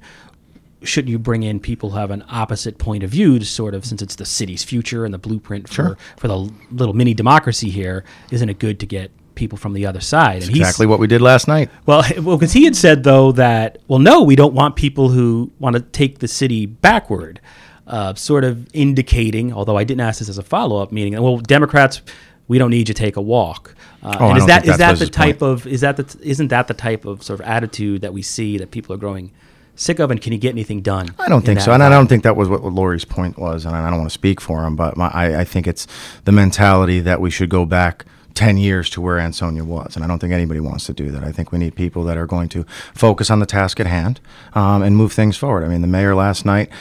shouldn't 0.84 1.10
you 1.10 1.18
bring 1.18 1.42
in 1.42 1.60
people 1.60 1.90
who 1.90 1.98
have 1.98 2.12
an 2.12 2.24
opposite 2.30 2.78
point 2.78 3.02
of 3.04 3.10
view 3.10 3.40
to 3.40 3.46
sort 3.46 3.74
of 3.74 3.86
since 3.86 4.04
it's 4.04 4.16
the 4.16 4.26
city's 4.26 4.64
future 4.64 5.06
and 5.06 5.14
the 5.14 5.18
blueprint 5.18 5.68
for, 5.68 5.74
Sure. 5.74 5.98
for 6.18 6.28
the 6.28 6.38
little 6.72 6.94
mini 6.94 7.16
democracy 7.16 7.70
here 7.70 8.04
isn't 8.32 8.50
it 8.50 8.58
good 8.58 8.80
to 8.80 8.86
get 8.88 9.12
people 9.42 9.58
from 9.58 9.74
the 9.74 9.86
other 9.90 10.00
side 10.00 10.42
and 10.44 10.50
Exactly 10.52 10.86
what 10.86 11.00
we 11.00 11.08
did 11.08 11.22
last 11.22 11.48
night. 11.48 11.70
well 11.86 12.04
well 12.26 12.38
because 12.38 12.54
he 12.54 12.64
had 12.66 12.76
said 12.76 13.04
though 13.04 13.32
that 13.34 13.80
well 13.90 14.00
no 14.00 14.22
we 14.24 14.36
don't 14.36 14.54
want 14.54 14.76
people 14.76 15.10
who 15.10 15.52
want 15.60 15.76
to 15.76 15.82
take 15.82 16.20
the 16.20 16.28
city 16.28 16.66
backward 16.66 17.40
uh, 17.88 18.14
sort 18.14 18.44
of 18.44 18.54
indicating 18.74 19.52
although 19.52 19.78
i 19.78 19.84
didn't 19.84 20.02
ask 20.10 20.20
this 20.20 20.30
as 20.30 20.38
a 20.38 20.44
follow-up 20.44 20.92
meaning 20.92 21.14
well 21.22 21.38
democrats 21.40 22.02
we 22.48 22.58
don't 22.60 22.70
need 22.70 22.88
you 22.88 22.94
to 22.94 23.00
take 23.06 23.16
a 23.18 23.22
walk 23.22 23.76
uh, 24.04 24.18
Oh, 24.20 24.30
and 24.30 24.38
is 24.38 24.46
that 24.46 24.66
is 24.68 24.78
that 24.78 24.94
the 24.94 25.00
his 25.06 25.10
point. 25.10 25.14
type 25.14 25.42
of 25.42 25.66
is 25.68 25.82
that 25.82 25.96
the 25.98 26.06
isn't 26.34 26.50
that 26.50 26.68
the 26.68 26.74
type 26.74 27.04
of 27.06 27.22
sort 27.24 27.40
of 27.40 27.46
attitude 27.46 28.02
that 28.02 28.14
we 28.14 28.22
see 28.22 28.58
that 28.60 28.70
people 28.72 28.94
are 28.96 28.98
growing 29.06 29.32
sick 29.76 30.00
of 30.00 30.12
and 30.12 30.22
can 30.22 30.32
you 30.34 30.40
get 30.40 30.50
anything 30.50 30.82
done 30.82 31.08
I 31.18 31.28
don't 31.30 31.46
think 31.46 31.60
so, 31.62 31.72
and 31.72 31.82
I 31.82 31.90
don't 31.90 32.08
think 32.08 32.24
that 32.24 32.36
was 32.36 32.48
what 32.50 32.62
Lori's 32.64 33.06
point 33.06 33.38
was, 33.40 33.66
and 33.66 33.74
I 33.76 33.90
don't 33.90 34.00
want 34.00 34.10
to 34.12 34.14
speak 34.24 34.40
for 34.42 34.64
him, 34.66 34.76
but 34.76 34.96
my, 34.98 35.08
I, 35.08 35.40
I 35.42 35.44
think 35.44 35.66
it's 35.66 35.88
the 36.26 36.32
mentality 36.32 37.00
that 37.00 37.20
we 37.22 37.30
should 37.32 37.50
go 37.50 37.66
back. 37.66 38.06
10 38.42 38.58
years 38.58 38.90
to 38.90 39.00
where 39.00 39.20
Ansonia 39.20 39.64
was. 39.64 39.96
And 39.96 40.04
I 40.04 40.08
don't 40.08 40.18
think 40.18 40.34
anybody 40.34 40.60
wants 40.60 40.88
to 40.88 40.94
do 40.94 41.12
that. 41.12 41.24
I 41.24 41.32
think 41.32 41.52
we 41.52 41.60
need 41.60 41.76
people 41.76 42.04
that 42.06 42.18
are 42.18 42.26
going 42.26 42.50
to 42.50 42.64
focus 42.96 43.30
on 43.30 43.38
the 43.38 43.46
task 43.46 43.80
at 43.80 43.86
hand 43.86 44.20
um, 44.56 44.82
and 44.82 44.98
move 44.98 45.14
things 45.14 45.38
forward. 45.38 45.64
I 45.64 45.68
mean, 45.68 45.82
the 45.82 45.88
mayor 45.88 46.16
last 46.16 46.44
night 46.44 46.72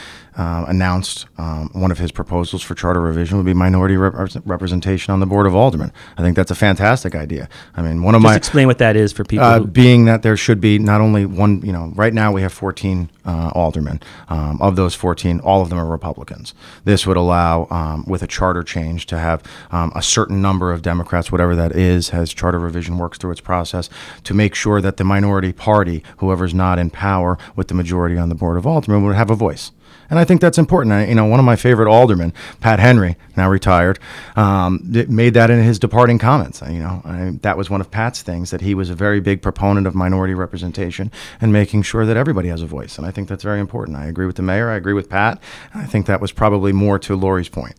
uh, 0.41 0.65
announced 0.67 1.27
um, 1.37 1.69
one 1.73 1.91
of 1.91 1.99
his 1.99 2.11
proposals 2.11 2.63
for 2.63 2.73
charter 2.73 2.99
revision 2.99 3.37
would 3.37 3.45
be 3.45 3.53
minority 3.53 3.95
rep- 3.95 4.31
representation 4.43 5.13
on 5.13 5.19
the 5.19 5.25
board 5.27 5.45
of 5.45 5.55
aldermen. 5.55 5.93
I 6.17 6.23
think 6.23 6.35
that's 6.35 6.49
a 6.49 6.55
fantastic 6.55 7.13
idea. 7.13 7.47
I 7.75 7.83
mean, 7.83 8.01
one 8.01 8.15
of 8.15 8.21
just 8.21 8.31
my 8.31 8.35
explain 8.37 8.65
what 8.65 8.79
that 8.79 8.95
is 8.95 9.13
for 9.13 9.23
people 9.23 9.45
uh, 9.45 9.59
who, 9.59 9.67
being 9.67 10.05
that 10.05 10.23
there 10.23 10.35
should 10.35 10.59
be 10.59 10.79
not 10.79 10.99
only 10.99 11.27
one, 11.27 11.61
you 11.61 11.71
know, 11.71 11.93
right 11.95 12.11
now 12.11 12.31
we 12.31 12.41
have 12.41 12.51
14 12.51 13.11
uh, 13.23 13.51
aldermen. 13.53 14.01
Um, 14.29 14.59
of 14.59 14.75
those 14.75 14.95
14, 14.95 15.41
all 15.41 15.61
of 15.61 15.69
them 15.69 15.77
are 15.77 15.85
Republicans. 15.85 16.55
This 16.85 17.05
would 17.05 17.17
allow, 17.17 17.67
um, 17.69 18.03
with 18.07 18.23
a 18.23 18.27
charter 18.27 18.63
change, 18.63 19.05
to 19.07 19.19
have 19.19 19.43
um, 19.69 19.91
a 19.95 20.01
certain 20.01 20.41
number 20.41 20.71
of 20.71 20.81
Democrats, 20.81 21.31
whatever 21.31 21.55
that 21.55 21.75
is, 21.75 22.09
as 22.09 22.33
charter 22.33 22.57
revision 22.57 22.97
works 22.97 23.19
through 23.19 23.31
its 23.31 23.41
process, 23.41 23.91
to 24.23 24.33
make 24.33 24.55
sure 24.55 24.81
that 24.81 24.97
the 24.97 25.03
minority 25.03 25.53
party, 25.53 26.03
whoever's 26.17 26.55
not 26.55 26.79
in 26.79 26.89
power 26.89 27.37
with 27.55 27.67
the 27.67 27.75
majority 27.75 28.17
on 28.17 28.29
the 28.29 28.35
board 28.35 28.57
of 28.57 28.65
aldermen, 28.65 29.03
would 29.03 29.15
have 29.15 29.29
a 29.29 29.35
voice. 29.35 29.71
And 30.11 30.19
I 30.19 30.25
think 30.25 30.41
that's 30.41 30.57
important. 30.57 30.93
I, 30.93 31.05
you 31.05 31.15
know, 31.15 31.25
one 31.25 31.39
of 31.39 31.45
my 31.45 31.55
favorite 31.55 31.89
aldermen, 31.89 32.33
Pat 32.59 32.79
Henry, 32.79 33.15
now 33.37 33.49
retired, 33.49 33.97
um, 34.35 34.81
made 35.07 35.33
that 35.35 35.49
in 35.49 35.63
his 35.63 35.79
departing 35.79 36.19
comments. 36.19 36.61
You 36.61 36.79
know, 36.79 37.01
I, 37.05 37.31
that 37.43 37.57
was 37.57 37.69
one 37.69 37.79
of 37.79 37.89
Pat's 37.89 38.21
things 38.21 38.51
that 38.51 38.59
he 38.59 38.75
was 38.75 38.89
a 38.89 38.95
very 38.95 39.21
big 39.21 39.41
proponent 39.41 39.87
of 39.87 39.95
minority 39.95 40.33
representation 40.33 41.13
and 41.39 41.53
making 41.53 41.83
sure 41.83 42.05
that 42.05 42.17
everybody 42.17 42.49
has 42.49 42.61
a 42.61 42.65
voice. 42.65 42.97
And 42.97 43.07
I 43.07 43.11
think 43.11 43.29
that's 43.29 43.41
very 43.41 43.61
important. 43.61 43.97
I 43.97 44.07
agree 44.07 44.25
with 44.25 44.35
the 44.35 44.41
mayor. 44.41 44.69
I 44.69 44.75
agree 44.75 44.91
with 44.91 45.09
Pat. 45.09 45.41
I 45.73 45.85
think 45.85 46.07
that 46.07 46.19
was 46.19 46.33
probably 46.33 46.73
more 46.73 46.99
to 46.99 47.15
Lori's 47.15 47.47
point. 47.47 47.75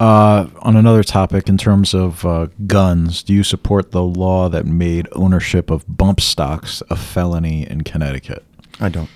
Uh, 0.00 0.48
on 0.60 0.76
another 0.76 1.02
topic, 1.02 1.46
in 1.46 1.58
terms 1.58 1.92
of 1.92 2.24
uh, 2.24 2.46
guns, 2.66 3.22
do 3.22 3.34
you 3.34 3.44
support 3.44 3.90
the 3.90 4.02
law 4.02 4.48
that 4.48 4.64
made 4.64 5.08
ownership 5.12 5.70
of 5.70 5.84
bump 5.86 6.22
stocks 6.22 6.82
a 6.88 6.96
felony 6.96 7.68
in 7.68 7.82
Connecticut? 7.82 8.44
I 8.80 8.88
don't. 8.88 9.10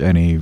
Any 0.00 0.40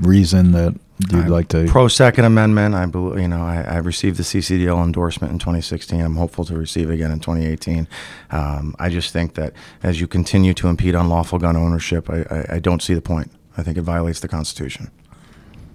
reason 0.00 0.52
that 0.52 0.74
you'd 1.10 1.24
I'm 1.24 1.28
like 1.28 1.48
to? 1.48 1.66
pro 1.68 1.88
Second 1.88 2.24
Amendment. 2.24 2.74
I 2.74 2.86
believe 2.86 3.20
you 3.20 3.28
know 3.28 3.42
I, 3.42 3.62
I 3.62 3.76
received 3.78 4.16
the 4.16 4.22
CCDL 4.22 4.82
endorsement 4.84 5.32
in 5.32 5.38
2016. 5.38 6.00
I'm 6.00 6.16
hopeful 6.16 6.44
to 6.46 6.56
receive 6.56 6.90
again 6.90 7.10
in 7.10 7.20
2018. 7.20 7.88
Um, 8.30 8.74
I 8.78 8.88
just 8.88 9.12
think 9.12 9.34
that 9.34 9.52
as 9.82 10.00
you 10.00 10.06
continue 10.06 10.54
to 10.54 10.68
impede 10.68 10.94
on 10.94 11.08
lawful 11.08 11.38
gun 11.38 11.56
ownership, 11.56 12.08
I, 12.10 12.22
I, 12.30 12.46
I 12.54 12.58
don't 12.58 12.82
see 12.82 12.94
the 12.94 13.02
point. 13.02 13.30
I 13.56 13.62
think 13.62 13.76
it 13.76 13.82
violates 13.82 14.20
the 14.20 14.28
Constitution. 14.28 14.90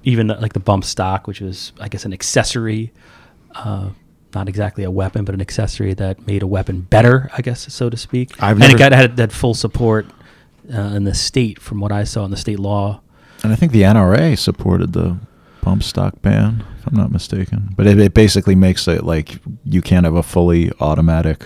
even 0.04 0.28
the, 0.28 0.36
like 0.36 0.54
the 0.54 0.60
bump 0.60 0.84
stock, 0.84 1.28
which 1.28 1.42
was 1.42 1.74
I 1.80 1.90
guess 1.90 2.06
an 2.06 2.14
accessory, 2.14 2.92
uh, 3.56 3.90
not 4.34 4.50
exactly 4.50 4.84
a 4.84 4.92
weapon, 4.92 5.26
but 5.26 5.36
an 5.36 5.42
accessory 5.42 5.94
that 5.96 6.26
made 6.28 6.42
a 6.44 6.48
weapon 6.48 6.82
better, 6.82 7.30
I 7.38 7.42
guess 7.42 7.72
so 7.74 7.90
to 7.90 7.98
speak. 7.98 8.42
I've 8.42 8.52
and 8.52 8.60
never- 8.62 8.76
it 8.76 8.80
got 8.80 8.92
had 8.94 9.18
that 9.18 9.32
full 9.32 9.54
support 9.54 10.06
uh, 10.74 10.96
in 10.96 11.04
the 11.04 11.14
state, 11.14 11.60
from 11.60 11.80
what 11.80 11.92
I 11.92 12.04
saw 12.04 12.26
in 12.26 12.32
the 12.32 12.38
state 12.38 12.60
law. 12.60 13.02
And 13.44 13.52
I 13.52 13.56
think 13.56 13.72
the 13.72 13.84
NRA 13.84 14.38
supported 14.38 14.94
the 14.94 15.18
bump 15.62 15.84
stock 15.84 16.22
ban, 16.22 16.64
if 16.80 16.88
I'm 16.88 16.96
not 16.96 17.12
mistaken. 17.12 17.74
But 17.76 17.88
it, 17.88 18.00
it 18.00 18.14
basically 18.14 18.56
makes 18.56 18.88
it 18.88 19.04
like 19.04 19.40
you 19.66 19.82
can't 19.82 20.06
have 20.06 20.16
a 20.16 20.24
fully 20.24 20.72
automatic 20.80 21.44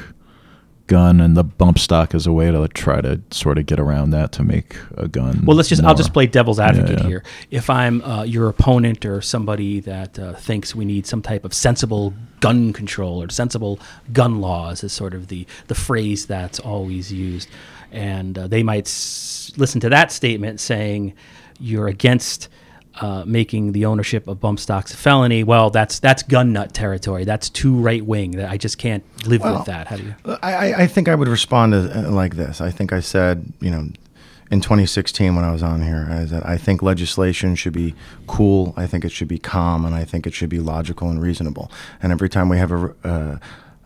gun, 0.92 1.22
and 1.22 1.38
the 1.38 1.44
bump 1.44 1.80
stock 1.80 2.14
is 2.14 2.28
a 2.28 2.34
way 2.34 2.52
to 2.52 2.68
try 2.68 3.00
to 3.00 3.22
sort 3.32 3.58
of 3.58 3.66
get 3.66 3.80
around 3.80 4.10
that 4.12 4.34
to 4.34 4.44
make 4.44 4.76
a 4.98 5.08
gun. 5.08 5.46
Well, 5.46 5.56
let's 5.56 5.70
just 5.70 5.82
I'll 5.84 5.96
just 5.96 6.12
play 6.12 6.28
devil's 6.28 6.60
advocate 6.60 7.00
yeah. 7.00 7.08
here. 7.08 7.24
If 7.50 7.70
I'm 7.70 8.02
uh, 8.02 8.24
your 8.24 8.50
opponent 8.50 9.06
or 9.06 9.22
somebody 9.22 9.80
that 9.80 10.20
uh, 10.20 10.34
thinks 10.34 10.76
we 10.76 10.84
need 10.84 11.08
some 11.08 11.22
type 11.22 11.46
of 11.46 11.54
sensible 11.54 12.14
gun 12.42 12.74
control 12.74 13.24
or 13.24 13.30
sensible 13.30 13.80
gun 14.12 14.42
laws 14.42 14.84
is 14.84 14.92
sort 14.92 15.14
of 15.14 15.30
the 15.30 15.48
the 15.68 15.76
phrase 15.76 16.26
that's 16.26 16.60
always 16.60 17.12
used, 17.12 17.48
and 17.92 18.38
uh, 18.38 18.48
they 18.48 18.64
might 18.64 18.88
s- 18.88 19.52
listen 19.58 19.80
to 19.82 19.89
that 19.89 20.12
statement 20.12 20.60
saying 20.60 21.14
you're 21.60 21.88
against. 21.88 22.50
Uh, 23.00 23.24
making 23.26 23.72
the 23.72 23.86
ownership 23.86 24.28
of 24.28 24.42
bump 24.42 24.60
stocks 24.60 24.94
a 24.94 24.98
felony. 24.98 25.46
Well, 25.46 25.70
that's 25.70 26.00
that's 26.00 26.24
gun 26.24 26.52
nut 26.52 26.74
territory. 26.74 27.24
That's 27.24 27.50
too 27.50 27.74
right 27.74 28.06
wing. 28.06 28.32
That 28.32 28.52
I 28.52 28.58
just 28.58 28.78
can't 28.78 29.02
live 29.26 29.42
Well, 29.42 29.56
with 29.60 29.66
that. 29.68 29.88
How 29.88 29.96
do 29.96 30.04
you? 30.04 30.16
I, 30.44 30.54
I- 30.74 30.74
I 30.84 30.88
think 30.88 31.08
I 31.08 31.16
would 31.16 31.30
respond 31.30 31.72
to, 31.72 32.08
uh, 32.08 32.12
like 32.12 32.36
this. 32.36 32.60
I 32.60 32.70
think 32.70 32.92
I 32.92 33.00
said, 33.00 33.54
you 33.62 33.72
know, 33.72 33.88
in 34.52 34.60
2016 34.60 35.34
when 35.38 35.46
I 35.46 35.54
was 35.54 35.64
on 35.64 35.82
here, 35.82 36.06
is 36.12 36.32
that 36.32 36.46
I 36.46 36.58
think 36.58 36.82
legislation 36.84 37.56
should 37.56 37.72
be 37.72 37.96
cool. 38.28 38.74
I 38.76 38.88
think 38.88 39.06
it 39.06 39.14
should 39.14 39.30
be 39.30 39.39
calm, 39.39 39.86
and 39.86 39.96
I 39.96 40.04
think 40.04 40.28
it 40.28 40.34
should 40.34 40.50
be 40.50 40.60
logical 40.60 41.10
and 41.10 41.22
reasonable. 41.22 41.72
And 42.04 42.12
every 42.12 42.28
time 42.28 42.50
we 42.50 42.58
have 42.58 42.74
a, 42.74 42.94
uh, 43.06 43.38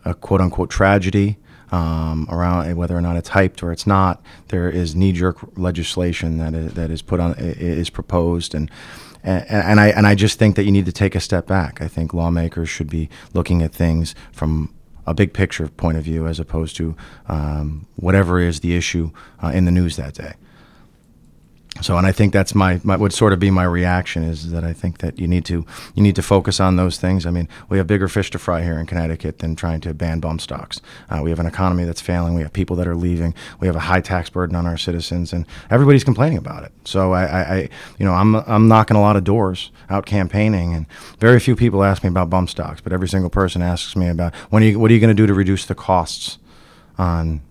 a 0.04 0.14
quote 0.14 0.40
unquote 0.40 0.68
tragedy, 0.68 1.36
um, 1.72 2.26
around 2.30 2.74
whether 2.76 2.96
or 2.96 3.00
not 3.00 3.16
it's 3.16 3.30
hyped 3.30 3.62
or 3.62 3.72
it's 3.72 3.86
not. 3.86 4.22
There 4.48 4.70
is 4.70 4.94
knee-jerk 4.94 5.58
legislation 5.58 6.38
that 6.38 6.54
is, 6.54 6.74
that 6.74 6.90
is 6.90 7.02
put 7.02 7.20
on 7.20 7.34
is 7.38 7.90
proposed, 7.90 8.54
and, 8.54 8.70
and 9.22 9.44
and 9.48 9.80
I 9.80 9.88
and 9.88 10.06
I 10.06 10.14
just 10.14 10.38
think 10.38 10.56
that 10.56 10.64
you 10.64 10.72
need 10.72 10.86
to 10.86 10.92
take 10.92 11.14
a 11.14 11.20
step 11.20 11.46
back. 11.46 11.80
I 11.80 11.88
think 11.88 12.14
lawmakers 12.14 12.68
should 12.68 12.90
be 12.90 13.08
looking 13.34 13.62
at 13.62 13.72
things 13.72 14.14
from 14.32 14.72
a 15.06 15.14
big 15.14 15.32
picture 15.32 15.68
point 15.68 15.96
of 15.96 16.04
view 16.04 16.26
as 16.26 16.40
opposed 16.40 16.76
to 16.76 16.96
um, 17.28 17.86
whatever 17.94 18.40
is 18.40 18.60
the 18.60 18.74
issue 18.74 19.10
uh, 19.42 19.48
in 19.48 19.64
the 19.64 19.70
news 19.70 19.96
that 19.96 20.14
day. 20.14 20.34
So, 21.82 21.96
and 21.98 22.06
I 22.06 22.12
think 22.12 22.32
that's 22.32 22.54
my, 22.54 22.80
my 22.84 22.96
would 22.96 23.12
sort 23.12 23.32
of 23.32 23.38
be 23.38 23.50
my 23.50 23.64
reaction 23.64 24.22
is 24.22 24.50
that 24.50 24.64
I 24.64 24.72
think 24.72 24.98
that 24.98 25.18
you 25.18 25.26
need 25.26 25.44
to 25.46 25.66
you 25.94 26.02
need 26.02 26.16
to 26.16 26.22
focus 26.22 26.60
on 26.60 26.76
those 26.76 26.98
things. 26.98 27.26
I 27.26 27.30
mean, 27.30 27.48
we 27.68 27.78
have 27.78 27.86
bigger 27.86 28.08
fish 28.08 28.30
to 28.32 28.38
fry 28.38 28.62
here 28.62 28.78
in 28.78 28.86
Connecticut 28.86 29.38
than 29.38 29.56
trying 29.56 29.80
to 29.82 29.94
ban 29.94 30.20
bump 30.20 30.40
stocks. 30.40 30.80
Uh, 31.10 31.20
we 31.22 31.30
have 31.30 31.38
an 31.38 31.46
economy 31.46 31.84
that's 31.84 32.00
failing. 32.00 32.34
We 32.34 32.42
have 32.42 32.52
people 32.52 32.76
that 32.76 32.88
are 32.88 32.94
leaving. 32.94 33.34
We 33.60 33.66
have 33.66 33.76
a 33.76 33.80
high 33.80 34.00
tax 34.00 34.30
burden 34.30 34.56
on 34.56 34.66
our 34.66 34.76
citizens, 34.76 35.32
and 35.32 35.46
everybody's 35.70 36.04
complaining 36.04 36.38
about 36.38 36.64
it. 36.64 36.72
So, 36.84 37.12
I, 37.12 37.24
I, 37.24 37.40
I 37.40 37.68
you 37.98 38.06
know, 38.06 38.12
I'm 38.12 38.34
I'm 38.34 38.68
knocking 38.68 38.96
a 38.96 39.00
lot 39.00 39.16
of 39.16 39.24
doors 39.24 39.70
out 39.90 40.06
campaigning, 40.06 40.74
and 40.74 40.86
very 41.18 41.40
few 41.40 41.56
people 41.56 41.84
ask 41.84 42.02
me 42.02 42.08
about 42.08 42.30
bump 42.30 42.50
stocks, 42.50 42.80
but 42.80 42.92
every 42.92 43.08
single 43.08 43.30
person 43.30 43.62
asks 43.62 43.96
me 43.96 44.08
about 44.08 44.34
when 44.50 44.62
are 44.62 44.66
you, 44.66 44.78
what 44.78 44.90
are 44.90 44.94
you 44.94 45.00
going 45.00 45.14
to 45.14 45.22
do 45.22 45.26
to 45.26 45.34
reduce 45.34 45.66
the 45.66 45.74
costs 45.74 46.38
on 46.98 47.42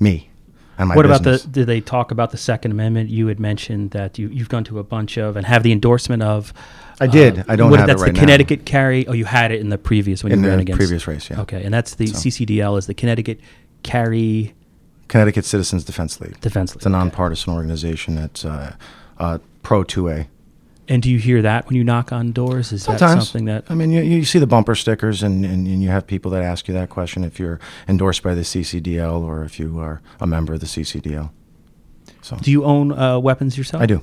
me 0.00 0.27
my 0.84 0.94
what 0.94 1.06
business. 1.06 1.42
about 1.42 1.52
the? 1.52 1.60
Did 1.60 1.66
they 1.66 1.80
talk 1.80 2.10
about 2.10 2.30
the 2.30 2.36
Second 2.36 2.70
Amendment? 2.72 3.10
You 3.10 3.26
had 3.26 3.40
mentioned 3.40 3.90
that 3.92 4.18
you 4.18 4.28
you've 4.28 4.48
gone 4.48 4.64
to 4.64 4.78
a 4.78 4.84
bunch 4.84 5.16
of 5.18 5.36
and 5.36 5.46
have 5.46 5.62
the 5.62 5.72
endorsement 5.72 6.22
of. 6.22 6.52
I 7.00 7.06
did. 7.06 7.44
I 7.48 7.56
don't 7.56 7.70
what, 7.70 7.80
have 7.80 7.88
it 7.88 7.92
that's 7.92 8.02
right 8.02 8.06
the 8.08 8.12
now. 8.14 8.20
Connecticut 8.20 8.64
carry. 8.64 9.06
Oh, 9.06 9.12
you 9.12 9.24
had 9.24 9.52
it 9.52 9.60
in 9.60 9.68
the 9.68 9.78
previous 9.78 10.22
when 10.24 10.32
in 10.32 10.42
you 10.42 10.48
ran 10.48 10.58
against 10.60 10.78
previous 10.78 11.06
race, 11.06 11.30
yeah. 11.30 11.40
Okay, 11.42 11.62
and 11.64 11.72
that's 11.72 11.94
the 11.94 12.06
So- 12.08 12.18
CCDL 12.28 12.76
is 12.78 12.86
the 12.86 12.94
Connecticut 12.94 13.40
Carry 13.82 14.54
Connecticut 15.08 15.44
Citizens 15.44 15.84
Defense 15.84 16.20
League. 16.20 16.40
Defense 16.40 16.74
It's 16.74 16.84
a 16.84 16.88
League. 16.88 16.94
Okay. 16.96 17.04
nonpartisan 17.04 17.54
organization 17.54 18.14
that's 18.16 18.44
uh, 18.44 18.74
uh, 19.18 19.38
pro 19.62 19.84
2A. 19.84 20.26
And 20.90 21.02
do 21.02 21.10
you 21.10 21.18
hear 21.18 21.42
that 21.42 21.66
when 21.66 21.76
you 21.76 21.84
knock 21.84 22.12
on 22.12 22.32
doors? 22.32 22.72
Is 22.72 22.86
that 22.86 22.98
something 22.98 23.44
that 23.44 23.64
I 23.68 23.74
mean, 23.74 23.90
you, 23.90 24.00
you 24.00 24.24
see 24.24 24.38
the 24.38 24.46
bumper 24.46 24.74
stickers, 24.74 25.22
and, 25.22 25.44
and, 25.44 25.66
and 25.66 25.82
you 25.82 25.90
have 25.90 26.06
people 26.06 26.30
that 26.30 26.42
ask 26.42 26.66
you 26.66 26.74
that 26.74 26.88
question 26.88 27.24
if 27.24 27.38
you're 27.38 27.60
endorsed 27.86 28.22
by 28.22 28.34
the 28.34 28.40
CCDL 28.40 29.20
or 29.20 29.44
if 29.44 29.60
you 29.60 29.78
are 29.78 30.00
a 30.18 30.26
member 30.26 30.54
of 30.54 30.60
the 30.60 30.66
CCDL. 30.66 31.30
So 32.22 32.36
do 32.36 32.50
you 32.50 32.64
own 32.64 32.92
uh, 32.92 33.18
weapons 33.18 33.56
yourself? 33.58 33.82
I 33.82 33.86
do. 33.86 34.02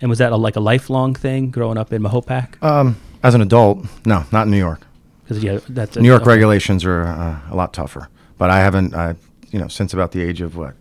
And 0.00 0.08
was 0.08 0.18
that 0.18 0.32
a, 0.32 0.36
like 0.36 0.56
a 0.56 0.60
lifelong 0.60 1.14
thing 1.14 1.50
growing 1.50 1.78
up 1.78 1.92
in 1.92 2.02
Mahopac? 2.02 2.62
Um, 2.62 2.96
as 3.22 3.34
an 3.34 3.42
adult, 3.42 3.86
no, 4.06 4.24
not 4.32 4.46
in 4.46 4.50
New 4.50 4.58
York. 4.58 4.80
Because 5.22 5.44
yeah, 5.44 5.60
that's 5.68 5.96
New 5.96 6.08
York 6.08 6.26
regulations 6.26 6.84
are 6.84 7.02
uh, 7.02 7.38
a 7.50 7.54
lot 7.54 7.72
tougher. 7.72 8.08
But 8.38 8.50
I 8.50 8.60
haven't, 8.60 8.94
uh, 8.94 9.14
you 9.50 9.58
know, 9.58 9.68
since 9.68 9.92
about 9.92 10.12
the 10.12 10.22
age 10.22 10.40
of 10.40 10.56
what, 10.56 10.74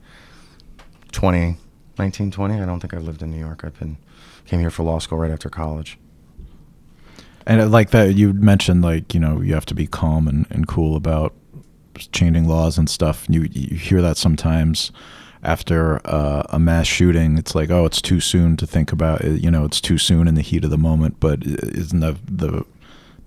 20, 1.11 1.57
19, 1.97 2.32
20, 2.32 2.61
I 2.61 2.65
don't 2.65 2.80
think 2.80 2.93
I've 2.93 3.03
lived 3.03 3.21
in 3.21 3.30
New 3.32 3.39
York. 3.39 3.63
I've 3.63 3.77
been, 3.77 3.97
came 4.49 4.59
here 4.59 4.71
for 4.71 4.83
law 4.83 4.99
school 4.99 5.19
right 5.19 5.31
after 5.31 5.49
college. 5.49 5.97
And 7.45 7.61
uh, 7.61 7.67
like 7.67 7.91
that, 7.91 8.15
you 8.15 8.33
mentioned 8.33 8.81
like 8.81 9.13
you 9.13 9.19
know 9.19 9.41
you 9.41 9.53
have 9.53 9.65
to 9.67 9.75
be 9.75 9.87
calm 9.87 10.27
and, 10.27 10.45
and 10.49 10.67
cool 10.67 10.95
about 10.95 11.33
changing 12.11 12.47
laws 12.47 12.77
and 12.77 12.89
stuff. 12.89 13.25
You 13.29 13.47
you 13.51 13.77
hear 13.77 14.01
that 14.01 14.17
sometimes 14.17 14.91
after 15.41 16.05
uh, 16.05 16.43
a 16.49 16.59
mass 16.59 16.87
shooting. 16.87 17.37
It's 17.37 17.55
like 17.55 17.69
oh, 17.69 17.85
it's 17.85 18.01
too 18.01 18.19
soon 18.19 18.57
to 18.57 18.67
think 18.67 18.91
about. 18.91 19.21
it. 19.21 19.41
You 19.41 19.51
know, 19.51 19.65
it's 19.65 19.79
too 19.79 19.97
soon 19.97 20.27
in 20.27 20.35
the 20.35 20.41
heat 20.41 20.63
of 20.63 20.71
the 20.71 20.77
moment. 20.77 21.19
But 21.19 21.43
isn't 21.45 21.99
the 21.99 22.17
the 22.25 22.65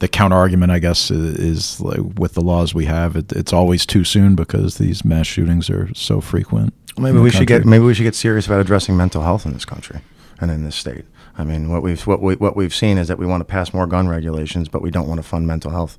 the 0.01 0.09
counter 0.09 0.37
argument, 0.37 0.73
I 0.73 0.81
guess, 0.81 1.11
is 1.11 1.81
like 1.81 2.01
with 2.19 2.35
the 2.35 2.43
laws 2.43 2.75
we 2.75 2.87
have, 2.87 3.15
it, 3.15 3.31
it's 3.33 3.53
always 3.53 3.87
too 3.87 4.03
soon 4.03 4.35
because 4.35 4.79
these 4.79 5.05
mass 5.05 5.29
shootings 5.29 5.71
are 5.71 5.95
so 5.95 6.21
frequent. 6.21 6.75
Maybe 6.99 7.19
we 7.19 7.31
should 7.31 7.47
get 7.47 7.65
maybe 7.65 7.85
we 7.85 7.95
should 7.95 8.03
get 8.03 8.15
serious 8.15 8.47
about 8.47 8.61
addressing 8.61 8.97
mental 8.97 9.23
health 9.23 9.47
in 9.47 9.53
this 9.53 9.65
country 9.65 10.01
and 10.43 10.51
in 10.51 10.65
this 10.65 10.77
state. 10.77 11.05
I 11.39 11.45
mean, 11.45 11.71
what 11.71 11.83
we've 11.83 12.07
what 12.07 12.21
we 12.21 12.35
what 12.35 12.57
we've 12.57 12.75
seen 12.75 12.99
is 12.99 13.09
that 13.09 13.17
we 13.17 13.25
want 13.25 13.41
to 13.41 13.45
pass 13.45 13.73
more 13.73 13.87
gun 13.87 14.09
regulations, 14.09 14.69
but 14.69 14.83
we 14.83 14.91
don't 14.91 15.09
want 15.09 15.19
to 15.19 15.23
fund 15.23 15.47
mental 15.47 15.71
health, 15.71 15.99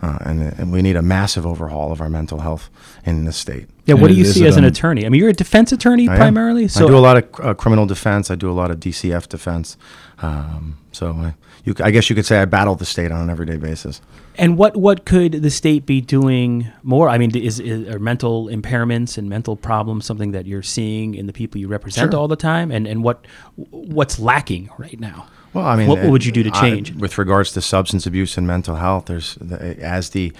uh, 0.00 0.18
and 0.22 0.40
and 0.58 0.72
we 0.72 0.80
need 0.80 0.96
a 0.96 1.02
massive 1.02 1.44
overhaul 1.44 1.92
of 1.92 2.00
our 2.00 2.08
mental 2.08 2.38
health 2.40 2.70
in 3.04 3.24
this 3.24 3.36
state. 3.36 3.68
Yeah, 3.84 3.96
what 3.96 4.08
do 4.08 4.14
you 4.14 4.24
see 4.24 4.46
as 4.46 4.56
an 4.56 4.64
attorney? 4.64 5.04
I 5.04 5.10
mean, 5.10 5.20
you're 5.20 5.30
a 5.30 5.34
defense 5.34 5.72
attorney 5.72 6.08
I 6.08 6.12
am. 6.12 6.18
primarily. 6.18 6.68
So 6.68 6.86
I 6.86 6.88
do 6.88 6.96
a 6.96 7.00
lot 7.00 7.16
of 7.18 7.44
uh, 7.44 7.54
criminal 7.54 7.84
defense. 7.84 8.30
I 8.30 8.36
do 8.36 8.50
a 8.50 8.54
lot 8.54 8.70
of 8.70 8.80
DCF 8.80 9.28
defense. 9.28 9.76
Um, 10.22 10.78
so 10.92 11.10
I, 11.12 11.34
you, 11.64 11.74
I 11.82 11.90
guess 11.90 12.08
you 12.10 12.14
could 12.16 12.26
say 12.26 12.38
I 12.40 12.44
battle 12.44 12.74
the 12.74 12.84
state 12.84 13.10
on 13.10 13.20
an 13.22 13.30
everyday 13.30 13.56
basis. 13.56 14.00
And 14.36 14.56
what 14.58 14.76
what 14.76 15.04
could 15.06 15.32
the 15.42 15.50
state 15.50 15.86
be 15.86 16.00
doing 16.00 16.68
more? 16.82 17.08
I 17.08 17.18
mean, 17.18 17.34
is, 17.36 17.58
is 17.60 17.88
are 17.88 17.98
mental 17.98 18.46
impairments 18.48 19.16
and 19.18 19.28
mental 19.28 19.56
problems 19.56 20.04
something 20.06 20.32
that 20.32 20.46
you're 20.46 20.62
seeing 20.62 21.14
in 21.14 21.26
the 21.26 21.32
people 21.32 21.60
you 21.60 21.68
represent 21.68 22.12
Sure. 22.12 22.20
all 22.20 22.28
the 22.28 22.36
time? 22.36 22.70
And 22.70 22.86
and 22.86 23.02
what 23.02 23.26
what's 23.56 24.18
lacking 24.18 24.70
right 24.78 24.98
now? 25.00 25.26
Well, 25.54 25.64
I 25.66 25.76
mean, 25.76 25.88
What 25.88 26.04
uh, 26.04 26.10
would 26.10 26.24
you 26.24 26.32
do 26.32 26.42
to 26.42 26.50
I- 26.52 26.60
change? 26.60 26.94
with 26.96 27.16
regards 27.16 27.52
to 27.52 27.60
substance 27.60 28.06
abuse 28.06 28.36
and 28.36 28.46
mental 28.46 28.74
health? 28.76 29.06
There's 29.06 29.36
the, 29.36 29.80
as 29.82 30.10
the 30.10 30.32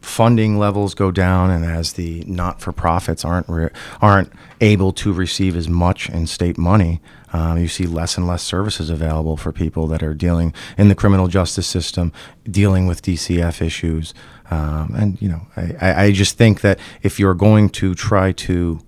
funding 0.00 0.58
levels 0.58 0.94
go 0.94 1.10
down 1.10 1.50
and 1.50 1.64
as 1.64 1.92
the 1.94 2.24
not-for-profits 2.26 3.24
aren't 3.24 3.48
re- 3.48 3.68
aren't 4.00 4.32
able 4.60 4.92
to 4.92 5.12
receive 5.12 5.54
as 5.56 5.68
much 5.68 6.08
in 6.08 6.26
state 6.26 6.56
money, 6.56 7.00
um, 7.32 7.58
you 7.58 7.68
see 7.68 7.86
less 7.86 8.16
and 8.16 8.26
less 8.26 8.42
services 8.42 8.90
available 8.90 9.36
for 9.36 9.52
people 9.52 9.86
that 9.88 10.02
are 10.02 10.14
dealing 10.14 10.52
in 10.76 10.88
the 10.88 10.94
criminal 10.94 11.28
justice 11.28 11.66
system, 11.66 12.12
dealing 12.44 12.86
with 12.86 13.02
DCF 13.02 13.62
issues. 13.64 14.14
Um, 14.50 14.94
and 14.96 15.22
you 15.22 15.28
know, 15.28 15.46
I, 15.56 16.06
I, 16.06 16.12
just 16.12 16.36
think 16.36 16.60
that 16.62 16.80
if 17.02 17.20
you're 17.20 17.34
going 17.34 17.68
to 17.70 17.94
try 17.94 18.32
to 18.32 18.80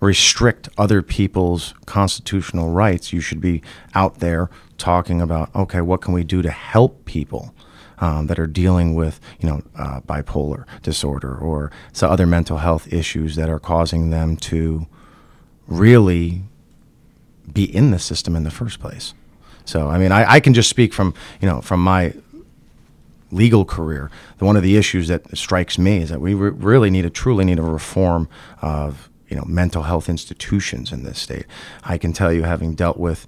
restrict 0.00 0.70
other 0.78 1.02
people's 1.02 1.74
constitutional 1.84 2.70
rights, 2.70 3.12
you 3.12 3.20
should 3.20 3.42
be 3.42 3.62
out 3.94 4.20
there 4.20 4.48
talking 4.78 5.20
about, 5.20 5.54
okay, 5.54 5.82
what 5.82 6.00
can 6.00 6.14
we 6.14 6.24
do 6.24 6.40
to 6.40 6.50
help 6.50 7.04
people 7.04 7.54
um, 7.98 8.26
that 8.28 8.38
are 8.38 8.46
dealing 8.46 8.94
with, 8.94 9.20
you 9.38 9.48
know, 9.48 9.62
uh, 9.76 10.00
bipolar 10.00 10.64
disorder 10.82 11.36
or 11.36 11.70
some 11.92 12.10
other 12.10 12.26
mental 12.26 12.56
health 12.56 12.90
issues 12.90 13.36
that 13.36 13.50
are 13.50 13.58
causing 13.58 14.08
them 14.08 14.36
to 14.36 14.86
really 15.66 16.44
be 17.52 17.64
in 17.64 17.90
the 17.90 17.98
system 17.98 18.36
in 18.36 18.44
the 18.44 18.50
first 18.50 18.80
place. 18.80 19.14
So, 19.64 19.88
I 19.88 19.98
mean, 19.98 20.12
I, 20.12 20.32
I 20.32 20.40
can 20.40 20.54
just 20.54 20.68
speak 20.68 20.92
from, 20.92 21.14
you 21.40 21.48
know, 21.48 21.60
from 21.60 21.82
my 21.82 22.14
legal 23.32 23.64
career, 23.64 24.10
one 24.38 24.56
of 24.56 24.62
the 24.62 24.76
issues 24.76 25.08
that 25.08 25.36
strikes 25.36 25.78
me 25.78 25.98
is 25.98 26.10
that 26.10 26.20
we 26.20 26.34
re- 26.34 26.50
really 26.50 26.90
need 26.90 27.02
to 27.02 27.10
truly 27.10 27.44
need 27.44 27.58
a 27.58 27.62
reform 27.62 28.28
of 28.60 29.08
you 29.28 29.36
know 29.36 29.44
mental 29.44 29.84
health 29.84 30.08
institutions 30.08 30.92
in 30.92 31.04
this 31.04 31.18
state. 31.18 31.46
I 31.84 31.98
can 31.98 32.12
tell 32.12 32.32
you, 32.32 32.42
having 32.42 32.74
dealt 32.74 32.96
with 32.96 33.26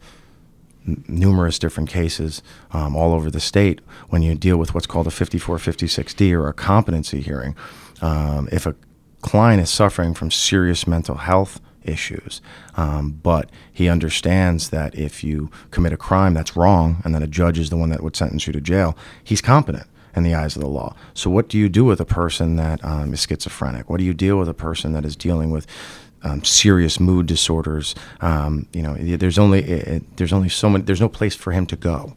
n- 0.86 1.04
numerous 1.06 1.58
different 1.58 1.88
cases 1.88 2.42
um, 2.72 2.96
all 2.96 3.14
over 3.14 3.30
the 3.30 3.40
state, 3.40 3.80
when 4.08 4.22
you 4.22 4.34
deal 4.34 4.56
with 4.56 4.74
what's 4.74 4.86
called 4.86 5.06
a 5.06 5.10
5456D 5.10 6.32
or 6.32 6.48
a 6.48 6.52
competency 6.52 7.20
hearing, 7.20 7.54
um, 8.00 8.48
if 8.50 8.66
a 8.66 8.74
client 9.20 9.62
is 9.62 9.70
suffering 9.70 10.14
from 10.14 10.30
serious 10.30 10.86
mental 10.86 11.14
health 11.14 11.60
issues, 11.84 12.40
um, 12.76 13.20
but 13.22 13.50
he 13.72 13.88
understands 13.88 14.70
that 14.70 14.94
if 14.94 15.22
you 15.24 15.50
commit 15.70 15.92
a 15.92 15.96
crime 15.96 16.34
that's 16.34 16.56
wrong 16.56 17.02
and 17.04 17.14
then 17.14 17.22
a 17.22 17.26
judge 17.26 17.58
is 17.58 17.70
the 17.70 17.76
one 17.76 17.90
that 17.90 18.02
would 18.02 18.16
sentence 18.16 18.46
you 18.46 18.52
to 18.52 18.60
jail, 18.60 18.96
he's 19.22 19.40
competent 19.40 19.86
in 20.14 20.22
the 20.22 20.34
eyes 20.34 20.56
of 20.56 20.62
the 20.62 20.68
law. 20.68 20.94
So, 21.14 21.30
what 21.30 21.48
do 21.48 21.58
you 21.58 21.68
do 21.68 21.84
with 21.84 22.00
a 22.00 22.04
person 22.04 22.56
that 22.56 22.84
um, 22.84 23.12
is 23.12 23.22
schizophrenic? 23.22 23.88
What 23.88 23.98
do 23.98 24.04
you 24.04 24.14
deal 24.14 24.38
with 24.38 24.48
a 24.48 24.54
person 24.54 24.92
that 24.92 25.04
is 25.04 25.16
dealing 25.16 25.50
with 25.50 25.66
um, 26.22 26.44
serious 26.44 27.00
mood 27.00 27.26
disorders? 27.26 27.94
Um, 28.20 28.66
you 28.72 28.82
know, 28.82 28.94
there's 28.94 29.38
only 29.38 29.62
it, 29.62 30.16
there's 30.16 30.32
only 30.32 30.48
so 30.48 30.68
many. 30.68 30.84
There's 30.84 31.00
no 31.00 31.08
place 31.08 31.34
for 31.34 31.52
him 31.52 31.66
to 31.66 31.76
go. 31.76 32.16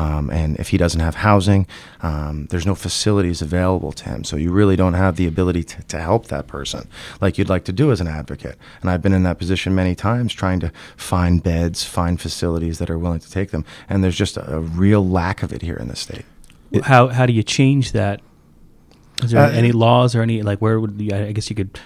Um, 0.00 0.30
and 0.30 0.50
if 0.62 0.68
he 0.72 0.76
doesn't 0.78 1.00
have 1.00 1.16
housing, 1.16 1.62
um, 2.00 2.46
there's 2.50 2.66
no 2.72 2.74
facilities 2.74 3.42
available 3.42 3.92
to 4.00 4.04
him. 4.12 4.24
So 4.24 4.36
you 4.36 4.50
really 4.60 4.76
don't 4.82 4.94
have 5.04 5.14
the 5.20 5.26
ability 5.26 5.62
to, 5.64 5.82
to 5.92 5.98
help 6.00 6.22
that 6.28 6.46
person 6.46 6.82
like 7.20 7.32
you'd 7.38 7.50
like 7.54 7.64
to 7.70 7.72
do 7.72 7.92
as 7.92 8.00
an 8.00 8.08
advocate. 8.20 8.56
And 8.80 8.86
I've 8.90 9.02
been 9.02 9.12
in 9.12 9.24
that 9.24 9.38
position 9.38 9.74
many 9.74 9.94
times 9.94 10.32
trying 10.32 10.60
to 10.60 10.70
find 10.96 11.42
beds, 11.42 11.84
find 11.84 12.20
facilities 12.20 12.78
that 12.78 12.88
are 12.92 12.98
willing 13.04 13.20
to 13.20 13.30
take 13.30 13.50
them. 13.50 13.64
And 13.90 14.02
there's 14.02 14.16
just 14.24 14.36
a, 14.36 14.44
a 14.56 14.60
real 14.60 15.02
lack 15.20 15.42
of 15.42 15.52
it 15.52 15.62
here 15.62 15.76
in 15.76 15.88
the 15.88 15.96
state. 15.96 16.24
how 16.84 17.08
how 17.08 17.26
do 17.26 17.32
you 17.32 17.42
change 17.42 17.86
that? 17.92 18.20
Is 19.24 19.30
there 19.32 19.42
Uh, 19.44 19.50
any 19.62 19.72
laws 19.72 20.14
or 20.16 20.22
any 20.22 20.42
like 20.50 20.58
where 20.64 20.78
would 20.80 20.94
you, 21.00 21.12
I 21.28 21.32
guess 21.32 21.50
you 21.50 21.56
could 21.56 21.78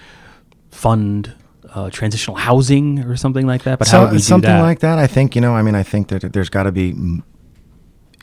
fund 0.71 1.33
uh, 1.73 1.89
transitional 1.89 2.37
housing 2.37 2.99
or 2.99 3.15
something 3.17 3.47
like 3.47 3.63
that? 3.63 3.79
But 3.79 3.87
how 3.87 3.97
So- 3.97 4.01
would 4.03 4.11
we 4.11 4.17
do 4.17 4.23
something 4.23 4.49
that? 4.49 4.61
like 4.69 4.79
that, 4.79 4.99
I 4.99 5.07
think, 5.07 5.35
you 5.35 5.41
know, 5.41 5.53
I 5.59 5.61
mean, 5.61 5.75
I 5.75 5.83
think 5.83 6.07
that 6.09 6.31
there's 6.33 6.49
got 6.49 6.63
to 6.63 6.71
be 6.71 6.93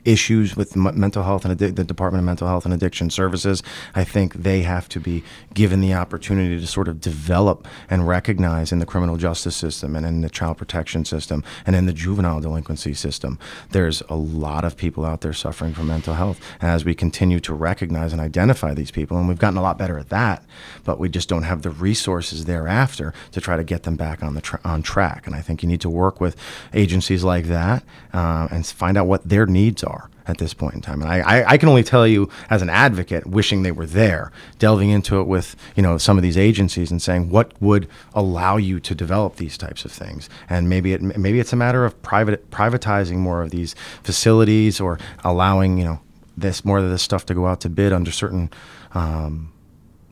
issues 0.05 0.57
with 0.57 0.77
m- 0.77 0.99
mental 0.99 1.23
health 1.23 1.45
and 1.45 1.59
the 1.59 1.85
Department 1.85 2.21
of 2.21 2.27
Mental 2.27 2.49
Health 2.49 2.65
and 2.65 2.75
Addiction 2.75 3.11
Services. 3.11 3.63
I 3.95 4.05
think 4.05 4.35
they 4.35 4.63
have 4.63 4.89
to 4.91 5.01
be 5.01 5.23
given 5.55 5.81
the 5.81 5.95
opportunity 5.95 6.59
to 6.59 6.67
sort 6.67 6.89
of 6.89 7.01
develop 7.01 7.67
and 7.91 8.07
recognize 8.09 8.73
in 8.73 8.79
the 8.79 8.87
criminal 8.87 9.17
justice 9.17 9.57
system 9.57 9.95
and 9.97 10.05
in 10.07 10.21
the 10.21 10.31
child 10.31 10.59
protection 10.59 11.05
system 11.05 11.45
and 11.67 11.77
in 11.77 11.87
the 11.87 11.93
juvenile 11.93 12.41
delinquency 12.41 12.95
system. 12.95 13.39
There's 13.71 14.03
a 14.09 14.17
lot 14.17 14.65
of 14.65 14.77
people 14.77 15.05
out 15.05 15.21
there 15.21 15.33
suffering 15.33 15.75
from 15.75 15.89
mental 15.89 16.15
health. 16.15 16.41
And 16.61 16.71
as 16.71 16.85
we 16.85 16.95
continue 16.95 17.41
to 17.41 17.55
recognize 17.55 18.13
and 18.13 18.21
identify 18.21 18.75
these 18.75 18.91
people, 18.91 19.19
and 19.19 19.29
we've 19.29 19.39
gotten 19.39 19.59
a 19.59 19.63
lot 19.63 19.79
better 19.79 19.99
at 19.99 20.09
that, 20.09 20.45
but 20.85 20.99
we 20.99 21.09
just 21.09 21.29
don't 21.29 21.43
have 21.43 21.63
the 21.63 21.71
resources 21.71 22.45
thereafter 22.45 23.15
to 23.33 23.41
try 23.41 23.57
to 23.57 23.65
get 23.65 23.85
them 23.85 23.97
back 23.97 24.23
on 24.23 24.35
the 24.35 24.41
tra- 24.41 24.61
on 24.65 24.83
track. 24.83 25.27
And 25.27 25.37
I 25.37 25.41
think 25.41 25.63
you 25.63 25.69
need 25.69 25.81
to 25.83 25.91
work 25.91 26.21
with 26.21 26.37
agencies 26.73 27.25
like 27.25 27.47
that 27.47 27.83
uh, 28.13 28.49
and 28.51 28.67
find 28.67 28.97
out 28.97 29.07
what 29.07 29.29
their 29.29 29.47
needs 29.47 29.85
are 29.85 29.92
at 30.27 30.39
this 30.39 30.55
point 30.55 30.75
in 30.75 30.81
time. 30.81 31.03
And 31.03 31.11
I, 31.11 31.45
I, 31.47 31.59
can 31.59 31.69
only 31.69 31.83
tell 31.83 32.07
you 32.07 32.29
as 32.49 32.63
an 32.63 32.71
advocate, 32.71 33.27
wishing 33.27 33.63
they 33.63 33.73
were 33.73 33.87
there, 33.87 34.31
delving 34.59 34.91
into 34.91 35.21
it 35.21 35.25
with 35.25 35.57
you 35.77 35.83
know 35.83 35.99
some 35.99 36.17
of 36.17 36.23
these 36.23 36.37
agencies 36.37 36.91
and 36.91 37.01
saying 37.01 37.31
what 37.31 37.53
would 37.61 37.89
allow 38.15 38.57
you 38.57 38.81
to 38.81 38.95
develop 38.95 39.37
these 39.37 39.59
types 39.59 39.85
of 39.85 39.93
things. 39.93 40.29
And 40.49 40.69
maybe 40.69 40.93
it 40.93 41.03
maybe 41.03 41.41
it's 41.41 41.53
a 41.53 41.57
matter 41.57 41.85
of 41.85 42.01
private 42.03 42.51
privatizing 42.51 43.17
more 43.17 43.43
of 43.43 43.51
these 43.51 43.75
facilities 44.03 44.81
or 44.81 44.99
allowing 45.25 45.79
you 45.79 45.85
know 45.85 46.01
this 46.37 46.65
more 46.65 46.79
of 46.79 46.89
this 46.89 47.03
stuff 47.03 47.27
to 47.27 47.35
go 47.35 47.47
out 47.47 47.61
to 47.63 47.69
bid 47.69 47.93
under 47.93 48.13
certain. 48.13 48.51
Um, 48.95 49.49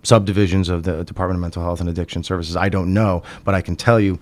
subdivisions 0.03 0.71
of 0.71 0.85
the 0.85 1.05
Department 1.05 1.37
of 1.37 1.43
Mental 1.43 1.63
Health 1.63 1.79
and 1.79 1.87
Addiction 1.87 2.23
Services. 2.23 2.57
I 2.57 2.71
don't 2.71 2.95
know, 2.95 3.23
but 3.45 3.55
I 3.55 3.61
can 3.61 3.77
tell 3.77 4.01
you 4.01 4.19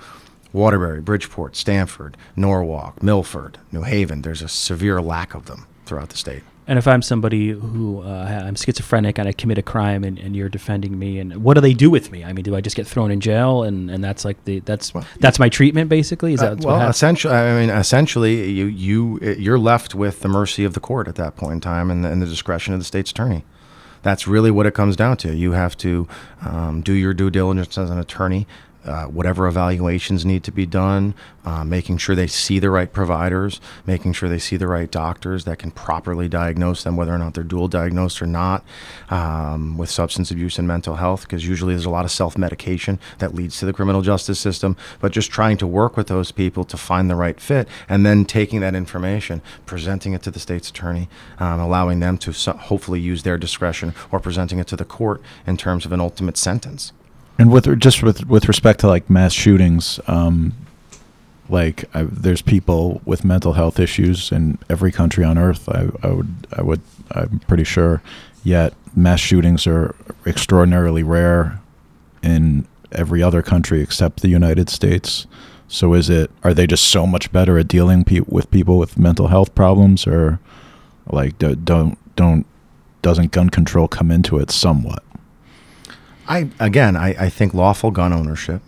Waterbury, 0.52 1.00
Bridgeport, 1.00 1.54
Stamford, 1.54 2.16
Norwalk, 2.34 3.00
Milford, 3.00 3.58
New 3.70 3.82
Haven, 3.82 4.22
there's 4.22 4.42
a 4.42 4.48
severe 4.48 5.00
lack 5.00 5.34
of 5.34 5.46
them 5.46 5.68
throughout 5.88 6.10
the 6.10 6.16
state. 6.16 6.42
And 6.68 6.78
if 6.78 6.86
I'm 6.86 7.00
somebody 7.00 7.48
who 7.48 8.02
uh, 8.02 8.42
I'm 8.46 8.54
schizophrenic 8.54 9.18
and 9.18 9.26
I 9.26 9.32
commit 9.32 9.56
a 9.56 9.62
crime 9.62 10.04
and, 10.04 10.18
and 10.18 10.36
you're 10.36 10.50
defending 10.50 10.98
me, 10.98 11.18
and 11.18 11.42
what 11.42 11.54
do 11.54 11.62
they 11.62 11.72
do 11.72 11.88
with 11.88 12.12
me? 12.12 12.22
I 12.24 12.34
mean, 12.34 12.44
do 12.44 12.54
I 12.54 12.60
just 12.60 12.76
get 12.76 12.86
thrown 12.86 13.10
in 13.10 13.20
jail 13.20 13.62
and, 13.62 13.90
and 13.90 14.04
that's 14.04 14.22
like 14.22 14.44
the 14.44 14.60
that's 14.60 14.92
well, 14.92 15.06
that's 15.18 15.38
my 15.38 15.48
treatment 15.48 15.88
basically? 15.88 16.34
Is 16.34 16.40
that 16.40 16.64
uh, 16.64 16.68
well 16.68 16.88
essentially? 16.90 17.32
I 17.34 17.58
mean, 17.58 17.70
essentially, 17.70 18.50
you 18.50 18.66
you 18.66 19.18
you're 19.20 19.58
left 19.58 19.94
with 19.94 20.20
the 20.20 20.28
mercy 20.28 20.64
of 20.64 20.74
the 20.74 20.80
court 20.80 21.08
at 21.08 21.14
that 21.14 21.36
point 21.36 21.54
in 21.54 21.60
time 21.60 21.90
and 21.90 22.04
the, 22.04 22.10
and 22.10 22.20
the 22.20 22.26
discretion 22.26 22.74
of 22.74 22.80
the 22.80 22.84
state's 22.84 23.10
attorney. 23.12 23.44
That's 24.02 24.28
really 24.28 24.50
what 24.50 24.66
it 24.66 24.74
comes 24.74 24.94
down 24.94 25.16
to. 25.18 25.34
You 25.34 25.52
have 25.52 25.74
to 25.78 26.06
um, 26.42 26.82
do 26.82 26.92
your 26.92 27.14
due 27.14 27.30
diligence 27.30 27.78
as 27.78 27.90
an 27.90 27.98
attorney, 27.98 28.46
uh, 28.88 29.04
whatever 29.04 29.46
evaluations 29.46 30.24
need 30.24 30.42
to 30.44 30.50
be 30.50 30.66
done, 30.66 31.14
uh, 31.44 31.62
making 31.62 31.98
sure 31.98 32.16
they 32.16 32.26
see 32.26 32.58
the 32.58 32.70
right 32.70 32.92
providers, 32.92 33.60
making 33.86 34.12
sure 34.12 34.28
they 34.28 34.38
see 34.38 34.56
the 34.56 34.66
right 34.66 34.90
doctors 34.90 35.44
that 35.44 35.58
can 35.58 35.70
properly 35.70 36.28
diagnose 36.28 36.82
them, 36.82 36.96
whether 36.96 37.14
or 37.14 37.18
not 37.18 37.34
they're 37.34 37.44
dual 37.44 37.68
diagnosed 37.68 38.22
or 38.22 38.26
not, 38.26 38.64
um, 39.10 39.76
with 39.76 39.90
substance 39.90 40.30
abuse 40.30 40.58
and 40.58 40.66
mental 40.66 40.96
health, 40.96 41.22
because 41.22 41.46
usually 41.46 41.74
there's 41.74 41.84
a 41.84 41.90
lot 41.90 42.04
of 42.04 42.10
self 42.10 42.38
medication 42.38 42.98
that 43.18 43.34
leads 43.34 43.58
to 43.58 43.66
the 43.66 43.72
criminal 43.72 44.02
justice 44.02 44.40
system. 44.40 44.76
But 45.00 45.12
just 45.12 45.30
trying 45.30 45.58
to 45.58 45.66
work 45.66 45.96
with 45.96 46.08
those 46.08 46.32
people 46.32 46.64
to 46.64 46.76
find 46.76 47.10
the 47.10 47.16
right 47.16 47.38
fit 47.40 47.68
and 47.88 48.06
then 48.06 48.24
taking 48.24 48.60
that 48.60 48.74
information, 48.74 49.42
presenting 49.66 50.14
it 50.14 50.22
to 50.22 50.30
the 50.30 50.40
state's 50.40 50.70
attorney, 50.70 51.08
um, 51.38 51.60
allowing 51.60 52.00
them 52.00 52.16
to 52.18 52.32
so- 52.32 52.54
hopefully 52.54 53.00
use 53.00 53.22
their 53.22 53.38
discretion 53.38 53.94
or 54.10 54.18
presenting 54.18 54.58
it 54.58 54.66
to 54.68 54.76
the 54.76 54.84
court 54.84 55.20
in 55.46 55.56
terms 55.56 55.84
of 55.84 55.92
an 55.92 56.00
ultimate 56.00 56.36
sentence. 56.36 56.92
And 57.38 57.52
with 57.52 57.78
just 57.78 58.02
with 58.02 58.26
with 58.26 58.48
respect 58.48 58.80
to 58.80 58.88
like 58.88 59.08
mass 59.08 59.32
shootings, 59.32 60.00
um, 60.08 60.54
like 61.48 61.84
I, 61.94 62.02
there's 62.02 62.42
people 62.42 63.00
with 63.04 63.24
mental 63.24 63.52
health 63.52 63.78
issues 63.78 64.32
in 64.32 64.58
every 64.68 64.90
country 64.90 65.24
on 65.24 65.38
earth. 65.38 65.68
I, 65.68 65.88
I 66.02 66.10
would 66.10 66.46
I 66.56 66.62
would 66.62 66.80
I'm 67.12 67.38
pretty 67.40 67.64
sure. 67.64 68.02
Yet 68.42 68.74
mass 68.94 69.20
shootings 69.20 69.66
are 69.66 69.94
extraordinarily 70.26 71.02
rare 71.02 71.60
in 72.22 72.66
every 72.92 73.22
other 73.22 73.42
country 73.42 73.82
except 73.82 74.22
the 74.22 74.28
United 74.28 74.68
States. 74.68 75.26
So 75.68 75.94
is 75.94 76.08
it 76.10 76.30
are 76.42 76.54
they 76.54 76.66
just 76.66 76.84
so 76.84 77.06
much 77.06 77.30
better 77.30 77.58
at 77.58 77.68
dealing 77.68 78.04
pe- 78.04 78.20
with 78.26 78.50
people 78.50 78.78
with 78.78 78.98
mental 78.98 79.28
health 79.28 79.54
problems, 79.54 80.06
or 80.06 80.40
like 81.06 81.38
do, 81.38 81.54
don't 81.54 81.98
don't 82.16 82.46
doesn't 83.02 83.30
gun 83.30 83.50
control 83.50 83.86
come 83.86 84.10
into 84.10 84.38
it 84.38 84.50
somewhat? 84.50 85.04
I 86.28 86.50
again, 86.60 86.96
I, 86.96 87.24
I 87.24 87.28
think 87.30 87.54
lawful 87.54 87.90
gun 87.90 88.12
ownership 88.12 88.62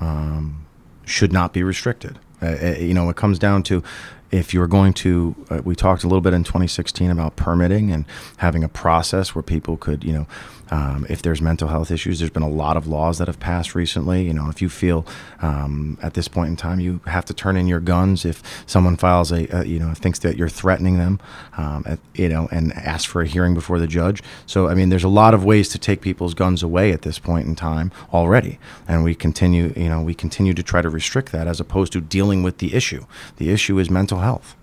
um, 0.00 0.66
should 1.04 1.32
not 1.32 1.52
be 1.52 1.62
restricted. 1.62 2.18
Uh, 2.40 2.46
uh 2.46 2.74
you 2.78 2.94
know, 2.94 3.08
it 3.10 3.16
comes 3.16 3.38
down 3.38 3.62
to 3.64 3.82
if 4.30 4.52
you're 4.52 4.66
going 4.66 4.92
to, 4.92 5.34
uh, 5.50 5.62
we 5.64 5.74
talked 5.74 6.04
a 6.04 6.06
little 6.06 6.20
bit 6.20 6.34
in 6.34 6.44
2016 6.44 7.10
about 7.10 7.36
permitting 7.36 7.90
and 7.90 8.04
having 8.38 8.62
a 8.62 8.68
process 8.68 9.34
where 9.34 9.42
people 9.42 9.76
could, 9.76 10.04
you 10.04 10.12
know, 10.12 10.26
um, 10.70 11.06
if 11.08 11.22
there's 11.22 11.40
mental 11.40 11.68
health 11.68 11.90
issues, 11.90 12.18
there's 12.18 12.30
been 12.30 12.42
a 12.42 12.48
lot 12.48 12.76
of 12.76 12.86
laws 12.86 13.18
that 13.18 13.28
have 13.28 13.40
passed 13.40 13.74
recently. 13.74 14.24
You 14.24 14.34
know, 14.34 14.48
if 14.48 14.60
you 14.60 14.68
feel 14.68 15.06
um, 15.40 15.98
at 16.02 16.14
this 16.14 16.28
point 16.28 16.50
in 16.50 16.56
time 16.56 16.80
you 16.80 17.00
have 17.06 17.24
to 17.26 17.34
turn 17.34 17.56
in 17.56 17.66
your 17.66 17.80
guns 17.80 18.24
if 18.24 18.42
someone 18.66 18.96
files 18.96 19.32
a, 19.32 19.46
a 19.56 19.64
you 19.64 19.78
know, 19.78 19.94
thinks 19.94 20.18
that 20.20 20.36
you're 20.36 20.48
threatening 20.48 20.98
them, 20.98 21.20
um, 21.56 21.84
at, 21.86 21.98
you 22.14 22.28
know, 22.28 22.48
and 22.50 22.72
ask 22.74 23.08
for 23.08 23.22
a 23.22 23.26
hearing 23.26 23.54
before 23.54 23.78
the 23.78 23.86
judge. 23.86 24.22
So, 24.46 24.68
I 24.68 24.74
mean, 24.74 24.88
there's 24.88 25.04
a 25.04 25.08
lot 25.08 25.34
of 25.34 25.44
ways 25.44 25.68
to 25.70 25.78
take 25.78 26.00
people's 26.00 26.34
guns 26.34 26.62
away 26.62 26.92
at 26.92 27.02
this 27.02 27.18
point 27.18 27.46
in 27.46 27.54
time 27.54 27.90
already, 28.12 28.58
and 28.86 29.04
we 29.04 29.14
continue, 29.14 29.72
you 29.76 29.88
know, 29.88 30.00
we 30.02 30.14
continue 30.14 30.54
to 30.54 30.62
try 30.62 30.82
to 30.82 30.88
restrict 30.88 31.32
that 31.32 31.46
as 31.46 31.60
opposed 31.60 31.92
to 31.94 32.00
dealing 32.00 32.42
with 32.42 32.58
the 32.58 32.74
issue. 32.74 33.06
The 33.36 33.50
issue 33.50 33.78
is 33.78 33.90
mental 33.90 34.18
health. 34.18 34.54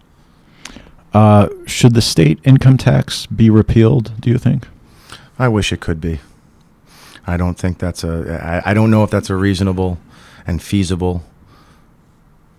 Uh, 1.13 1.47
should 1.65 1.93
the 1.93 2.01
state 2.01 2.39
income 2.43 2.77
tax 2.77 3.25
be 3.27 3.49
repealed? 3.49 4.19
Do 4.19 4.29
you 4.29 4.37
think? 4.37 4.67
I 5.37 5.47
wish 5.47 5.73
it 5.73 5.81
could 5.81 5.99
be. 5.99 6.19
I 7.27 7.37
don't 7.37 7.57
think 7.57 7.79
that's 7.79 8.03
a. 8.03 8.63
I, 8.65 8.71
I 8.71 8.73
don't 8.73 8.91
know 8.91 9.03
if 9.03 9.09
that's 9.09 9.29
a 9.29 9.35
reasonable 9.35 9.97
and 10.45 10.61
feasible 10.61 11.23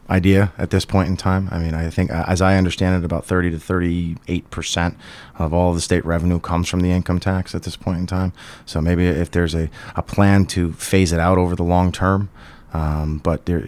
idea 0.08 0.52
at 0.58 0.70
this 0.70 0.84
point 0.84 1.08
in 1.08 1.16
time. 1.16 1.48
I 1.50 1.58
mean, 1.58 1.74
I 1.74 1.90
think, 1.90 2.10
as 2.10 2.40
I 2.40 2.56
understand 2.56 3.02
it, 3.02 3.04
about 3.04 3.24
30 3.24 3.50
to 3.52 3.58
38 3.58 4.50
percent 4.50 4.96
of 5.36 5.52
all 5.52 5.72
the 5.72 5.80
state 5.80 6.04
revenue 6.04 6.38
comes 6.38 6.68
from 6.68 6.80
the 6.80 6.90
income 6.90 7.20
tax 7.20 7.54
at 7.54 7.62
this 7.62 7.76
point 7.76 7.98
in 7.98 8.06
time. 8.06 8.32
So 8.64 8.80
maybe 8.80 9.06
if 9.06 9.30
there's 9.30 9.54
a, 9.54 9.70
a 9.94 10.02
plan 10.02 10.46
to 10.46 10.72
phase 10.74 11.12
it 11.12 11.20
out 11.20 11.38
over 11.38 11.56
the 11.56 11.64
long 11.64 11.92
term, 11.92 12.28
um, 12.72 13.18
but 13.18 13.46
there, 13.46 13.66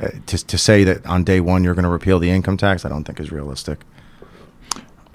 uh, 0.00 0.08
to, 0.26 0.46
to 0.46 0.58
say 0.58 0.84
that 0.84 1.04
on 1.06 1.24
day 1.24 1.40
one 1.40 1.64
you're 1.64 1.74
going 1.74 1.84
to 1.84 1.88
repeal 1.88 2.18
the 2.18 2.30
income 2.30 2.56
tax, 2.56 2.84
I 2.84 2.88
don't 2.88 3.04
think 3.04 3.20
is 3.20 3.32
realistic. 3.32 3.80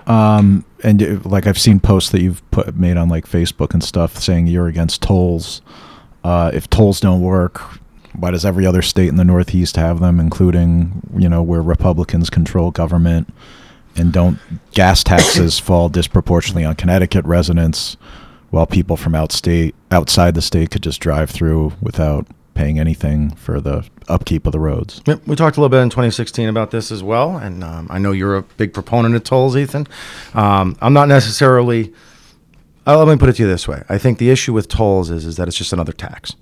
Um, 0.08 0.66
and 0.84 1.02
uh, 1.02 1.20
like 1.24 1.48
I've 1.48 1.60
seen 1.60 1.80
posts 1.80 2.12
that 2.12 2.22
you've 2.22 2.50
put 2.52 2.76
made 2.76 2.98
on 2.98 3.10
like 3.10 3.28
Facebook 3.28 3.74
and 3.74 3.84
stuff 3.84 4.18
saying 4.18 4.48
you're 4.48 4.68
against 4.68 5.02
tolls. 5.02 5.62
Uh, 6.24 6.52
if 6.54 6.70
tolls 6.70 7.00
don't 7.00 7.22
work, 7.22 7.62
why 8.16 8.32
does 8.32 8.46
every 8.46 8.66
other 8.66 8.82
state 8.82 9.10
in 9.10 9.16
the 9.16 9.24
Northeast 9.24 9.76
have 9.78 10.00
them, 10.00 10.20
including 10.20 11.02
you 11.18 11.30
know 11.30 11.42
where 11.42 11.62
Republicans 11.62 12.30
control 12.30 12.72
government? 12.72 13.34
And 13.96 14.14
don't 14.14 14.40
gas 14.72 15.04
taxes 15.04 15.60
fall 15.60 15.90
disproportionately 15.90 16.66
on 16.66 16.76
Connecticut 16.76 17.26
residents, 17.26 17.98
while 18.50 18.66
people 18.66 18.98
from 18.98 19.14
outstate 19.14 19.74
outside 19.92 20.36
the 20.36 20.42
state 20.42 20.72
could 20.72 20.84
just 20.84 21.00
drive 21.00 21.30
through 21.30 21.74
without 21.82 22.28
paying 22.54 22.80
anything 22.80 23.32
for 23.32 23.62
the 23.62 23.88
upkeep 24.08 24.46
of 24.46 24.52
the 24.52 24.60
roads. 24.60 25.02
We 25.26 25.36
talked 25.36 25.58
a 25.58 25.60
little 25.62 25.70
bit 25.70 25.82
in 25.82 25.90
2016 25.90 26.50
about 26.50 26.72
this 26.72 26.92
as 26.92 27.02
well, 27.02 27.38
and 27.38 27.64
um, 27.64 27.88
I 27.90 27.98
know 27.98 28.12
you're 28.12 28.36
a 28.36 28.42
big 28.44 28.74
proponent 28.74 29.16
of 29.16 29.24
tolls, 29.24 29.56
Ethan. 29.56 29.88
Um, 30.34 30.78
I'm 30.82 30.94
not 30.94 31.08
necessarily. 31.08 31.94
Uh, 32.86 32.98
let 32.98 33.08
me 33.08 33.18
put 33.18 33.30
it 33.30 33.34
to 33.34 33.44
you 33.44 33.48
this 33.48 33.68
way: 33.68 33.84
I 33.90 33.98
think 33.98 34.18
the 34.18 34.30
issue 34.30 34.54
with 34.54 34.68
tolls 34.68 35.10
is 35.10 35.26
is 35.26 35.38
that 35.38 35.48
it's 35.48 35.58
just 35.58 35.74
another 35.74 35.94
tax 35.94 36.36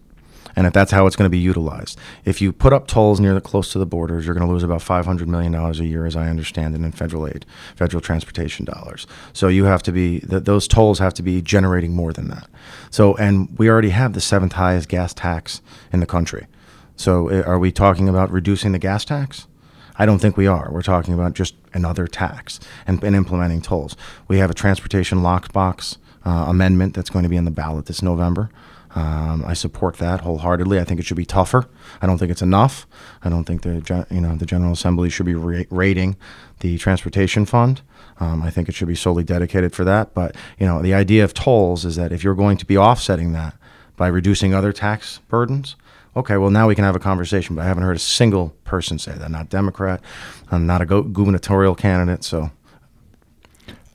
and 0.55 0.67
if 0.67 0.73
that's 0.73 0.91
how 0.91 1.05
it's 1.05 1.15
going 1.15 1.25
to 1.25 1.29
be 1.29 1.37
utilized. 1.37 1.97
If 2.25 2.41
you 2.41 2.51
put 2.51 2.73
up 2.73 2.87
tolls 2.87 3.19
near 3.19 3.33
the 3.33 3.41
close 3.41 3.71
to 3.73 3.79
the 3.79 3.85
borders, 3.85 4.25
you're 4.25 4.35
going 4.35 4.45
to 4.45 4.51
lose 4.51 4.63
about 4.63 4.81
500 4.81 5.27
million 5.27 5.51
dollars 5.51 5.79
a 5.79 5.85
year, 5.85 6.05
as 6.05 6.15
I 6.15 6.27
understand 6.29 6.75
it, 6.75 6.81
in 6.81 6.91
federal 6.91 7.27
aid, 7.27 7.45
federal 7.75 8.01
transportation 8.01 8.65
dollars. 8.65 9.07
So 9.33 9.47
you 9.47 9.65
have 9.65 9.83
to 9.83 9.91
be 9.91 10.19
th- 10.21 10.43
those 10.43 10.67
tolls 10.67 10.99
have 10.99 11.13
to 11.15 11.23
be 11.23 11.41
generating 11.41 11.93
more 11.93 12.13
than 12.13 12.27
that. 12.29 12.47
So 12.89 13.15
and 13.17 13.57
we 13.57 13.69
already 13.69 13.89
have 13.89 14.13
the 14.13 14.21
seventh 14.21 14.53
highest 14.53 14.89
gas 14.89 15.13
tax 15.13 15.61
in 15.91 15.99
the 15.99 16.05
country. 16.05 16.47
So 16.95 17.29
uh, 17.29 17.43
are 17.43 17.59
we 17.59 17.71
talking 17.71 18.09
about 18.09 18.31
reducing 18.31 18.73
the 18.73 18.79
gas 18.79 19.05
tax? 19.05 19.47
I 19.95 20.05
don't 20.05 20.19
think 20.19 20.37
we 20.37 20.47
are. 20.47 20.69
We're 20.71 20.81
talking 20.81 21.13
about 21.13 21.33
just 21.33 21.55
another 21.73 22.07
tax 22.07 22.59
and, 22.87 23.03
and 23.03 23.15
implementing 23.15 23.61
tolls. 23.61 23.97
We 24.27 24.37
have 24.37 24.49
a 24.49 24.53
transportation 24.53 25.19
lockbox 25.19 25.97
uh, 26.25 26.45
amendment 26.47 26.93
that's 26.93 27.09
going 27.09 27.23
to 27.23 27.29
be 27.29 27.37
on 27.37 27.45
the 27.45 27.51
ballot 27.51 27.85
this 27.85 28.01
November. 28.01 28.49
Um, 28.95 29.43
I 29.45 29.53
support 29.53 29.97
that 29.97 30.21
wholeheartedly. 30.21 30.79
I 30.79 30.83
think 30.83 30.99
it 30.99 31.05
should 31.05 31.17
be 31.17 31.25
tougher. 31.25 31.69
I 32.01 32.07
don't 32.07 32.17
think 32.17 32.31
it's 32.31 32.41
enough. 32.41 32.87
I 33.23 33.29
don't 33.29 33.43
think 33.43 33.61
the 33.61 34.05
you 34.09 34.21
know 34.21 34.35
the 34.35 34.45
General 34.45 34.71
Assembly 34.71 35.09
should 35.09 35.25
be 35.25 35.35
ra- 35.35 35.63
rating 35.69 36.15
the 36.59 36.77
transportation 36.77 37.45
fund. 37.45 37.81
Um, 38.19 38.41
I 38.41 38.49
think 38.49 38.67
it 38.67 38.75
should 38.75 38.87
be 38.87 38.95
solely 38.95 39.23
dedicated 39.23 39.73
for 39.73 39.83
that. 39.85 40.13
But 40.13 40.35
you 40.57 40.65
know 40.65 40.81
the 40.81 40.93
idea 40.93 41.23
of 41.23 41.33
tolls 41.33 41.85
is 41.85 41.95
that 41.97 42.11
if 42.11 42.23
you're 42.23 42.35
going 42.35 42.57
to 42.57 42.65
be 42.65 42.77
offsetting 42.77 43.31
that 43.33 43.55
by 43.95 44.07
reducing 44.07 44.53
other 44.53 44.73
tax 44.73 45.19
burdens, 45.27 45.75
okay, 46.15 46.37
well 46.37 46.49
now 46.49 46.67
we 46.67 46.75
can 46.75 46.83
have 46.83 46.95
a 46.95 46.99
conversation. 46.99 47.55
But 47.55 47.63
I 47.63 47.65
haven't 47.65 47.83
heard 47.83 47.97
a 47.97 47.99
single 47.99 48.55
person 48.63 48.97
say 48.97 49.11
that. 49.11 49.23
I'm 49.23 49.31
not 49.31 49.49
Democrat. 49.49 50.01
I'm 50.49 50.65
not 50.65 50.81
a 50.81 50.85
gubernatorial 50.85 51.75
candidate, 51.75 52.23
so 52.23 52.49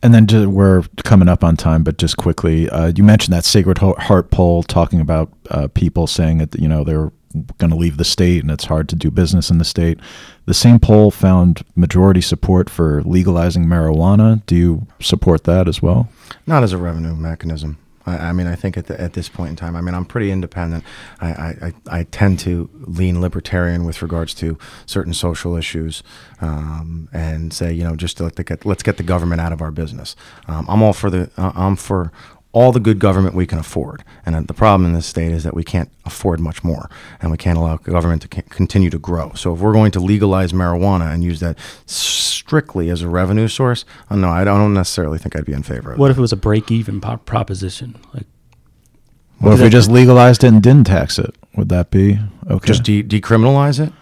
And 0.05 0.13
then 0.13 0.27
ju- 0.27 0.51
we're 0.51 0.83
coming 1.03 1.29
up 1.31 1.43
on 1.43 1.57
time, 1.57 1.83
but 1.83 1.97
just 1.97 2.19
quickly, 2.19 2.69
uh, 2.69 2.93
you 2.95 3.03
mentioned 3.03 3.33
that 3.33 3.47
Sacred 3.47 3.79
Heart 3.79 4.31
poll 4.31 4.63
talking 4.63 5.01
about 5.01 5.33
uh, 5.51 5.69
people 5.69 6.07
saying 6.07 6.39
that 6.39 6.55
you 6.61 6.69
know 6.69 6.85
they're 6.85 7.11
going 7.57 7.71
to 7.71 7.77
leave 7.77 7.97
the 7.97 8.05
state 8.05 8.43
and 8.43 8.51
it's 8.51 8.67
hard 8.67 8.87
to 8.91 8.97
do 8.97 9.11
business 9.11 9.49
in 9.51 9.57
the 9.57 9.65
state. 9.65 9.99
The 10.45 10.53
same 10.55 10.79
poll 10.79 11.11
found 11.11 11.65
majority 11.75 12.21
support 12.21 12.69
for 12.69 13.03
legalizing 13.05 13.65
marijuana. 13.65 14.45
Do 14.45 14.55
you 14.55 14.87
support 15.01 15.45
that 15.45 15.67
as 15.67 15.81
well? 15.81 16.11
Not 16.47 16.63
as 16.63 16.73
a 16.73 16.79
revenue 16.79 17.15
mechanism. 17.17 17.79
I, 18.07 18.17
I 18.29 18.33
mean, 18.33 18.47
I 18.47 18.55
think 18.55 18.77
at, 18.77 18.87
the, 18.87 19.01
at 19.01 19.13
this 19.13 19.29
point 19.29 19.51
in 19.51 19.57
time, 19.57 19.77
I 19.77 19.81
mean, 19.81 19.95
I'm 19.95 20.05
pretty 20.05 20.31
independent. 20.31 20.85
I, 21.21 21.29
I, 21.29 21.73
I 21.91 22.03
tend 22.05 22.39
to 22.41 22.69
lean 22.75 23.21
libertarian 23.21 23.85
with 23.85 24.03
regards 24.03 24.35
to 24.35 24.59
certain 24.87 25.15
social 25.15 25.57
issues, 25.57 26.03
um, 26.41 27.09
and 27.13 27.53
say, 27.53 27.73
you 27.73 27.85
know, 27.85 27.97
just 27.97 28.21
let 28.21 28.37
the, 28.37 28.45
get, 28.45 28.65
let's 28.65 28.83
get 28.83 28.97
the 28.97 29.03
government 29.03 29.41
out 29.41 29.53
of 29.53 29.61
our 29.63 29.71
business. 29.71 30.17
Um, 30.49 30.67
I'm 30.69 30.83
all 30.83 30.93
for 30.93 31.11
the, 31.11 31.31
uh, 31.37 31.53
I'm 31.55 31.77
for 31.77 32.13
all 32.55 32.71
the 32.73 32.79
good 32.81 33.01
government 33.01 33.35
we 33.35 33.47
can 33.47 33.59
afford. 33.59 34.05
And 34.25 34.35
uh, 34.37 34.41
the 34.43 34.55
problem 34.55 34.87
in 34.87 34.95
this 34.95 35.07
state 35.07 35.33
is 35.33 35.43
that 35.43 35.55
we 35.55 35.65
can't 35.65 35.91
afford 36.07 36.39
much 36.41 36.63
more, 36.63 36.89
and 37.21 37.31
we 37.33 37.37
can't 37.37 37.59
allow 37.59 37.77
government 37.77 38.23
to 38.23 38.29
continue 38.29 38.91
to 38.91 38.99
grow. 38.99 39.33
So 39.35 39.53
if 39.53 39.59
we're 39.61 39.73
going 39.73 39.91
to 39.91 40.01
legalize 40.01 40.53
marijuana 40.53 41.13
and 41.13 41.23
use 41.25 41.41
that 41.41 41.59
strictly 41.85 42.91
as 42.91 43.03
a 43.03 43.09
revenue 43.09 43.49
source, 43.49 43.85
uh, 44.09 44.15
no, 44.17 44.29
I 44.31 44.45
don't 44.45 44.73
necessarily 44.73 45.19
think 45.19 45.35
I'd 45.37 45.45
be 45.45 45.53
in 45.53 45.65
favor 45.65 45.93
of 45.93 45.99
What 45.99 46.07
that. 46.09 46.13
if 46.13 46.19
it 46.19 46.21
was 46.21 46.33
a 46.33 46.37
break-even 46.37 47.01
po- 47.01 47.17
proposition? 47.19 47.97
Like, 48.15 48.27
What 49.41 49.55
if 49.55 49.61
we 49.61 49.69
just 49.69 49.91
legalized 49.91 50.45
it 50.45 50.49
and 50.49 50.63
didn't 50.63 50.87
tax 50.87 51.19
it? 51.19 51.35
Would 51.57 51.69
that 51.71 51.91
be 51.91 52.19
okay? 52.49 52.67
Just 52.69 52.85
de- 52.85 53.03
decriminalize 53.03 53.85
it? 53.85 53.93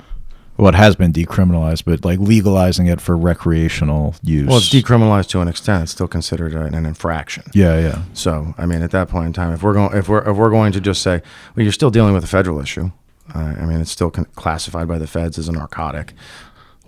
Well, 0.59 0.69
it 0.69 0.75
has 0.75 0.97
been 0.97 1.13
decriminalized, 1.13 1.85
but 1.85 2.05
like 2.05 2.19
legalizing 2.19 2.87
it 2.87 3.01
for 3.01 3.17
recreational 3.17 4.15
use. 4.23 4.49
Well, 4.49 4.59
it's 4.59 4.69
decriminalized 4.69 5.29
to 5.31 5.41
an 5.41 5.49
extent. 5.49 5.85
It's 5.85 5.93
still 5.93 6.09
considered 6.09 6.53
an, 6.53 6.75
an 6.75 6.85
infraction. 6.85 7.45
Yeah, 7.55 7.81
yeah. 7.81 8.03
So, 8.13 8.55
I 8.59 8.67
mean, 8.67 8.83
at 8.83 8.91
that 8.91 9.09
point 9.09 9.27
in 9.29 9.33
time, 9.33 9.53
if 9.53 9.63
we're 9.63 9.73
going, 9.73 9.97
if 9.97 10.09
we're 10.09 10.29
if 10.29 10.37
we're 10.37 10.51
going 10.51 10.73
to 10.73 10.81
just 10.81 11.03
say, 11.03 11.23
well, 11.57 11.63
you're 11.63 11.73
still 11.73 11.91
dealing 11.91 12.13
with 12.13 12.25
a 12.25 12.29
federal 12.29 12.61
issue. 12.61 12.91
Uh, 13.35 13.55
I 13.59 13.65
mean, 13.65 13.81
it's 13.81 13.91
still 13.91 14.11
con- 14.11 14.27
classified 14.35 14.89
by 14.89 14.99
the 14.99 15.07
feds 15.07 15.39
as 15.39 15.49
a 15.49 15.53
narcotic. 15.53 16.13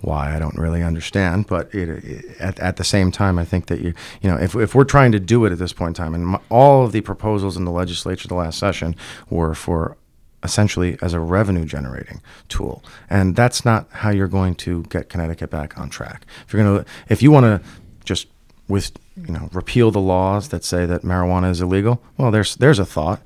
Why 0.01 0.35
I 0.35 0.39
don't 0.39 0.57
really 0.57 0.83
understand, 0.83 1.47
but 1.47 1.73
it, 1.73 1.89
it, 1.89 2.37
at 2.39 2.59
at 2.59 2.75
the 2.75 2.83
same 2.83 3.11
time, 3.11 3.39
I 3.39 3.45
think 3.45 3.67
that 3.67 3.79
you 3.81 3.93
you 4.21 4.29
know 4.29 4.37
if 4.37 4.53
if 4.53 4.75
we're 4.75 4.83
trying 4.83 5.11
to 5.13 5.19
do 5.19 5.45
it 5.45 5.51
at 5.51 5.57
this 5.57 5.73
point 5.73 5.97
in 5.97 6.03
time, 6.03 6.13
and 6.13 6.35
m 6.35 6.41
all 6.49 6.85
of 6.85 6.91
the 6.91 7.01
proposals 7.01 7.57
in 7.57 7.65
the 7.65 7.71
legislature 7.71 8.27
the 8.27 8.35
last 8.35 8.59
session 8.59 8.95
were 9.29 9.55
for 9.55 9.97
essentially 10.45 10.97
as 11.01 11.13
a 11.13 11.19
revenue 11.19 11.65
generating 11.65 12.21
tool, 12.47 12.81
and 13.09 13.35
that's 13.35 13.65
not 13.65 13.87
how 13.91 14.11
you're 14.11 14.29
going 14.29 14.55
to 14.55 14.83
get 14.83 15.09
Connecticut 15.09 15.49
back 15.49 15.77
on 15.77 15.89
track. 15.89 16.25
If 16.47 16.53
you're 16.53 16.63
going 16.63 16.83
to 16.83 16.89
if 17.09 17.21
you 17.21 17.31
want 17.31 17.43
to 17.45 17.61
just 18.05 18.27
with 18.69 18.91
you 19.17 19.33
know 19.33 19.49
repeal 19.51 19.91
the 19.91 19.99
laws 19.99 20.49
that 20.49 20.63
say 20.63 20.85
that 20.85 21.01
marijuana 21.01 21.49
is 21.51 21.59
illegal, 21.61 22.01
well, 22.17 22.31
there's 22.31 22.55
there's 22.55 22.79
a 22.79 22.85
thought. 22.85 23.21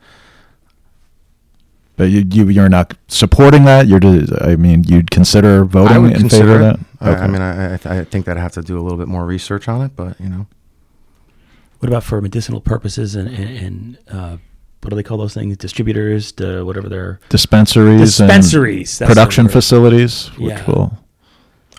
But 1.97 2.05
you, 2.11 2.23
you 2.31 2.47
you're 2.47 2.69
not 2.69 2.93
supporting 3.09 3.65
that. 3.65 3.87
You're. 3.87 3.99
just- 3.99 4.31
I 4.41 4.55
mean, 4.55 4.85
you'd 4.85 5.11
consider 5.11 5.65
voting 5.65 5.95
I 5.95 5.99
would 5.99 6.13
in 6.13 6.19
consider 6.21 6.45
favor 6.53 6.61
it. 6.61 6.73
of 6.75 6.79
that. 6.99 7.19
I, 7.19 7.23
I 7.23 7.27
mean, 7.27 7.41
I, 7.41 7.73
I, 7.73 7.99
I 7.99 8.03
think 8.05 8.25
that 8.25 8.37
I 8.37 8.41
have 8.41 8.53
to 8.53 8.61
do 8.61 8.79
a 8.79 8.81
little 8.81 8.97
bit 8.97 9.09
more 9.09 9.25
research 9.25 9.67
on 9.67 9.81
it, 9.81 9.91
but 9.97 10.17
you 10.19 10.29
know, 10.29 10.47
what 11.79 11.89
about 11.89 12.03
for 12.05 12.21
medicinal 12.21 12.61
purposes 12.61 13.15
and, 13.15 13.27
and, 13.27 13.57
and 13.57 13.97
uh, 14.09 14.37
what 14.81 14.89
do 14.91 14.95
they 14.95 15.03
call 15.03 15.17
those 15.17 15.33
things? 15.33 15.57
Distributors, 15.57 16.31
the, 16.33 16.65
whatever 16.65 16.87
they're 16.89 17.19
dispensaries, 17.29 17.99
dispensaries. 18.17 19.01
and 19.01 19.09
the 19.09 19.13
production 19.13 19.47
facilities, 19.49 20.27
which 20.37 20.51
Yeah. 20.53 20.65
will 20.65 20.97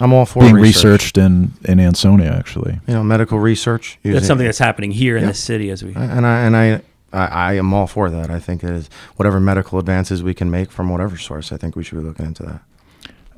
I'm 0.00 0.12
all 0.14 0.24
for 0.26 0.40
being 0.42 0.54
research. 0.54 0.84
researched 1.14 1.18
in 1.18 1.52
in 1.64 1.78
Ansonia 1.80 2.30
actually. 2.32 2.80
You 2.86 2.94
know, 2.94 3.02
medical 3.04 3.38
research. 3.38 3.98
That's 4.02 4.26
something 4.26 4.46
that's 4.46 4.58
happening 4.58 4.92
here 4.92 5.16
in 5.16 5.26
the 5.26 5.34
city 5.34 5.70
as 5.70 5.82
we. 5.84 5.94
and 5.94 6.26
I 6.26 6.40
and 6.40 6.56
I, 6.56 6.80
I 7.12 7.26
I 7.26 7.52
am 7.54 7.72
all 7.74 7.86
for 7.86 8.08
that. 8.10 8.30
I 8.30 8.38
think 8.38 8.64
it 8.64 8.70
is 8.70 8.88
whatever 9.16 9.40
medical 9.40 9.78
advances 9.78 10.22
we 10.22 10.32
can 10.34 10.50
make 10.50 10.70
from 10.70 10.88
whatever 10.88 11.16
source. 11.18 11.52
I 11.52 11.56
think 11.58 11.76
we 11.76 11.84
should 11.84 11.98
be 11.98 12.04
looking 12.04 12.26
into 12.26 12.42
that. 12.44 12.62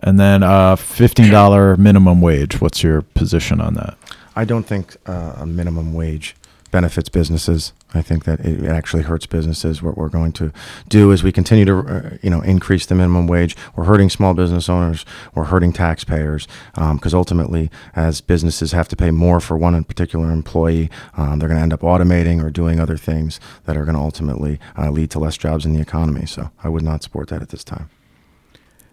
And 0.03 0.19
then 0.21 0.43
uh, 0.43 0.77
fifteen 0.77 1.31
dollar 1.31 1.77
minimum 1.77 2.21
wage. 2.21 2.61
What's 2.61 2.83
your 2.83 3.03
position 3.03 3.61
on 3.61 3.75
that? 3.75 3.97
I 4.37 4.45
don't 4.45 4.65
think 4.65 4.97
uh, 5.07 5.35
a 5.39 5.47
minimum 5.47 5.95
wage 5.95 6.35
benefits 6.73 7.09
businesses. 7.09 7.73
I 7.95 8.03
think 8.03 8.25
that 8.25 8.41
it 8.41 8.65
actually 8.65 9.05
hurts 9.05 9.27
businesses. 9.27 9.83
What 9.83 9.97
we're 9.97 10.09
going 10.09 10.33
to 10.33 10.53
do 10.89 11.13
is 11.13 11.23
we 11.23 11.31
continue 11.31 11.65
to, 11.67 11.79
uh, 11.79 12.17
you 12.23 12.31
know, 12.31 12.41
increase 12.41 12.87
the 12.87 12.97
minimum 12.97 13.29
wage. 13.29 13.55
We're 13.77 13.85
hurting 13.85 14.11
small 14.11 14.35
business 14.35 14.69
owners. 14.69 15.05
We're 15.35 15.45
hurting 15.45 15.75
taxpayers 15.75 16.49
because 16.75 17.15
ultimately, 17.15 17.71
as 17.95 18.21
businesses 18.21 18.73
have 18.73 18.89
to 18.89 18.97
pay 18.97 19.13
more 19.13 19.39
for 19.39 19.57
one 19.57 19.85
particular 19.85 20.33
employee, 20.33 20.91
um, 21.17 21.39
they're 21.39 21.49
going 21.49 21.59
to 21.59 21.63
end 21.63 21.73
up 21.73 21.83
automating 21.83 22.43
or 22.43 22.51
doing 22.51 22.81
other 22.81 22.97
things 22.97 23.39
that 23.67 23.77
are 23.77 23.85
going 23.85 23.95
to 23.95 24.01
ultimately 24.01 24.59
uh, 24.77 24.91
lead 24.91 25.11
to 25.11 25.21
less 25.21 25.37
jobs 25.37 25.65
in 25.65 25.75
the 25.75 25.81
economy. 25.81 26.27
So 26.27 26.51
I 26.65 26.69
would 26.69 26.83
not 26.83 27.05
support 27.05 27.29
that 27.29 27.43
at 27.43 27.51
this 27.51 27.63
time. 27.63 27.89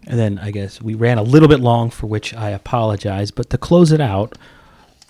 And 0.06 0.18
then 0.18 0.38
I 0.38 0.50
guess 0.50 0.80
we 0.80 0.94
ran 0.94 1.18
a 1.18 1.22
little 1.22 1.48
bit 1.48 1.60
long, 1.60 1.90
for 1.90 2.06
which 2.06 2.34
I 2.34 2.50
apologize. 2.50 3.30
But 3.30 3.50
to 3.50 3.58
close 3.58 3.92
it 3.92 4.00
out, 4.00 4.36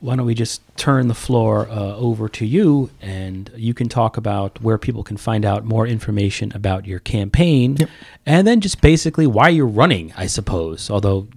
why 0.01 0.16
don't 0.16 0.26
we 0.26 0.34
just 0.34 0.62
turn 0.76 1.09
the 1.09 1.14
floor 1.14 1.68
uh, 1.68 1.94
over 1.96 2.28
to 2.28 2.46
you 2.46 2.90
and 3.03 3.51
you 3.55 3.74
can 3.74 3.88
talk 3.88 4.16
about 4.16 4.61
where 4.62 4.78
people 4.78 5.05
can 5.05 5.16
find 5.16 5.44
out 5.44 5.64
more 5.64 5.86
information 5.86 6.53
about 6.55 6.86
your 6.86 7.01
campaign 7.01 7.76
and 8.24 8.46
then 8.46 8.61
just 8.61 8.80
basically 8.80 9.26
why 9.26 9.48
you're 9.48 9.66
running, 9.66 10.12
I 10.16 10.26
suppose. 10.26 10.90
Although, 10.90 11.28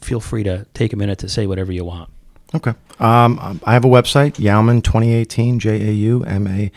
feel 0.00 0.20
free 0.20 0.42
to 0.42 0.66
take 0.74 0.92
a 0.92 0.96
minute 0.96 1.18
to 1.20 1.28
say 1.28 1.46
whatever 1.46 1.72
you 1.72 1.84
want. 1.84 2.10
Okay. 2.54 2.74
Um, 3.00 3.60
I 3.64 3.72
have 3.72 3.84
a 3.84 3.88
website, 3.88 4.34
Yauman 4.34 4.82
2018, 4.84 5.58
J 5.58 5.88
A 5.88 5.92
U 5.92 6.22
M 6.24 6.46
A 6.46 6.70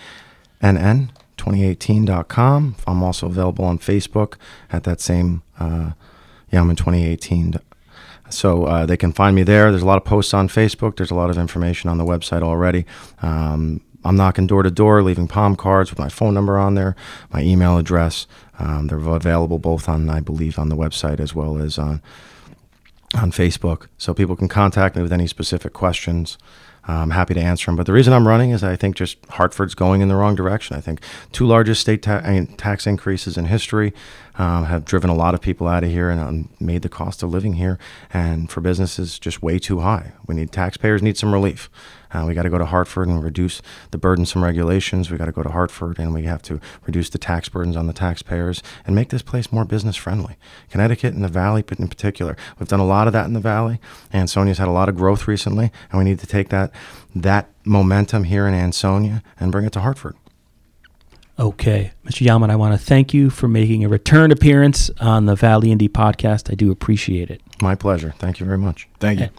N 0.62 0.78
N 0.78 1.12
2018.com. 1.38 2.76
I'm 2.88 3.04
also 3.04 3.28
available 3.28 3.66
on 3.66 3.78
Facebook 3.78 4.36
at 4.72 4.84
that 4.86 5.00
same 5.02 5.44
uh, 5.60 5.92
Yauman 6.52 6.78
2018. 6.78 7.56
So 8.30 8.66
uh, 8.66 8.86
they 8.86 8.98
can 8.98 9.14
find 9.14 9.36
me 9.36 9.44
there. 9.44 9.72
There's 9.72 9.84
a 9.84 9.86
lot 9.86 9.98
of 9.98 10.06
posts 10.06 10.34
on 10.34 10.48
Facebook. 10.50 10.98
There's 10.98 11.12
a 11.12 11.16
lot 11.16 11.30
of 11.30 11.38
information 11.38 11.90
on 11.90 11.98
the 11.98 12.04
website 12.04 12.42
already. 12.42 12.86
Um, 13.22 13.82
I'm 14.04 14.16
knocking 14.16 14.48
door 14.48 14.64
to 14.64 14.72
door, 14.72 15.04
leaving 15.04 15.28
palm 15.28 15.56
cards 15.56 15.90
with 15.90 16.00
my 16.00 16.10
phone 16.10 16.34
number 16.34 16.58
on 16.58 16.76
there, 16.76 16.96
my 17.32 17.42
email 17.42 17.78
address. 17.78 18.28
Um, 18.60 18.88
they're 18.88 19.00
available 19.00 19.60
both 19.60 19.90
on, 19.90 20.10
I 20.10 20.20
believe, 20.20 20.58
on 20.58 20.70
the 20.70 20.78
website 20.78 21.20
as 21.20 21.36
well 21.36 21.58
as 21.58 21.78
on 21.78 22.02
on 23.16 23.32
Facebook, 23.32 23.88
so 23.98 24.14
people 24.14 24.36
can 24.36 24.50
contact 24.50 24.96
me 24.96 25.02
with 25.02 25.14
any 25.14 25.28
specific 25.28 25.72
questions. 25.72 26.38
I'm 26.88 27.12
happy 27.12 27.34
to 27.34 27.42
answer 27.42 27.66
them. 27.66 27.76
But 27.76 27.86
the 27.86 27.94
reason 27.94 28.14
I'm 28.14 28.28
running 28.28 28.52
is 28.52 28.64
I 28.64 28.76
think 28.76 28.96
just 28.96 29.18
Hartford's 29.30 29.76
going 29.76 30.02
in 30.02 30.08
the 30.08 30.16
wrong 30.16 30.36
direction. 30.36 30.78
I 30.78 30.82
think 30.82 31.02
two 31.32 31.46
largest 31.46 31.82
state 31.82 32.02
ta- 32.02 32.22
tax 32.58 32.88
increases 32.88 33.38
in 33.38 33.46
history 33.46 33.94
um, 34.36 34.66
have 34.66 34.86
driven 34.86 35.10
a 35.10 35.16
lot 35.16 35.34
of 35.34 35.42
people 35.42 35.68
out 35.68 35.84
of 35.84 35.90
here 35.90 36.10
and 36.10 36.20
um, 36.20 36.50
made 36.60 36.84
the 36.84 36.90
cost 36.90 37.24
of 37.24 37.30
living 37.30 37.54
here 37.54 37.78
and 38.14 38.50
for 38.50 38.62
businesses 38.62 39.20
just 39.20 39.42
way 39.42 39.60
too 39.60 39.82
high. 39.82 40.14
We 40.28 40.36
need 40.36 40.52
taxpayers 40.52 41.02
need 41.02 41.18
some 41.18 41.34
relief. 41.34 41.70
Uh, 42.14 42.26
we 42.28 42.34
got 42.34 42.44
to 42.44 42.50
go 42.50 42.58
to 42.58 42.66
Hartford 42.66 43.08
and 43.08 43.24
reduce 43.24 43.62
the 43.92 43.98
burdensome 43.98 44.44
regulations. 44.44 45.10
We 45.10 45.18
got 45.18 45.26
to 45.26 45.32
go 45.32 45.44
to 45.44 45.50
Hartford 45.50 46.00
and 46.00 46.14
we 46.14 46.24
have 46.24 46.42
to 46.44 46.60
reduce 46.86 47.10
the 47.10 47.18
tax 47.18 47.50
burdens 47.50 47.76
on 47.76 47.88
the 47.88 47.94
taxpayers 47.94 48.62
and 48.86 48.96
make 48.96 49.10
this 49.10 49.22
place 49.22 49.52
more 49.52 49.66
business 49.66 49.96
friendly. 49.96 50.38
Connecticut 50.70 51.14
and 51.14 51.24
the 51.24 51.30
Valley, 51.30 51.62
but 51.62 51.80
in 51.80 51.88
particular, 51.88 52.36
we've 52.60 52.70
done 52.70 52.80
a 52.80 52.86
lot 52.86 53.08
of 53.08 53.14
that 53.14 53.26
in 53.26 53.34
the 53.34 53.40
Valley. 53.40 53.80
Ansonia's 54.14 54.58
had 54.58 54.68
a 54.68 54.72
lot 54.72 54.90
of 54.90 54.96
growth 54.96 55.28
recently, 55.28 55.72
and 55.92 56.00
we 56.00 56.06
need 56.06 56.20
to 56.20 56.28
take 56.28 56.50
that 56.50 56.72
that 57.16 57.50
momentum 57.66 58.26
here 58.26 58.48
in 58.48 58.54
Ansonia 58.54 59.24
and 59.40 59.52
bring 59.52 59.66
it 59.66 59.74
to 59.74 59.80
Hartford. 59.82 60.16
Okay. 61.40 61.92
Mr. 62.06 62.26
Yauman, 62.26 62.50
I 62.50 62.56
want 62.56 62.80
to 62.80 62.84
thank 62.84 63.14
you 63.14 63.30
for 63.30 63.48
making 63.48 63.84
a 63.84 63.90
return 63.90 64.32
appearance 64.32 64.90
on 65.00 65.26
the 65.26 65.36
Valley 65.36 65.70
Indie 65.70 65.90
podcast. 65.90 66.52
I 66.52 66.56
do 66.56 66.72
appreciate 66.72 67.30
it. 67.30 67.42
My 67.62 67.76
pleasure. 67.76 68.14
Thank 68.18 68.40
you 68.40 68.46
very 68.46 68.58
much. 68.58 68.88
Thank 69.00 69.20
you. 69.20 69.30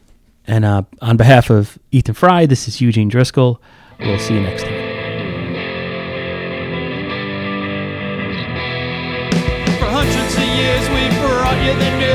And 0.48 0.64
uh, 0.64 0.82
on 1.02 1.18
behalf 1.18 1.50
of 1.50 1.78
Ethan 1.92 2.14
Fry, 2.14 2.46
this 2.46 2.66
is 2.66 2.80
Eugene 2.80 3.08
Driscoll. 3.08 3.60
We'll 4.00 4.18
see 4.18 4.34
you 4.34 4.40
next 4.40 4.62
time. 4.62 4.72
For 9.78 9.90
hundreds 9.90 10.34
of 10.34 10.42
years 10.42 10.88
we've 10.88 11.20
brought 11.20 11.62
you 11.62 11.74
the 11.78 11.98
news. 11.98 12.07